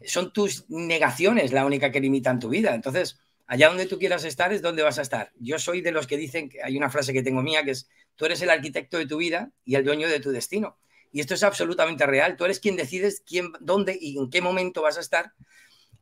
son 0.05 0.33
tus 0.33 0.69
negaciones 0.71 1.53
la 1.53 1.67
única 1.67 1.93
que 1.93 2.01
limitan 2.01 2.41
tu 2.41 2.49
vida. 2.49 2.75
Entonces, 2.75 3.21
allá 3.47 3.69
donde 3.69 3.87
tú 3.87 3.99
quieras 3.99 4.25
estar 4.25 4.53
es 4.53 4.63
donde 4.63 4.83
vas 4.83 4.99
a 4.99 5.03
estar. 5.03 5.33
Yo 5.39 5.59
soy 5.59 5.81
de 5.81 5.93
los 5.93 6.07
que 6.07 6.17
dicen, 6.17 6.49
que 6.49 6.63
hay 6.63 6.77
una 6.77 6.91
frase 6.91 7.13
que 7.13 7.23
tengo 7.23 7.43
mía 7.43 7.65
que 7.65 7.73
es, 7.73 7.89
tú 8.17 8.27
eres 8.27 8.41
el 8.43 8.51
arquitecto 8.51 8.99
de 8.99 9.07
tu 9.07 9.19
vida 9.19 9.51
y 9.65 9.75
el 9.75 9.85
dueño 9.85 10.09
de 10.09 10.21
tu 10.21 10.31
destino. 10.31 10.79
Y 11.13 11.21
esto 11.21 11.35
es 11.35 11.43
absolutamente 11.43 12.07
real. 12.07 12.37
Tú 12.37 12.45
eres 12.45 12.61
quien 12.61 12.77
decides 12.77 13.23
quién, 13.27 13.53
dónde 13.61 13.99
y 14.01 14.19
en 14.19 14.31
qué 14.31 14.41
momento 14.41 14.83
vas 14.83 14.97
a 14.97 15.01
estar 15.01 15.33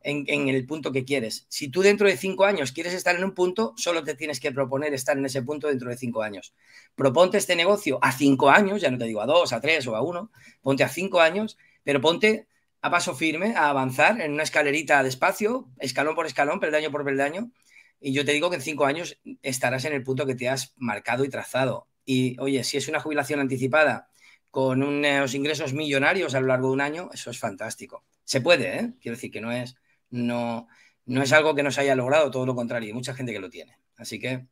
en, 0.03 0.49
el 0.49 0.65
punto 0.65 0.91
que 0.91 1.05
quieres. 1.05 1.45
Si 1.49 1.69
tú 1.69 1.81
dentro 1.81 2.07
de 2.07 2.17
cinco 2.17 2.45
años 2.45 2.71
quieres 2.71 2.93
estar 2.93 3.15
en 3.15 3.23
un 3.23 3.33
punto, 3.33 3.73
solo 3.77 4.03
te 4.03 4.15
tienes 4.15 4.39
que 4.39 4.51
proponer 4.51 4.93
estar 4.93 5.17
en 5.17 5.25
ese 5.25 5.41
punto 5.41 5.67
dentro 5.67 5.89
de 5.89 5.97
cinco 5.97 6.23
años. 6.23 6.53
Proponte 6.95 7.37
este 7.37 7.55
negocio 7.55 7.99
a 8.01 8.11
cinco 8.11 8.49
años, 8.49 8.81
ya 8.81 8.89
no 8.89 8.97
te 8.97 9.05
digo 9.05 9.21
a 9.21 9.25
dos, 9.25 9.53
a 9.53 9.61
tres 9.61 9.85
o 9.87 9.95
a 9.95 10.01
uno, 10.01 10.31
ponte 10.61 10.83
a 10.83 10.89
cinco 10.89 11.21
años, 11.21 11.57
pero 11.83 12.01
ponte 12.01 12.47
a 12.81 12.89
paso 12.89 13.15
firme 13.15 13.55
a 13.55 13.69
avanzar 13.69 14.21
en 14.21 14.33
una 14.33 14.43
escalerita 14.43 15.03
despacio, 15.03 15.69
escalón 15.79 16.15
por 16.15 16.25
escalón, 16.25 16.59
peldaño 16.59 16.91
por 16.91 17.05
peldaño. 17.05 17.51
Y 17.99 18.13
yo 18.13 18.25
te 18.25 18.31
digo 18.31 18.49
que 18.49 18.55
en 18.55 18.61
cinco 18.61 18.85
años 18.85 19.19
estarás 19.43 19.85
en 19.85 19.93
el 19.93 20.03
punto 20.03 20.25
que 20.25 20.35
te 20.35 20.49
has 20.49 20.73
marcado 20.77 21.23
y 21.23 21.29
trazado. 21.29 21.87
Y 22.05 22.39
oye, 22.39 22.63
si 22.63 22.77
es 22.77 22.87
una 22.87 22.99
jubilación 22.99 23.39
anticipada 23.39 24.09
con 24.49 24.83
unos 24.83 25.33
ingresos 25.35 25.73
millonarios 25.73 26.33
a 26.33 26.41
lo 26.41 26.47
largo 26.47 26.67
de 26.67 26.73
un 26.73 26.81
año, 26.81 27.09
eso 27.13 27.29
es 27.29 27.39
fantástico. 27.39 28.03
Se 28.23 28.41
puede, 28.41 28.79
¿eh? 28.79 28.93
Quiero 28.99 29.15
decir 29.15 29.31
que 29.31 29.41
no 29.41 29.51
es, 29.51 29.75
no, 30.09 30.67
no 31.05 31.21
es 31.21 31.31
algo 31.31 31.53
que 31.55 31.63
no 31.63 31.71
se 31.71 31.81
haya 31.81 31.95
logrado, 31.95 32.31
todo 32.31 32.45
lo 32.45 32.55
contrario, 32.55 32.87
hay 32.87 32.93
mucha 32.93 33.13
gente 33.13 33.31
que 33.31 33.39
lo 33.39 33.49
tiene. 33.49 33.77
Así 33.97 34.19
que, 34.19 34.47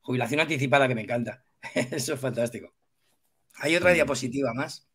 jubilación 0.00 0.40
anticipada 0.40 0.88
que 0.88 0.94
me 0.94 1.02
encanta. 1.02 1.44
Eso 1.74 2.14
es 2.14 2.20
fantástico. 2.20 2.74
Hay 3.56 3.76
otra 3.76 3.92
diapositiva 3.92 4.54
más. 4.54 4.89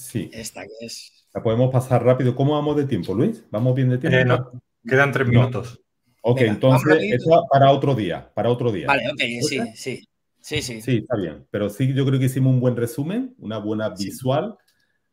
Sí. 0.00 0.30
Esta 0.32 0.62
que 0.62 0.86
es. 0.86 1.26
La 1.32 1.42
podemos 1.42 1.70
pasar 1.70 2.04
rápido. 2.04 2.34
¿Cómo 2.34 2.54
vamos 2.54 2.76
de 2.76 2.84
tiempo, 2.84 3.14
Luis? 3.14 3.44
¿Vamos 3.50 3.74
bien 3.74 3.88
de 3.90 3.98
tiempo? 3.98 4.18
Eh, 4.18 4.58
quedan 4.88 5.12
tres 5.12 5.28
minutos. 5.28 5.80
Ok, 6.22 6.42
entonces 6.42 6.98
eso 7.02 7.46
para 7.50 7.70
otro 7.70 7.94
día, 7.94 8.30
para 8.34 8.50
otro 8.50 8.70
día. 8.70 8.86
Vale, 8.86 9.08
ok, 9.08 9.20
sí, 9.42 9.60
sí. 9.74 10.04
Sí, 10.40 10.62
sí. 10.62 10.80
Sí, 10.80 10.96
está 10.98 11.16
bien. 11.16 11.46
Pero 11.50 11.68
sí, 11.68 11.92
yo 11.92 12.04
creo 12.06 12.18
que 12.18 12.26
hicimos 12.26 12.54
un 12.54 12.60
buen 12.60 12.76
resumen, 12.76 13.34
una 13.38 13.58
buena 13.58 13.90
visual 13.90 14.56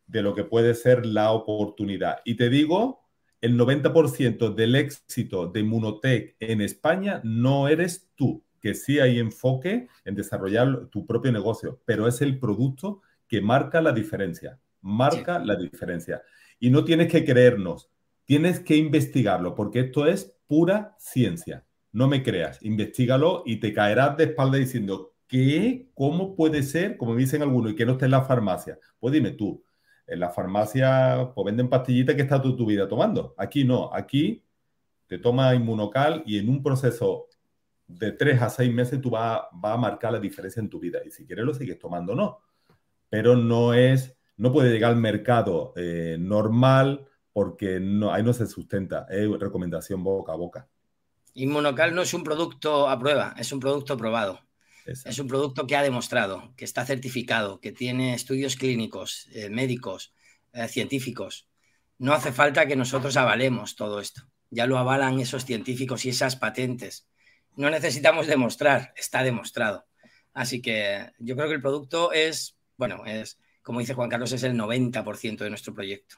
de 0.06 0.22
lo 0.22 0.34
que 0.34 0.46
puede 0.46 0.74
ser 0.74 1.06
la 1.06 1.32
oportunidad. 1.32 2.20
Y 2.24 2.36
te 2.36 2.50
digo, 2.50 3.08
el 3.42 3.58
90% 3.58 4.56
del 4.56 4.76
éxito 4.76 5.48
de 5.48 5.64
Munotech 5.64 6.36
en 6.40 6.62
España 6.62 7.22
no 7.24 7.68
eres 7.68 8.10
tú, 8.16 8.44
que 8.62 8.74
sí 8.74 9.00
hay 9.00 9.20
enfoque 9.20 9.88
en 10.06 10.16
desarrollar 10.16 10.88
tu 10.88 11.06
propio 11.06 11.32
negocio, 11.32 11.82
pero 11.86 12.08
es 12.08 12.22
el 12.22 12.40
producto 12.40 13.02
que 13.28 13.42
marca 13.42 13.82
la 13.82 13.92
diferencia, 13.92 14.60
marca 14.82 15.40
la 15.40 15.56
diferencia. 15.56 16.22
Y 16.60 16.70
no 16.70 16.84
tienes 16.84 17.12
que 17.12 17.24
creernos, 17.24 17.90
tienes 18.26 18.60
que 18.60 18.76
investigarlo, 18.76 19.56
porque 19.56 19.82
esto 19.82 20.06
es 20.06 20.38
pura 20.48 20.96
ciencia. 21.00 21.66
No 21.92 22.08
me 22.08 22.24
creas, 22.24 22.64
investigalo 22.64 23.44
y 23.46 23.60
te 23.60 23.74
caerás 23.74 24.18
de 24.18 24.26
espalda 24.26 24.58
diciendo, 24.58 25.14
¿qué? 25.28 25.90
¿Cómo 25.94 26.36
puede 26.36 26.64
ser? 26.64 26.98
Como 26.98 27.16
dicen 27.16 27.42
algunos, 27.42 27.72
y 27.72 27.76
que 27.76 27.86
no 27.86 27.94
esté 27.94 28.06
en 28.06 28.12
la 28.12 28.24
farmacia. 28.24 28.80
Pues 29.00 29.14
dime 29.14 29.32
tú, 29.32 29.64
en 30.08 30.20
la 30.20 30.30
farmacia 30.30 31.32
pues 31.36 31.46
venden 31.46 31.70
pastillitas 31.70 32.16
que 32.16 32.22
está 32.22 32.42
tu, 32.42 32.56
tu 32.56 32.66
vida 32.66 32.88
tomando. 32.88 33.36
Aquí 33.38 33.64
no, 33.64 33.94
aquí 33.94 34.44
te 35.08 35.20
toma 35.20 35.54
inmunocal 35.54 36.24
y 36.26 36.38
en 36.38 36.50
un 36.50 36.64
proceso 36.64 37.28
de 37.88 38.12
tres 38.12 38.42
a 38.42 38.50
seis 38.50 38.74
meses 38.74 39.02
tú 39.02 39.10
vas, 39.10 39.42
va 39.64 39.74
a 39.74 39.78
marcar 39.78 40.12
la 40.14 40.20
diferencia 40.20 40.60
en 40.60 40.70
tu 40.70 40.80
vida. 40.80 41.00
Y 41.06 41.12
si 41.12 41.26
quieres 41.26 41.46
lo 41.46 41.54
sigues 41.54 41.80
tomando, 41.80 42.16
no. 42.16 42.40
Pero 43.10 43.36
no 43.36 43.74
es, 43.74 44.17
no 44.38 44.54
puede 44.54 44.72
llegar 44.72 44.92
al 44.92 44.98
mercado 44.98 45.74
eh, 45.76 46.18
normal 46.20 47.08
porque 47.34 47.80
no, 47.80 48.14
ahí 48.14 48.24
no 48.24 48.34
se 48.34 48.48
sustenta. 48.48 49.06
Es 49.10 49.28
recomendación 49.40 50.04
boca 50.04 50.34
a 50.34 50.38
boca. 50.38 50.68
Inmunocal 51.34 51.94
no 51.94 52.02
es 52.02 52.14
un 52.14 52.24
producto 52.24 52.90
a 52.90 52.98
prueba, 52.98 53.36
es 53.38 53.52
un 53.52 53.60
producto 53.60 53.98
probado. 53.98 54.48
Es 54.88 55.20
un 55.20 55.28
producto 55.28 55.68
que 55.68 55.76
ha 55.76 55.84
demostrado, 55.84 56.54
que 56.56 56.64
está 56.64 56.86
certificado, 56.86 57.60
que 57.60 57.74
tiene 57.74 58.14
estudios 58.14 58.56
clínicos, 58.56 59.28
eh, 59.34 59.50
médicos, 59.50 60.14
eh, 60.54 60.70
científicos. 60.70 61.50
No 61.98 62.14
hace 62.14 62.32
falta 62.32 62.68
que 62.68 62.78
nosotros 62.78 63.18
avalemos 63.18 63.76
todo 63.76 64.00
esto. 64.00 64.22
Ya 64.50 64.66
lo 64.66 64.78
avalan 64.78 65.20
esos 65.20 65.44
científicos 65.44 66.06
y 66.06 66.10
esas 66.10 66.38
patentes. 66.38 67.06
No 67.58 67.70
necesitamos 67.70 68.28
demostrar, 68.28 68.94
está 68.96 69.24
demostrado. 69.24 69.86
Así 70.34 70.62
que 70.62 71.12
yo 71.20 71.36
creo 71.36 71.50
que 71.50 71.56
el 71.56 71.62
producto 71.62 72.14
es, 72.14 72.56
bueno, 72.78 73.04
es, 73.06 73.40
como 73.68 73.82
dice 73.82 73.96
Juan 73.96 74.08
Carlos, 74.08 74.32
es 74.32 74.44
el 74.44 74.56
90% 74.56 75.44
de 75.44 75.50
nuestro 75.50 75.74
proyecto 75.74 76.16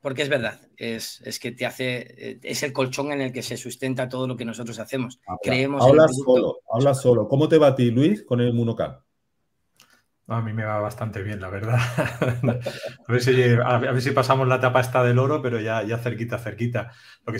porque 0.00 0.22
es 0.22 0.28
verdad, 0.28 0.60
es, 0.76 1.20
que 1.40 1.52
te 1.52 1.64
hace, 1.64 2.30
eh, 2.30 2.40
es 2.42 2.64
el 2.64 2.72
colchón 2.72 3.12
en 3.12 3.20
el 3.20 3.32
que 3.32 3.40
se 3.40 3.56
sustenta 3.56 4.08
todo 4.08 4.26
lo 4.26 4.36
que 4.36 4.44
nosotros 4.44 4.80
hacemos. 4.80 5.20
Habla, 5.24 5.38
Creemos 5.44 5.84
habla 5.84 6.08
solo, 6.08 6.58
habla 6.72 6.92
solo. 6.92 7.28
¿Cómo 7.28 7.48
te 7.48 7.56
va 7.56 7.68
a 7.68 7.74
ti, 7.76 7.92
Luis, 7.92 8.24
con 8.24 8.40
el 8.40 8.52
Munocal? 8.52 8.98
A 10.26 10.40
mí 10.40 10.52
me 10.52 10.64
va 10.64 10.80
bastante 10.80 11.22
bien, 11.22 11.40
la 11.40 11.50
verdad. 11.50 11.78
a, 13.64 13.78
ver 13.78 14.02
si, 14.02 14.10
pasamos 14.10 14.48
la 14.48 14.56
etapa 14.56 14.80
esta 14.80 15.04
del 15.04 15.20
oro, 15.20 15.40
pero 15.40 15.60
ya, 15.60 15.84
ya 15.84 15.98
cerquita, 15.98 16.36
cerquita. 16.38 16.90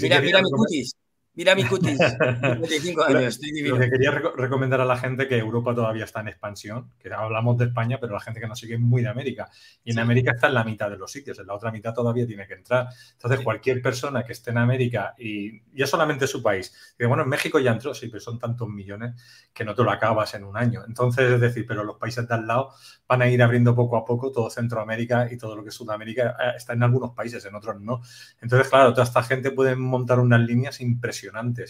mira, 0.00 0.20
mira 0.20 0.40
mi 0.40 0.50
cutis. 0.50 0.94
Mira 1.34 1.54
mi 1.54 1.64
cutis, 1.64 1.96
55 1.98 3.04
años, 3.04 3.22
estoy 3.22 3.52
divino. 3.52 3.76
Lo 3.76 3.80
que 3.80 3.90
quería 3.90 4.10
recomendar 4.10 4.82
a 4.82 4.84
la 4.84 4.98
gente 4.98 5.26
que 5.26 5.38
Europa 5.38 5.74
todavía 5.74 6.04
está 6.04 6.20
en 6.20 6.28
expansión, 6.28 6.92
que 6.98 7.10
hablamos 7.10 7.56
de 7.56 7.66
España, 7.66 7.96
pero 7.98 8.12
la 8.12 8.20
gente 8.20 8.38
que 8.38 8.46
nos 8.46 8.58
sigue 8.58 8.74
es 8.74 8.80
muy 8.80 9.00
de 9.00 9.08
América. 9.08 9.48
Y 9.82 9.92
en 9.92 9.98
América 9.98 10.32
está 10.32 10.48
en 10.48 10.54
la 10.54 10.64
mitad 10.64 10.90
de 10.90 10.98
los 10.98 11.10
sitios, 11.10 11.38
en 11.38 11.46
la 11.46 11.54
otra 11.54 11.72
mitad 11.72 11.94
todavía 11.94 12.26
tiene 12.26 12.46
que 12.46 12.52
entrar. 12.52 12.88
Entonces, 13.12 13.40
cualquier 13.40 13.80
persona 13.80 14.24
que 14.24 14.32
esté 14.32 14.50
en 14.50 14.58
América 14.58 15.14
y 15.16 15.62
ya 15.72 15.86
solamente 15.86 16.26
su 16.26 16.42
país, 16.42 16.94
que 16.98 17.06
bueno, 17.06 17.22
en 17.22 17.30
México 17.30 17.58
ya 17.58 17.72
entró, 17.72 17.94
sí, 17.94 18.08
pero 18.08 18.20
son 18.20 18.38
tantos 18.38 18.68
millones 18.68 19.14
que 19.54 19.64
no 19.64 19.74
te 19.74 19.82
lo 19.82 19.90
acabas 19.90 20.34
en 20.34 20.44
un 20.44 20.58
año. 20.58 20.82
Entonces, 20.86 21.32
es 21.32 21.40
decir, 21.40 21.64
pero 21.66 21.82
los 21.82 21.96
países 21.96 22.28
de 22.28 22.34
al 22.34 22.46
lado 22.46 22.74
van 23.08 23.22
a 23.22 23.28
ir 23.28 23.42
abriendo 23.42 23.74
poco 23.74 23.96
a 23.96 24.04
poco, 24.04 24.30
todo 24.30 24.50
Centroamérica 24.50 25.32
y 25.32 25.38
todo 25.38 25.56
lo 25.56 25.62
que 25.62 25.70
es 25.70 25.74
Sudamérica 25.74 26.36
eh, 26.38 26.52
está 26.58 26.74
en 26.74 26.82
algunos 26.82 27.12
países, 27.12 27.42
en 27.46 27.54
otros 27.54 27.80
no. 27.80 28.02
Entonces, 28.42 28.68
claro, 28.68 28.92
toda 28.92 29.04
esta 29.04 29.22
gente 29.22 29.50
puede 29.50 29.76
montar 29.76 30.20
unas 30.20 30.40
líneas 30.40 30.82
impresionantes 30.82 31.21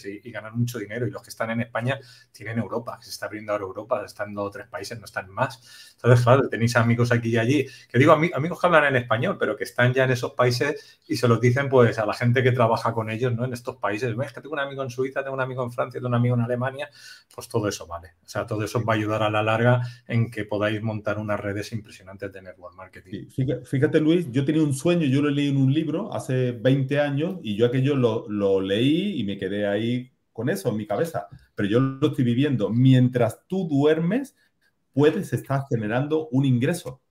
y, 0.05 0.31
ganar 0.31 0.53
mucho 0.53 0.79
dinero. 0.79 1.07
Y 1.07 1.11
los 1.11 1.21
que 1.21 1.29
están 1.29 1.51
en 1.51 1.61
España 1.61 1.99
tienen 2.31 2.59
Europa, 2.59 2.99
se 3.01 3.09
está 3.09 3.27
abriendo 3.27 3.51
ahora 3.51 3.65
Europa, 3.65 4.03
están 4.05 4.29
en 4.29 4.35
dos 4.35 4.47
o 4.47 4.51
tres 4.51 4.67
países, 4.67 4.97
no 4.99 5.05
están 5.05 5.29
más. 5.29 5.93
Entonces, 5.95 6.23
claro, 6.23 6.49
tenéis 6.49 6.75
amigos 6.75 7.11
aquí 7.11 7.29
y 7.29 7.37
allí, 7.37 7.67
que 7.89 7.99
digo 7.99 8.13
amigos 8.13 8.59
que 8.59 8.67
hablan 8.67 8.85
en 8.85 8.95
español, 8.97 9.37
pero 9.39 9.55
que 9.55 9.63
están 9.63 9.93
ya 9.93 10.03
en 10.05 10.11
esos 10.11 10.31
países 10.31 10.99
y 11.07 11.15
se 11.15 11.27
los 11.27 11.39
dicen 11.39 11.69
pues 11.69 11.99
a 11.99 12.05
la 12.05 12.13
gente 12.13 12.43
que 12.43 12.51
trabaja 12.51 12.93
con 12.93 13.09
ellos, 13.09 13.33
¿no? 13.33 13.45
En 13.45 13.53
estos 13.53 13.77
países, 13.77 14.15
ves 14.15 14.33
que 14.33 14.41
tengo 14.41 14.53
un 14.53 14.59
amigo 14.59 14.83
en 14.83 14.89
Suiza, 14.89 15.23
tengo 15.23 15.35
un 15.35 15.41
amigo 15.41 15.63
en 15.63 15.71
Francia, 15.71 15.99
tengo 15.99 16.09
un 16.09 16.15
amigo 16.15 16.35
en 16.35 16.41
Alemania, 16.41 16.89
pues 17.33 17.47
todo 17.47 17.67
eso 17.67 17.87
vale. 17.87 18.09
O 18.25 18.27
sea, 18.27 18.45
todo 18.45 18.63
eso 18.63 18.83
va 18.83 18.93
a 18.93 18.95
ayudar 18.97 19.23
a 19.23 19.29
la 19.29 19.43
larga 19.43 19.81
en 20.07 20.29
que 20.29 20.45
podáis 20.45 20.81
montar 20.81 21.17
unas 21.17 21.39
redes 21.39 21.71
impresionantes 21.71 22.31
de 22.31 22.41
network 22.41 22.75
marketing. 22.75 23.27
fíjate, 23.65 23.99
Luis, 23.99 24.31
yo 24.31 24.45
tenía 24.45 24.61
un 24.61 24.73
sueño, 24.73 25.05
yo 25.05 25.21
lo 25.21 25.29
leí 25.29 25.49
en 25.49 25.57
un 25.57 25.73
libro 25.73 26.13
hace 26.13 26.51
20 26.51 26.99
años 26.99 27.35
y 27.43 27.55
yo 27.55 27.65
aquello 27.65 27.95
lo, 27.95 28.25
lo 28.29 28.61
leí 28.61 29.19
y 29.19 29.23
me 29.23 29.37
quedé 29.37 29.42
ahí 29.67 30.11
con 30.31 30.49
eso 30.49 30.69
en 30.69 30.77
mi 30.77 30.87
cabeza, 30.87 31.27
pero 31.55 31.69
yo 31.69 31.79
lo 31.79 32.07
estoy 32.07 32.25
viviendo. 32.25 32.69
Mientras 32.69 33.45
tú 33.47 33.67
duermes, 33.67 34.35
puedes 34.91 35.31
estar 35.33 35.63
generando 35.69 36.27
un 36.29 36.45
ingreso. 36.45 37.01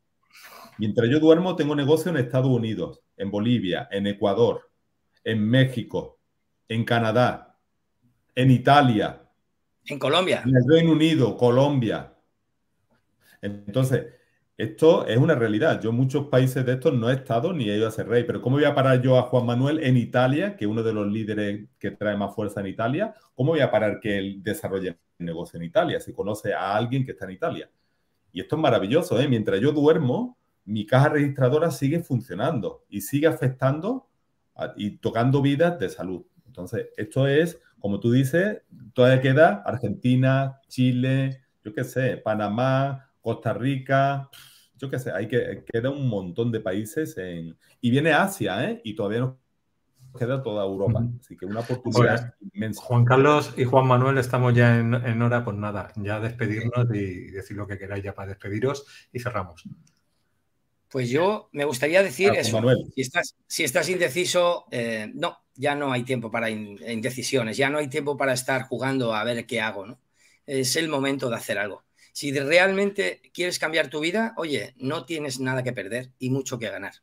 Mientras 0.79 1.09
yo 1.11 1.21
duermo, 1.21 1.55
tengo 1.55 1.77
negocio 1.77 2.11
en 2.11 2.17
Estados 2.17 2.51
Unidos, 2.51 3.01
en 3.17 3.31
Bolivia, 3.31 3.89
en 3.91 4.07
Ecuador, 4.07 4.71
en 5.23 5.49
México, 5.49 6.19
en 6.69 6.85
Canadá, 6.85 7.59
en 8.35 8.51
Italia. 8.51 9.23
En 9.87 9.99
Colombia. 9.99 10.43
En 10.45 10.57
el 10.57 10.63
Reino 10.69 10.93
Unido, 10.93 11.37
Colombia. 11.37 12.15
Entonces, 13.41 14.07
esto 14.63 15.07
es 15.09 15.19
una 15.19 15.35
realidad. 15.35 15.81
Yo 15.81 15.91
en 15.91 15.97
muchos 15.97 16.29
países 16.29 16.65
de 16.65 16.75
estos 16.75 16.95
no 16.95 17.11
he 17.11 17.15
estado 17.15 17.53
ni 17.53 17.69
he 17.69 17.77
ido 17.77 17.89
a 17.89 17.91
ser 17.91 18.07
rey, 18.07 18.23
pero 18.23 18.41
¿cómo 18.41 18.57
voy 18.57 18.65
a 18.65 18.77
parar 18.77 19.03
yo 19.03 19.19
a 19.19 19.23
Juan 19.23 19.45
Manuel 19.45 19.83
en 19.83 19.97
Italia, 19.97 20.57
que 20.57 20.67
es 20.67 20.71
uno 20.71 20.85
de 20.85 20.93
los 20.93 21.11
líderes 21.11 21.69
que 21.81 21.91
trae 21.91 22.17
más 22.17 22.33
fuerza 22.33 22.61
en 22.61 22.69
Italia? 22.69 23.13
¿Cómo 23.35 23.51
voy 23.51 23.61
a 23.61 23.73
parar 23.73 23.99
que 23.99 24.19
él 24.19 24.41
desarrolle 24.41 24.99
el 25.19 25.27
negocio 25.27 25.57
en 25.57 25.65
Italia 25.65 26.01
si 26.01 26.13
conoce 26.13 26.55
a 26.55 26.77
alguien 26.77 27.05
que 27.05 27.11
está 27.11 27.25
en 27.25 27.33
Italia? 27.33 27.71
Y 28.31 28.41
esto 28.41 28.55
es 28.55 28.63
maravilloso, 28.63 29.19
¿eh? 29.19 29.27
Mientras 29.27 29.61
yo 29.61 29.73
duermo, 29.73 30.39
mi 30.65 30.87
caja 30.87 31.09
registradora 31.09 31.73
sigue 31.73 31.99
funcionando 31.99 32.85
y 32.89 33.01
sigue 33.01 33.27
afectando 33.27 34.07
y 34.77 34.99
tocando 34.99 35.43
vidas 35.43 35.77
de 35.81 35.89
salud. 35.89 36.23
Entonces, 36.47 36.87
esto 36.97 37.27
es, 37.27 37.61
como 37.81 37.99
tú 37.99 38.13
dices, 38.13 38.63
todavía 38.95 39.21
queda 39.21 39.63
Argentina, 39.67 40.61
Chile, 40.69 41.43
yo 41.65 41.73
qué 41.75 41.83
sé, 41.83 42.17
Panamá, 42.19 43.09
Costa 43.21 43.55
Rica, 43.55 44.31
yo 44.83 44.91
qué 44.91 44.99
sé, 44.99 45.13
hay 45.13 45.29
que 45.29 45.65
queda 45.73 45.91
un 45.91 46.09
montón 46.09 46.51
de 46.51 46.59
países 46.59 47.17
en, 47.17 47.57
y 47.81 47.91
viene 47.91 48.13
Asia, 48.13 48.69
¿eh? 48.69 48.81
Y 48.83 48.97
todavía 48.97 49.21
nos 49.21 49.37
queda 50.19 50.43
toda 50.43 50.65
Europa. 50.65 51.07
Así 51.21 51.37
que 51.37 51.47
una 51.47 51.61
oportunidad 51.61 52.35
inmensa. 52.53 52.83
Juan 52.83 53.05
Carlos 53.05 53.55
y 53.57 53.65
Juan 53.65 53.87
Manuel 53.87 54.19
estamos 54.19 54.53
ya 54.55 54.77
en, 54.77 54.93
en, 54.93 55.23
hora, 55.23 55.45
pues 55.45 55.57
nada, 55.57 55.93
ya 55.95 56.19
despedirnos 56.19 56.93
y 56.93 57.31
decir 57.31 57.57
lo 57.57 57.69
que 57.69 57.79
queráis 57.79 58.03
ya 58.03 58.13
para 58.13 58.31
despediros 58.31 58.85
y 59.13 59.21
cerramos. 59.21 59.63
Pues 60.89 61.09
yo 61.09 61.49
me 61.53 61.65
gustaría 61.65 62.03
decir 62.03 62.33
eso. 62.37 62.61
Si 62.93 63.03
estás, 63.03 63.37
si 63.47 63.63
estás 63.63 63.89
indeciso, 63.89 64.67
eh, 64.73 65.13
no, 65.15 65.39
ya 65.55 65.77
no 65.77 65.93
hay 65.93 66.03
tiempo 66.03 66.29
para 66.29 66.51
indecisiones, 66.51 67.57
ya 67.57 67.71
no 67.71 67.79
hay 67.79 67.87
tiempo 67.87 68.17
para 68.17 68.33
estar 68.33 68.63
jugando 68.63 69.15
a 69.15 69.23
ver 69.23 69.47
qué 69.47 69.61
hago, 69.61 69.87
¿no? 69.87 70.01
Es 70.45 70.75
el 70.75 70.89
momento 70.89 71.31
de 71.31 71.37
hacer 71.37 71.57
algo. 71.57 71.85
Si 72.13 72.33
realmente 72.39 73.21
quieres 73.33 73.59
cambiar 73.59 73.89
tu 73.89 74.01
vida, 74.01 74.35
oye, 74.37 74.75
no 74.77 75.05
tienes 75.05 75.41
nada 75.41 75.63
que 75.63 75.73
perder 75.73 76.11
y 76.19 76.31
mucho 76.31 76.59
que 76.59 76.71
ganar. 76.71 76.95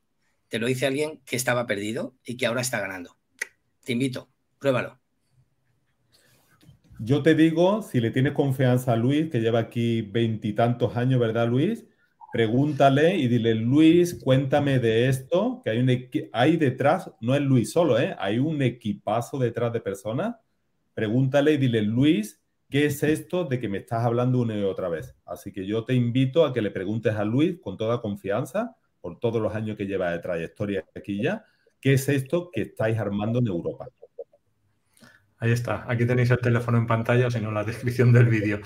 Te 0.48 0.60
lo 0.60 0.68
dice 0.68 0.86
alguien 0.86 1.22
que 1.26 1.36
estaba 1.36 1.68
perdido 1.68 2.16
y 2.24 2.38
que 2.38 2.46
ahora 2.46 2.62
está 2.62 2.80
ganando. 2.80 3.18
Te 3.84 3.94
invito, 3.94 4.30
pruébalo. 4.60 5.00
Yo 7.00 7.24
te 7.24 7.34
digo, 7.34 7.82
si 7.82 8.00
le 8.02 8.12
tienes 8.12 8.34
confianza 8.34 8.94
a 8.94 8.96
Luis, 8.96 9.30
que 9.30 9.40
lleva 9.40 9.60
aquí 9.60 10.02
veintitantos 10.02 10.96
años, 10.98 11.20
¿verdad, 11.20 11.48
Luis? 11.48 11.86
pregúntale 12.32 13.18
y 13.18 13.28
dile, 13.28 13.56
Luis, 13.56 14.16
cuéntame 14.24 14.80
de 14.80 15.10
esto, 15.10 15.62
que 15.64 15.72
hay, 15.72 15.80
un 16.54 16.60
detrás, 16.60 17.12
no 17.22 17.36
es 17.36 17.42
Luis 17.42 17.72
solo, 17.72 18.00
¿eh? 18.00 18.16
hay 18.20 18.40
un 18.40 18.62
equipazo 18.62 19.40
detrás 19.40 19.74
de 19.74 19.82
personas. 19.82 20.36
Pregúntale 20.94 21.54
y 21.54 21.58
dile, 21.58 21.82
Luis, 21.82 22.42
¿qué 22.70 22.86
es 22.86 23.04
esto 23.04 23.46
de 23.46 23.60
que 23.60 23.70
me 23.70 23.80
estás 23.80 24.06
hablando 24.06 24.40
una 24.40 24.58
y 24.58 24.64
otra 24.64 24.90
vez? 24.90 25.16
Así 25.26 25.52
que 25.52 25.66
yo 25.66 25.84
te 25.86 25.94
invito 25.94 26.46
a 26.46 26.54
que 26.54 26.62
le 26.62 26.72
preguntes 26.72 27.16
a 27.16 27.26
Luis 27.26 27.60
con 27.62 27.78
toda 27.78 28.02
confianza, 28.02 28.76
por 29.02 29.20
todos 29.20 29.42
los 29.42 29.54
años 29.56 29.78
que 29.78 29.86
lleva 29.86 30.12
de 30.12 30.20
trayectoria 30.20 30.86
aquí 30.96 31.22
ya, 31.22 31.46
¿qué 31.80 31.94
es 31.94 32.10
esto 32.10 32.52
que 32.52 32.62
estáis 32.62 32.98
armando 32.98 33.40
en 33.40 33.48
Europa? 33.48 33.88
Ahí 35.42 35.52
está, 35.52 35.86
aquí 35.90 36.06
tenéis 36.06 36.30
el 36.32 36.40
teléfono 36.40 36.78
en 36.78 36.86
pantalla, 36.86 37.28
o 37.28 37.32
si 37.32 37.40
no, 37.40 37.48
en 37.48 37.54
la 37.56 37.64
descripción 37.64 38.12
del 38.12 38.26
vídeo. 38.26 38.60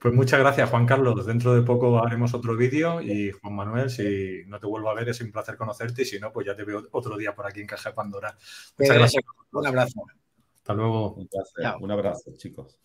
Pues 0.00 0.12
muchas 0.12 0.40
gracias, 0.40 0.68
Juan 0.68 0.84
Carlos. 0.84 1.24
Dentro 1.24 1.54
de 1.54 1.62
poco 1.62 2.04
haremos 2.04 2.34
otro 2.34 2.56
vídeo 2.56 3.00
y 3.00 3.30
Juan 3.30 3.54
Manuel, 3.54 3.90
si 3.90 4.42
no 4.48 4.58
te 4.58 4.66
vuelvo 4.66 4.90
a 4.90 4.94
ver, 4.94 5.08
es 5.08 5.20
un 5.20 5.30
placer 5.30 5.56
conocerte 5.56 6.02
y 6.02 6.04
si 6.04 6.18
no, 6.18 6.32
pues 6.32 6.46
ya 6.48 6.56
te 6.56 6.64
veo 6.64 6.82
otro 6.90 7.16
día 7.16 7.32
por 7.32 7.46
aquí 7.46 7.60
en 7.60 7.68
Caja 7.68 7.94
Pandora. 7.94 8.36
Muchas 8.76 8.96
gracias. 8.96 9.24
Un 9.52 9.66
abrazo. 9.68 10.02
Hasta 10.56 10.74
luego. 10.74 11.14
Un, 11.14 11.28
un 11.80 11.90
abrazo, 11.92 12.32
chicos. 12.36 12.76